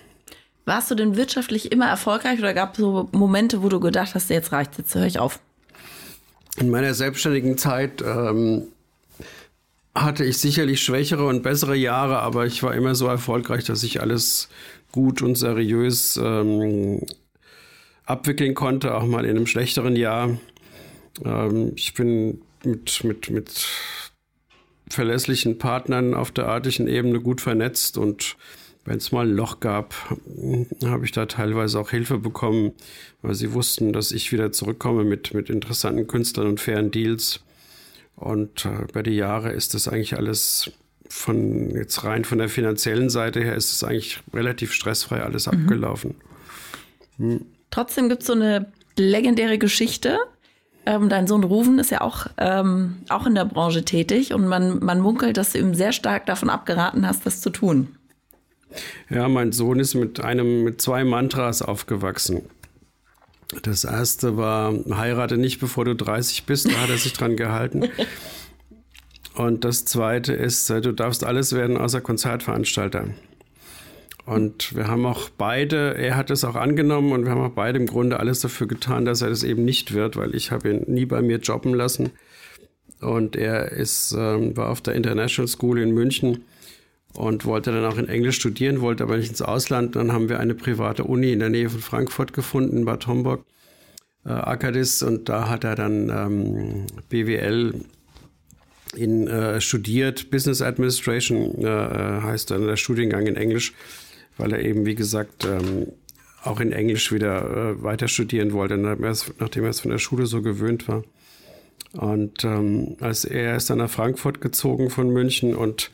Warst 0.70 0.92
du 0.92 0.94
denn 0.94 1.16
wirtschaftlich 1.16 1.72
immer 1.72 1.88
erfolgreich 1.88 2.38
oder 2.38 2.54
gab 2.54 2.74
es 2.74 2.78
so 2.78 3.10
Momente, 3.12 3.64
wo 3.64 3.70
du 3.70 3.80
gedacht 3.80 4.14
hast, 4.14 4.30
jetzt 4.30 4.52
reicht 4.52 4.78
jetzt 4.78 4.94
höre 4.94 5.08
ich 5.08 5.18
auf? 5.18 5.40
In 6.58 6.70
meiner 6.70 6.94
selbstständigen 6.94 7.58
Zeit 7.58 8.04
ähm, 8.06 8.68
hatte 9.96 10.24
ich 10.24 10.38
sicherlich 10.38 10.84
schwächere 10.84 11.26
und 11.26 11.42
bessere 11.42 11.76
Jahre, 11.76 12.20
aber 12.20 12.46
ich 12.46 12.62
war 12.62 12.76
immer 12.76 12.94
so 12.94 13.08
erfolgreich, 13.08 13.64
dass 13.64 13.82
ich 13.82 14.00
alles 14.00 14.48
gut 14.92 15.24
und 15.24 15.34
seriös 15.34 16.18
ähm, 16.18 17.02
abwickeln 18.06 18.54
konnte, 18.54 18.94
auch 18.94 19.08
mal 19.08 19.26
in 19.26 19.38
einem 19.38 19.48
schlechteren 19.48 19.96
Jahr. 19.96 20.38
Ähm, 21.26 21.72
ich 21.78 21.96
bin 21.96 22.44
mit, 22.64 23.04
mit, 23.04 23.32
mit 23.32 23.68
verlässlichen 24.88 25.58
Partnern 25.58 26.14
auf 26.14 26.30
der 26.30 26.48
artischen 26.48 26.88
Ebene 26.88 27.22
gut 27.22 27.42
vernetzt 27.42 27.98
und 27.98 28.38
wenn 28.86 28.98
es 28.98 29.12
mal 29.12 29.28
ein 29.28 29.36
Loch 29.36 29.60
gab, 29.60 29.94
habe 30.84 31.06
ich 31.06 31.12
da 31.12 31.26
teilweise 31.26 31.80
auch 31.80 31.92
Hilfe 31.92 32.18
bekommen, 32.18 32.72
weil 33.22 33.36
sie 33.36 33.54
wussten, 33.54 33.94
dass 33.94 34.12
ich 34.12 34.32
wieder 34.32 34.52
zurückkomme 34.52 35.04
mit, 35.04 35.34
mit 35.34 35.50
interessanten 35.50 36.08
Künstlern 36.08 36.48
und 36.48 36.60
fairen 36.60 36.92
Deals. 36.92 37.42
Und 38.16 38.66
äh, 38.66 38.86
bei 38.92 39.04
den 39.04 39.14
Jahren 39.14 39.52
ist 39.52 39.74
das 39.74 39.88
eigentlich 39.88 40.18
alles 40.18 40.72
von 41.10 41.72
jetzt 41.72 42.04
rein 42.04 42.24
von 42.24 42.38
der 42.38 42.50
finanziellen 42.50 43.10
Seite 43.10 43.42
her 43.42 43.56
ist 43.56 43.74
es 43.74 43.84
eigentlich 43.84 44.22
relativ 44.34 44.74
stressfrei 44.74 45.24
alles 45.24 45.48
mhm. 45.48 45.54
abgelaufen. 45.54 46.16
Hm. 47.18 47.46
Trotzdem 47.72 48.10
gibt 48.10 48.22
es 48.22 48.28
so 48.28 48.34
eine 48.34 48.72
legendäre 48.96 49.58
Geschichte. 49.58 50.18
Ähm, 50.86 51.10
dein 51.10 51.28
Sohn 51.28 51.44
Ruven 51.44 51.78
ist 51.80 51.92
ja 51.92 52.02
auch, 52.02 52.28
ähm, 52.38 52.98
auch 53.10 53.26
in 53.26 53.36
der 53.36 53.46
Branche 53.46 53.84
tätig 53.84 54.34
und 54.34 54.48
man, 54.48 54.84
man 54.84 55.00
munkelt, 55.00 55.38
dass 55.38 55.52
du 55.52 55.60
ihm 55.60 55.76
sehr 55.76 55.92
stark 55.92 56.26
davon 56.26 56.50
abgeraten 56.50 57.06
hast, 57.06 57.26
das 57.26 57.42
zu 57.42 57.50
tun. 57.50 57.99
Ja, 59.10 59.28
mein 59.28 59.52
Sohn 59.52 59.80
ist 59.80 59.96
mit 59.96 60.20
einem, 60.20 60.64
mit 60.64 60.82
zwei 60.82 61.04
Mantras 61.04 61.62
aufgewachsen. 61.62 62.44
Das 63.64 63.84
erste 63.84 64.38
war, 64.38 64.74
heirate 64.92 65.38
nicht, 65.38 65.60
bevor 65.60 65.86
du 65.86 65.96
30 65.96 66.46
bist, 66.46 66.72
da 66.72 66.82
hat 66.82 66.90
er 66.90 66.98
sich 66.98 67.14
dran 67.14 67.36
gehalten. 67.36 67.90
Und 69.34 69.64
das 69.64 69.86
zweite 69.86 70.34
ist, 70.34 70.70
du 70.70 70.92
darfst 70.92 71.24
alles 71.24 71.54
werden 71.54 71.78
außer 71.78 72.02
Konzertveranstalter. 72.02 73.08
Und 74.26 74.76
wir 74.76 74.88
haben 74.88 75.08
auch 75.08 75.30
beide, 75.30 75.96
er 75.96 76.16
hat 76.16 76.30
es 76.30 76.44
auch 76.44 76.56
angenommen 76.56 77.14
und 77.14 77.24
wir 77.24 77.32
haben 77.32 77.42
auch 77.42 77.56
beide 77.56 77.80
im 77.80 77.88
Grunde 77.88 78.20
alles 78.20 78.42
dafür 78.42 78.68
getan, 78.68 79.06
dass 79.06 79.24
er 79.24 79.30
das 79.30 79.44
eben 79.44 79.66
nicht 79.66 79.96
wird, 79.96 80.18
weil 80.18 80.36
ich 80.36 80.52
habe 80.52 80.70
ihn 80.70 80.84
nie 80.86 81.06
bei 81.06 81.24
mir 81.24 81.38
jobben 81.38 81.74
lassen. 81.74 82.12
Und 83.02 83.36
er 83.36 83.72
ist, 83.72 84.14
ähm, 84.16 84.56
war 84.56 84.70
auf 84.70 84.82
der 84.82 84.94
International 84.94 85.48
School 85.48 85.80
in 85.80 85.96
München 85.96 86.44
und 87.14 87.46
wollte 87.46 87.72
dann 87.72 87.86
auch 87.86 87.98
in 87.98 88.08
Englisch 88.08 88.38
studieren, 88.38 88.82
wollte 88.82 89.04
aber 89.04 89.18
nicht 89.18 89.30
ins 89.30 89.42
Ausland. 89.42 89.96
Dann 89.96 90.12
haben 90.12 90.30
wir 90.30 90.40
eine 90.40 90.56
private 90.56 91.04
Uni 91.04 91.32
in 91.32 91.40
der 91.40 91.50
Nähe 91.50 91.70
von 91.70 91.82
Frankfurt 91.82 92.34
gefunden, 92.34 92.86
Bad 92.86 93.08
Homburg, 93.08 93.46
äh, 94.26 94.30
Akadis, 94.30 95.04
und 95.04 95.30
da 95.30 95.50
hat 95.50 95.64
er 95.64 95.76
dann 95.76 96.10
ähm, 96.10 96.88
BWL 97.10 97.74
in, 98.96 99.28
äh, 99.28 99.62
studiert. 99.62 100.30
Business 100.32 100.62
Administration 100.62 101.64
äh, 101.64 102.22
heißt 102.22 102.52
dann 102.52 102.68
der 102.68 102.78
Studiengang 102.78 103.28
in 103.28 103.36
Englisch, 103.36 103.74
weil 104.38 104.54
er 104.54 104.64
eben, 104.64 104.86
wie 104.86 104.96
gesagt, 104.96 105.46
ähm, 105.46 105.88
auch 106.44 106.60
in 106.60 106.72
Englisch 106.72 107.12
wieder 107.12 107.42
äh, 107.42 107.84
weiter 107.84 108.08
studieren 108.08 108.54
wollte, 108.54 108.78
nachdem 108.78 109.64
er 109.64 109.70
es 109.70 109.80
von 109.82 109.92
der 109.92 109.98
Schule 109.98 110.26
so 110.26 110.42
gewöhnt 110.42 110.88
war. 110.88 111.04
Und 111.94 112.44
ähm, 112.44 112.98
als 113.00 113.26
er 113.26 113.56
ist 113.56 113.70
dann 113.70 113.80
nach 113.80 113.90
Frankfurt 113.90 114.42
gezogen 114.42 114.90
von 114.90 115.10
München 115.10 115.56
und 115.56 115.92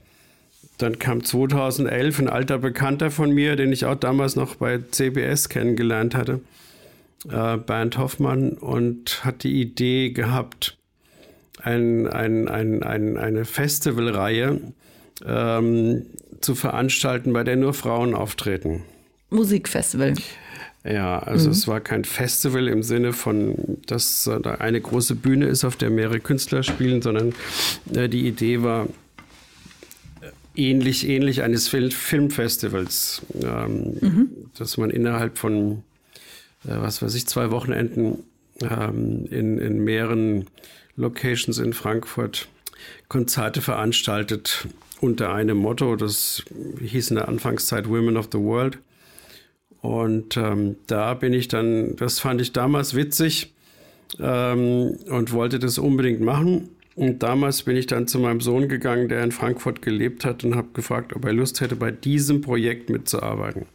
dann 0.77 0.99
kam 0.99 1.23
2011 1.23 2.19
ein 2.19 2.29
alter 2.29 2.57
Bekannter 2.57 3.11
von 3.11 3.31
mir, 3.31 3.55
den 3.55 3.71
ich 3.71 3.85
auch 3.85 3.95
damals 3.95 4.35
noch 4.35 4.55
bei 4.55 4.79
CBS 4.91 5.49
kennengelernt 5.49 6.15
hatte, 6.15 6.41
äh, 7.29 7.57
Bernd 7.57 7.97
Hoffmann, 7.97 8.51
und 8.53 9.23
hat 9.23 9.43
die 9.43 9.61
Idee 9.61 10.11
gehabt, 10.11 10.77
ein, 11.61 12.07
ein, 12.07 12.47
ein, 12.47 12.83
ein 12.83 13.17
eine 13.17 13.45
Festivalreihe 13.45 14.61
ähm, 15.25 16.05
zu 16.41 16.55
veranstalten, 16.55 17.33
bei 17.33 17.43
der 17.43 17.55
nur 17.55 17.73
Frauen 17.73 18.13
auftreten. 18.13 18.83
Musikfestival. 19.29 20.13
Ja, 20.83 21.17
also 21.17 21.47
mhm. 21.47 21.51
es 21.53 21.67
war 21.67 21.79
kein 21.79 22.03
Festival 22.03 22.67
im 22.67 22.83
Sinne 22.83 23.11
von, 23.11 23.79
dass 23.87 24.29
da 24.43 24.55
eine 24.55 24.79
große 24.79 25.15
Bühne 25.15 25.47
ist, 25.47 25.65
auf 25.65 25.75
der 25.75 25.89
mehrere 25.89 26.19
Künstler 26.19 26.61
spielen, 26.61 27.01
sondern 27.01 27.33
äh, 27.93 28.07
die 28.07 28.27
Idee 28.27 28.61
war, 28.61 28.87
ähnlich, 30.55 31.07
ähnlich 31.07 31.43
eines 31.43 31.67
Fil 31.67 31.91
Filmfestivals, 31.91 33.21
ähm, 33.41 33.97
mhm. 34.01 34.29
dass 34.57 34.77
man 34.77 34.89
innerhalb 34.89 35.37
von, 35.37 35.83
äh, 36.63 36.75
was 36.77 37.01
weiß 37.01 37.15
ich, 37.15 37.27
zwei 37.27 37.51
Wochenenden 37.51 38.23
ähm, 38.61 39.25
in, 39.29 39.57
in 39.57 39.83
mehreren 39.83 40.47
Locations 40.95 41.57
in 41.59 41.73
Frankfurt 41.73 42.47
Konzerte 43.07 43.61
veranstaltet 43.61 44.67
unter 45.01 45.33
einem 45.33 45.57
Motto, 45.57 45.95
das 45.95 46.43
hieß 46.81 47.11
in 47.11 47.15
der 47.15 47.27
Anfangszeit 47.27 47.87
Women 47.87 48.17
of 48.17 48.29
the 48.31 48.39
World. 48.39 48.79
Und 49.81 50.35
ähm, 50.37 50.77
da 50.87 51.13
bin 51.13 51.33
ich 51.33 51.47
dann, 51.47 51.95
das 51.95 52.19
fand 52.19 52.41
ich 52.41 52.53
damals 52.53 52.95
witzig 52.95 53.53
ähm, 54.19 54.97
und 55.09 55.31
wollte 55.31 55.59
das 55.59 55.77
unbedingt 55.77 56.21
machen. 56.21 56.69
Und 56.95 57.23
damals 57.23 57.63
bin 57.63 57.75
ich 57.75 57.87
dann 57.87 58.07
zu 58.07 58.19
meinem 58.19 58.39
Sohn 58.39 58.69
gegangen, 58.69 59.09
der 59.09 59.21
in 59.23 59.33
Frankfurt 59.33 59.81
gelebt 59.81 60.23
hat, 60.23 60.43
und 60.43 60.55
habe 60.55 60.69
gefragt, 60.73 61.13
ob 61.13 61.25
er 61.25 61.33
Lust 61.33 61.59
hätte, 61.59 61.75
bei 61.75 61.91
diesem 61.91 62.41
Projekt 62.41 62.89
mitzuarbeiten. 62.89 63.65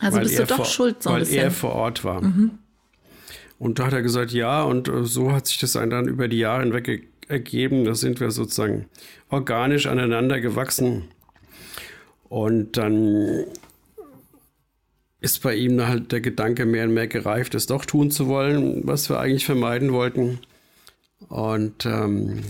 Also 0.00 0.20
bist 0.20 0.38
du 0.38 0.44
doch 0.44 0.56
vor, 0.56 0.64
schuld, 0.64 1.02
so 1.02 1.10
ein 1.10 1.14
Weil 1.14 1.20
bisschen. 1.20 1.38
er 1.38 1.50
vor 1.50 1.72
Ort 1.74 2.04
war. 2.04 2.22
Mhm. 2.22 2.52
Und 3.58 3.78
da 3.78 3.86
hat 3.86 3.92
er 3.92 4.02
gesagt, 4.02 4.30
ja, 4.32 4.62
und 4.62 4.88
äh, 4.88 5.04
so 5.04 5.32
hat 5.32 5.46
sich 5.46 5.58
das 5.58 5.72
dann 5.72 6.08
über 6.08 6.28
die 6.28 6.38
Jahre 6.38 6.62
hinweg 6.62 7.08
ergeben. 7.28 7.84
Da 7.84 7.94
sind 7.94 8.20
wir 8.20 8.30
sozusagen 8.30 8.86
organisch 9.28 9.86
aneinander 9.86 10.40
gewachsen. 10.40 11.04
Und 12.28 12.76
dann 12.76 13.44
ist 15.20 15.42
bei 15.42 15.54
ihm 15.54 15.84
halt 15.86 16.12
der 16.12 16.20
Gedanke 16.20 16.64
mehr 16.64 16.84
und 16.84 16.94
mehr 16.94 17.08
gereift, 17.08 17.54
es 17.54 17.66
doch 17.66 17.84
tun 17.84 18.10
zu 18.10 18.28
wollen, 18.28 18.82
was 18.86 19.10
wir 19.10 19.18
eigentlich 19.18 19.46
vermeiden 19.46 19.92
wollten. 19.92 20.38
Und 21.28 21.84
ähm, 21.84 22.42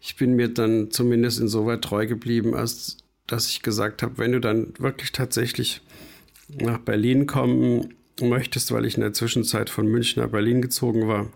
ich 0.00 0.16
bin 0.16 0.34
mir 0.34 0.48
dann 0.48 0.90
zumindest 0.90 1.40
insoweit 1.40 1.82
treu 1.82 2.06
geblieben, 2.06 2.54
als 2.54 2.98
dass 3.26 3.48
ich 3.48 3.62
gesagt 3.62 4.02
habe, 4.02 4.18
wenn 4.18 4.32
du 4.32 4.40
dann 4.40 4.74
wirklich 4.78 5.12
tatsächlich 5.12 5.80
nach 6.48 6.78
Berlin 6.78 7.26
kommen 7.26 7.94
möchtest, 8.20 8.70
weil 8.72 8.84
ich 8.84 8.96
in 8.96 9.00
der 9.00 9.12
Zwischenzeit 9.12 9.70
von 9.70 9.86
München 9.86 10.22
nach 10.22 10.30
Berlin 10.30 10.60
gezogen 10.60 11.08
war, 11.08 11.30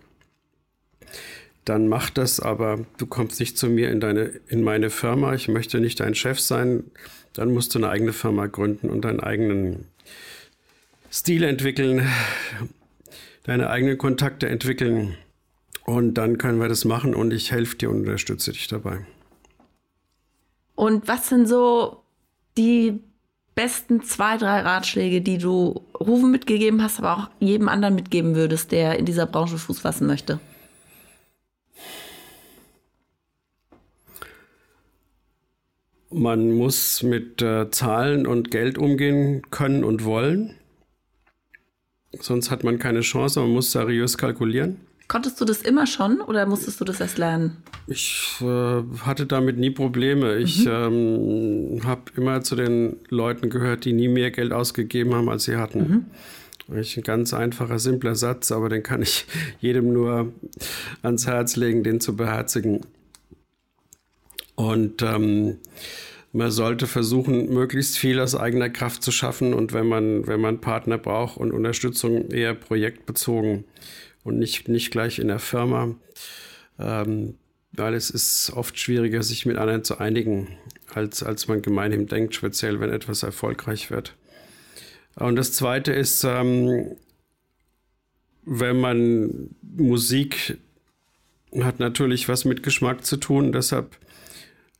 dann 1.65 1.87
mach 1.87 2.09
das, 2.09 2.39
aber 2.39 2.85
du 2.97 3.05
kommst 3.05 3.39
nicht 3.39 3.57
zu 3.57 3.69
mir 3.69 3.91
in, 3.91 3.99
deine, 3.99 4.31
in 4.47 4.63
meine 4.63 4.89
Firma. 4.89 5.33
Ich 5.33 5.47
möchte 5.47 5.79
nicht 5.79 5.99
dein 5.99 6.15
Chef 6.15 6.39
sein. 6.39 6.83
Dann 7.33 7.53
musst 7.53 7.75
du 7.75 7.79
eine 7.79 7.89
eigene 7.89 8.13
Firma 8.13 8.47
gründen 8.47 8.89
und 8.89 9.01
deinen 9.01 9.19
eigenen 9.19 9.85
Stil 11.11 11.43
entwickeln, 11.43 12.07
deine 13.43 13.69
eigenen 13.69 13.97
Kontakte 13.97 14.47
entwickeln. 14.47 15.15
Und 15.89 16.13
dann 16.19 16.37
können 16.37 16.61
wir 16.61 16.67
das 16.69 16.85
machen 16.85 17.15
und 17.15 17.33
ich 17.33 17.51
helfe 17.51 17.75
dir 17.75 17.89
und 17.89 18.01
unterstütze 18.01 18.51
dich 18.51 18.67
dabei. 18.67 19.07
Und 20.75 21.07
was 21.07 21.29
sind 21.29 21.47
so 21.47 22.03
die 22.59 22.99
besten 23.55 24.03
zwei, 24.03 24.37
drei 24.37 24.61
Ratschläge, 24.61 25.21
die 25.21 25.39
du 25.39 25.81
Rufen 25.99 26.29
mitgegeben 26.29 26.83
hast, 26.83 26.99
aber 26.99 27.17
auch 27.17 27.29
jedem 27.39 27.67
anderen 27.67 27.95
mitgeben 27.95 28.35
würdest, 28.35 28.71
der 28.71 28.99
in 28.99 29.05
dieser 29.05 29.25
Branche 29.25 29.57
Fuß 29.57 29.79
fassen 29.79 30.05
möchte? 30.05 30.39
Man 36.11 36.51
muss 36.51 37.01
mit 37.01 37.41
äh, 37.41 37.71
Zahlen 37.71 38.27
und 38.27 38.51
Geld 38.51 38.77
umgehen 38.77 39.41
können 39.49 39.83
und 39.83 40.05
wollen. 40.05 40.53
Sonst 42.11 42.51
hat 42.51 42.63
man 42.63 42.77
keine 42.77 43.01
Chance, 43.01 43.39
man 43.39 43.49
muss 43.49 43.71
seriös 43.71 44.19
kalkulieren. 44.19 44.81
Konntest 45.09 45.41
du 45.41 45.45
das 45.45 45.63
immer 45.63 45.87
schon 45.87 46.21
oder 46.21 46.45
musstest 46.45 46.79
du 46.79 46.85
das 46.85 47.01
erst 47.01 47.17
lernen? 47.17 47.57
Ich 47.87 48.35
äh, 48.41 48.83
hatte 49.01 49.25
damit 49.25 49.57
nie 49.57 49.71
Probleme. 49.71 50.37
Ich 50.37 50.65
mhm. 50.65 50.71
ähm, 50.71 51.81
habe 51.83 52.03
immer 52.15 52.43
zu 52.43 52.55
den 52.55 52.97
Leuten 53.09 53.49
gehört, 53.49 53.85
die 53.85 53.93
nie 53.93 54.07
mehr 54.07 54.29
Geld 54.29 54.53
ausgegeben 54.53 55.15
haben, 55.15 55.27
als 55.27 55.45
sie 55.45 55.57
hatten. 55.57 55.79
Mhm. 55.79 56.05
ein 56.97 57.03
ganz 57.03 57.33
einfacher, 57.33 57.79
simpler 57.79 58.13
Satz, 58.13 58.51
aber 58.51 58.69
den 58.69 58.83
kann 58.83 59.01
ich 59.01 59.25
jedem 59.59 59.91
nur 59.93 60.31
ans 61.01 61.25
Herz 61.25 61.55
legen, 61.55 61.83
den 61.83 61.99
zu 61.99 62.15
beherzigen. 62.15 62.81
Und 64.53 65.01
ähm, 65.01 65.57
man 66.33 66.51
sollte 66.51 66.85
versuchen, 66.85 67.51
möglichst 67.51 67.97
viel 67.97 68.19
aus 68.19 68.35
eigener 68.35 68.69
Kraft 68.69 69.01
zu 69.01 69.11
schaffen 69.11 69.55
und 69.55 69.73
wenn 69.73 69.87
man, 69.87 70.27
wenn 70.27 70.39
man 70.39 70.61
Partner 70.61 70.99
braucht 70.99 71.37
und 71.37 71.51
Unterstützung 71.51 72.29
eher 72.29 72.53
projektbezogen 72.53 73.63
und 74.23 74.37
nicht, 74.37 74.67
nicht 74.67 74.91
gleich 74.91 75.19
in 75.19 75.27
der 75.27 75.39
Firma, 75.39 75.95
ähm, 76.77 77.35
weil 77.71 77.93
es 77.93 78.09
ist 78.09 78.51
oft 78.55 78.77
schwieriger, 78.79 79.23
sich 79.23 79.45
mit 79.45 79.57
anderen 79.57 79.83
zu 79.83 79.99
einigen, 79.99 80.57
als, 80.93 81.23
als 81.23 81.47
man 81.47 81.61
gemeinhin 81.61 82.07
denkt, 82.07 82.35
speziell 82.35 82.79
wenn 82.79 82.91
etwas 82.91 83.23
erfolgreich 83.23 83.91
wird. 83.91 84.15
Und 85.15 85.35
das 85.35 85.51
Zweite 85.51 85.91
ist, 85.91 86.23
ähm, 86.23 86.95
wenn 88.45 88.79
man 88.79 89.55
Musik 89.61 90.57
hat 91.61 91.79
natürlich 91.79 92.29
was 92.29 92.45
mit 92.45 92.63
Geschmack 92.63 93.05
zu 93.05 93.17
tun, 93.17 93.51
deshalb 93.51 93.97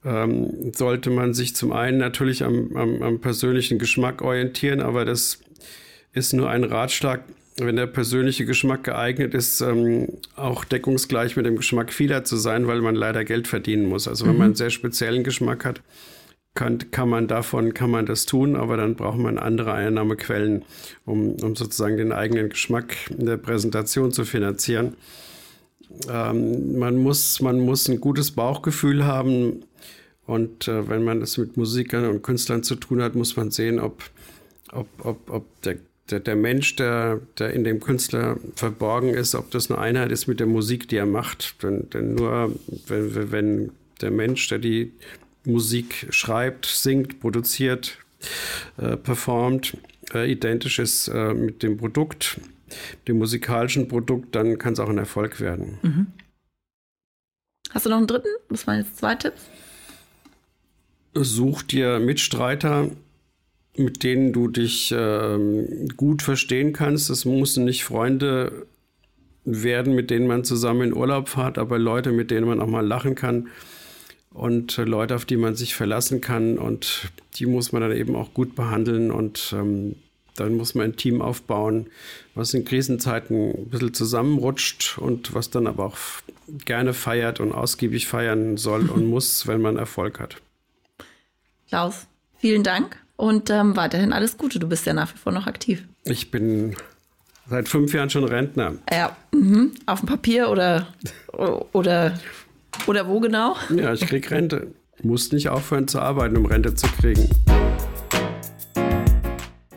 ähm, 0.05 0.71
sollte 0.73 1.09
man 1.09 1.33
sich 1.33 1.55
zum 1.55 1.71
einen 1.71 1.97
natürlich 1.97 2.43
am, 2.43 2.75
am, 2.75 3.01
am 3.01 3.19
persönlichen 3.19 3.79
Geschmack 3.79 4.21
orientieren, 4.21 4.81
aber 4.81 5.05
das 5.05 5.39
ist 6.13 6.33
nur 6.33 6.49
ein 6.49 6.63
Ratschlag, 6.63 7.23
wenn 7.59 7.75
der 7.75 7.87
persönliche 7.87 8.45
Geschmack 8.45 8.83
geeignet 8.83 9.33
ist, 9.33 9.61
ähm, 9.61 10.07
auch 10.35 10.63
deckungsgleich 10.63 11.35
mit 11.35 11.45
dem 11.45 11.57
Geschmack 11.57 11.93
vieler 11.93 12.23
zu 12.23 12.37
sein, 12.37 12.67
weil 12.67 12.81
man 12.81 12.95
leider 12.95 13.23
Geld 13.25 13.47
verdienen 13.47 13.87
muss. 13.87 14.07
Also 14.07 14.25
wenn 14.25 14.33
mhm. 14.33 14.37
man 14.37 14.45
einen 14.45 14.55
sehr 14.55 14.69
speziellen 14.69 15.23
Geschmack 15.23 15.65
hat, 15.65 15.81
kann, 16.55 16.91
kann 16.91 17.09
man 17.09 17.27
davon, 17.27 17.73
kann 17.73 17.91
man 17.91 18.05
das 18.05 18.25
tun, 18.25 18.55
aber 18.55 18.77
dann 18.77 18.95
braucht 18.95 19.17
man 19.17 19.37
andere 19.37 19.73
Einnahmequellen, 19.73 20.65
um, 21.05 21.33
um 21.35 21.55
sozusagen 21.55 21.97
den 21.97 22.11
eigenen 22.11 22.49
Geschmack 22.49 22.95
in 23.17 23.25
der 23.25 23.37
Präsentation 23.37 24.11
zu 24.11 24.25
finanzieren. 24.25 24.95
Ähm, 26.09 26.77
man, 26.77 26.97
muss, 26.97 27.41
man 27.41 27.59
muss 27.59 27.87
ein 27.87 27.99
gutes 27.99 28.31
Bauchgefühl 28.31 29.05
haben 29.05 29.63
und 30.25 30.67
äh, 30.67 30.87
wenn 30.87 31.03
man 31.03 31.21
es 31.21 31.37
mit 31.37 31.57
Musikern 31.57 32.05
und 32.05 32.21
Künstlern 32.21 32.61
zu 32.63 32.75
tun 32.75 33.01
hat, 33.01 33.15
muss 33.15 33.35
man 33.35 33.51
sehen, 33.51 33.79
ob, 33.79 34.03
ob, 34.71 34.87
ob, 35.03 35.29
ob 35.29 35.61
der 35.61 35.77
der, 36.09 36.19
der 36.19 36.35
Mensch, 36.35 36.75
der, 36.75 37.21
der 37.37 37.53
in 37.53 37.63
dem 37.63 37.79
Künstler 37.79 38.37
verborgen 38.55 39.13
ist, 39.13 39.35
ob 39.35 39.51
das 39.51 39.69
eine 39.69 39.79
Einheit 39.79 40.11
ist 40.11 40.27
mit 40.27 40.39
der 40.39 40.47
Musik, 40.47 40.87
die 40.87 40.97
er 40.97 41.05
macht. 41.05 41.61
Denn, 41.63 41.89
denn 41.89 42.15
nur 42.15 42.55
wenn, 42.87 43.31
wenn 43.31 43.71
der 44.01 44.11
Mensch, 44.11 44.47
der 44.47 44.59
die 44.59 44.93
Musik 45.45 46.07
schreibt, 46.09 46.65
singt, 46.65 47.19
produziert, 47.19 47.97
äh, 48.77 48.97
performt, 48.97 49.77
äh, 50.13 50.31
identisch 50.31 50.79
ist 50.79 51.07
äh, 51.07 51.33
mit 51.33 51.63
dem 51.63 51.77
Produkt, 51.77 52.39
dem 53.07 53.17
musikalischen 53.17 53.87
Produkt, 53.87 54.35
dann 54.35 54.57
kann 54.57 54.73
es 54.73 54.79
auch 54.79 54.89
ein 54.89 54.97
Erfolg 54.97 55.39
werden. 55.39 55.79
Mhm. 55.81 56.07
Hast 57.71 57.85
du 57.85 57.89
noch 57.89 57.97
einen 57.97 58.07
dritten? 58.07 58.29
Das 58.49 58.65
waren 58.67 58.79
jetzt 58.79 58.97
zwei 58.97 59.15
Tipps. 59.15 59.41
Such 61.13 61.63
dir 61.63 61.99
Mitstreiter, 61.99 62.89
mit 63.79 64.03
denen 64.03 64.33
du 64.33 64.47
dich 64.47 64.93
ähm, 64.95 65.87
gut 65.95 66.21
verstehen 66.21 66.73
kannst. 66.73 67.09
Es 67.09 67.25
müssen 67.25 67.65
nicht 67.65 67.85
Freunde 67.85 68.67
werden, 69.45 69.95
mit 69.95 70.11
denen 70.11 70.27
man 70.27 70.43
zusammen 70.43 70.89
in 70.89 70.93
Urlaub 70.93 71.29
fährt, 71.29 71.57
aber 71.57 71.79
Leute, 71.79 72.11
mit 72.11 72.29
denen 72.29 72.47
man 72.47 72.59
auch 72.59 72.67
mal 72.67 72.85
lachen 72.85 73.15
kann 73.15 73.47
und 74.31 74.77
Leute, 74.77 75.15
auf 75.15 75.25
die 75.25 75.37
man 75.37 75.55
sich 75.55 75.75
verlassen 75.75 76.21
kann 76.21 76.57
und 76.57 77.09
die 77.35 77.45
muss 77.45 77.71
man 77.71 77.81
dann 77.81 77.93
eben 77.93 78.15
auch 78.15 78.33
gut 78.33 78.53
behandeln 78.53 79.11
und 79.11 79.55
ähm, 79.57 79.95
dann 80.35 80.55
muss 80.55 80.75
man 80.75 80.91
ein 80.91 80.95
Team 80.95 81.21
aufbauen, 81.21 81.87
was 82.35 82.53
in 82.53 82.65
Krisenzeiten 82.65 83.51
ein 83.51 83.69
bisschen 83.69 83.93
zusammenrutscht 83.93 84.97
und 84.97 85.33
was 85.33 85.49
dann 85.49 85.67
aber 85.67 85.85
auch 85.85 85.97
gerne 86.65 86.93
feiert 86.93 87.39
und 87.39 87.53
ausgiebig 87.53 88.07
feiern 88.07 88.57
soll 88.57 88.89
und 88.89 89.05
muss, 89.09 89.47
wenn 89.47 89.61
man 89.61 89.77
Erfolg 89.77 90.19
hat. 90.19 90.35
Klaus, 91.69 92.07
vielen 92.37 92.63
Dank 92.63 92.99
und 93.19 93.49
ähm, 93.49 93.75
weiterhin 93.75 94.13
alles 94.13 94.37
Gute. 94.37 94.59
Du 94.59 94.69
bist 94.69 94.85
ja 94.85 94.93
nach 94.93 95.13
wie 95.13 95.17
vor 95.17 95.33
noch 95.33 95.45
aktiv. 95.45 95.83
Ich 96.05 96.31
bin 96.31 96.73
seit 97.49 97.67
fünf 97.67 97.93
Jahren 97.93 98.09
schon 98.09 98.23
Rentner. 98.23 98.75
Ja, 98.89 99.13
mhm. 99.33 99.73
auf 99.87 99.99
dem 99.99 100.07
Papier 100.07 100.49
oder, 100.49 100.87
oder, 101.73 102.17
oder 102.87 103.07
wo 103.07 103.19
genau? 103.19 103.57
Ja, 103.75 103.93
ich 103.93 104.07
krieg 104.07 104.31
Rente. 104.31 104.67
Muss 105.03 105.33
nicht 105.33 105.49
aufhören 105.49 105.89
zu 105.89 105.99
arbeiten, 105.99 106.37
um 106.37 106.45
Rente 106.45 106.73
zu 106.75 106.87
kriegen. 106.87 107.29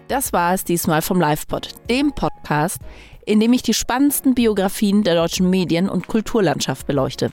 Das 0.07 0.33
war 0.33 0.55
es 0.55 0.63
diesmal 0.63 1.03
vom 1.03 1.21
LivePod, 1.21 1.75
dem 1.91 2.13
Podcast, 2.13 2.79
in 3.27 3.41
dem 3.41 3.53
ich 3.53 3.63
die 3.63 3.75
spannendsten 3.75 4.35
Biografien 4.37 5.03
der 5.03 5.17
deutschen 5.17 5.51
Medien- 5.51 5.89
und 5.89 6.07
Kulturlandschaft 6.07 6.87
beleuchte. 6.87 7.33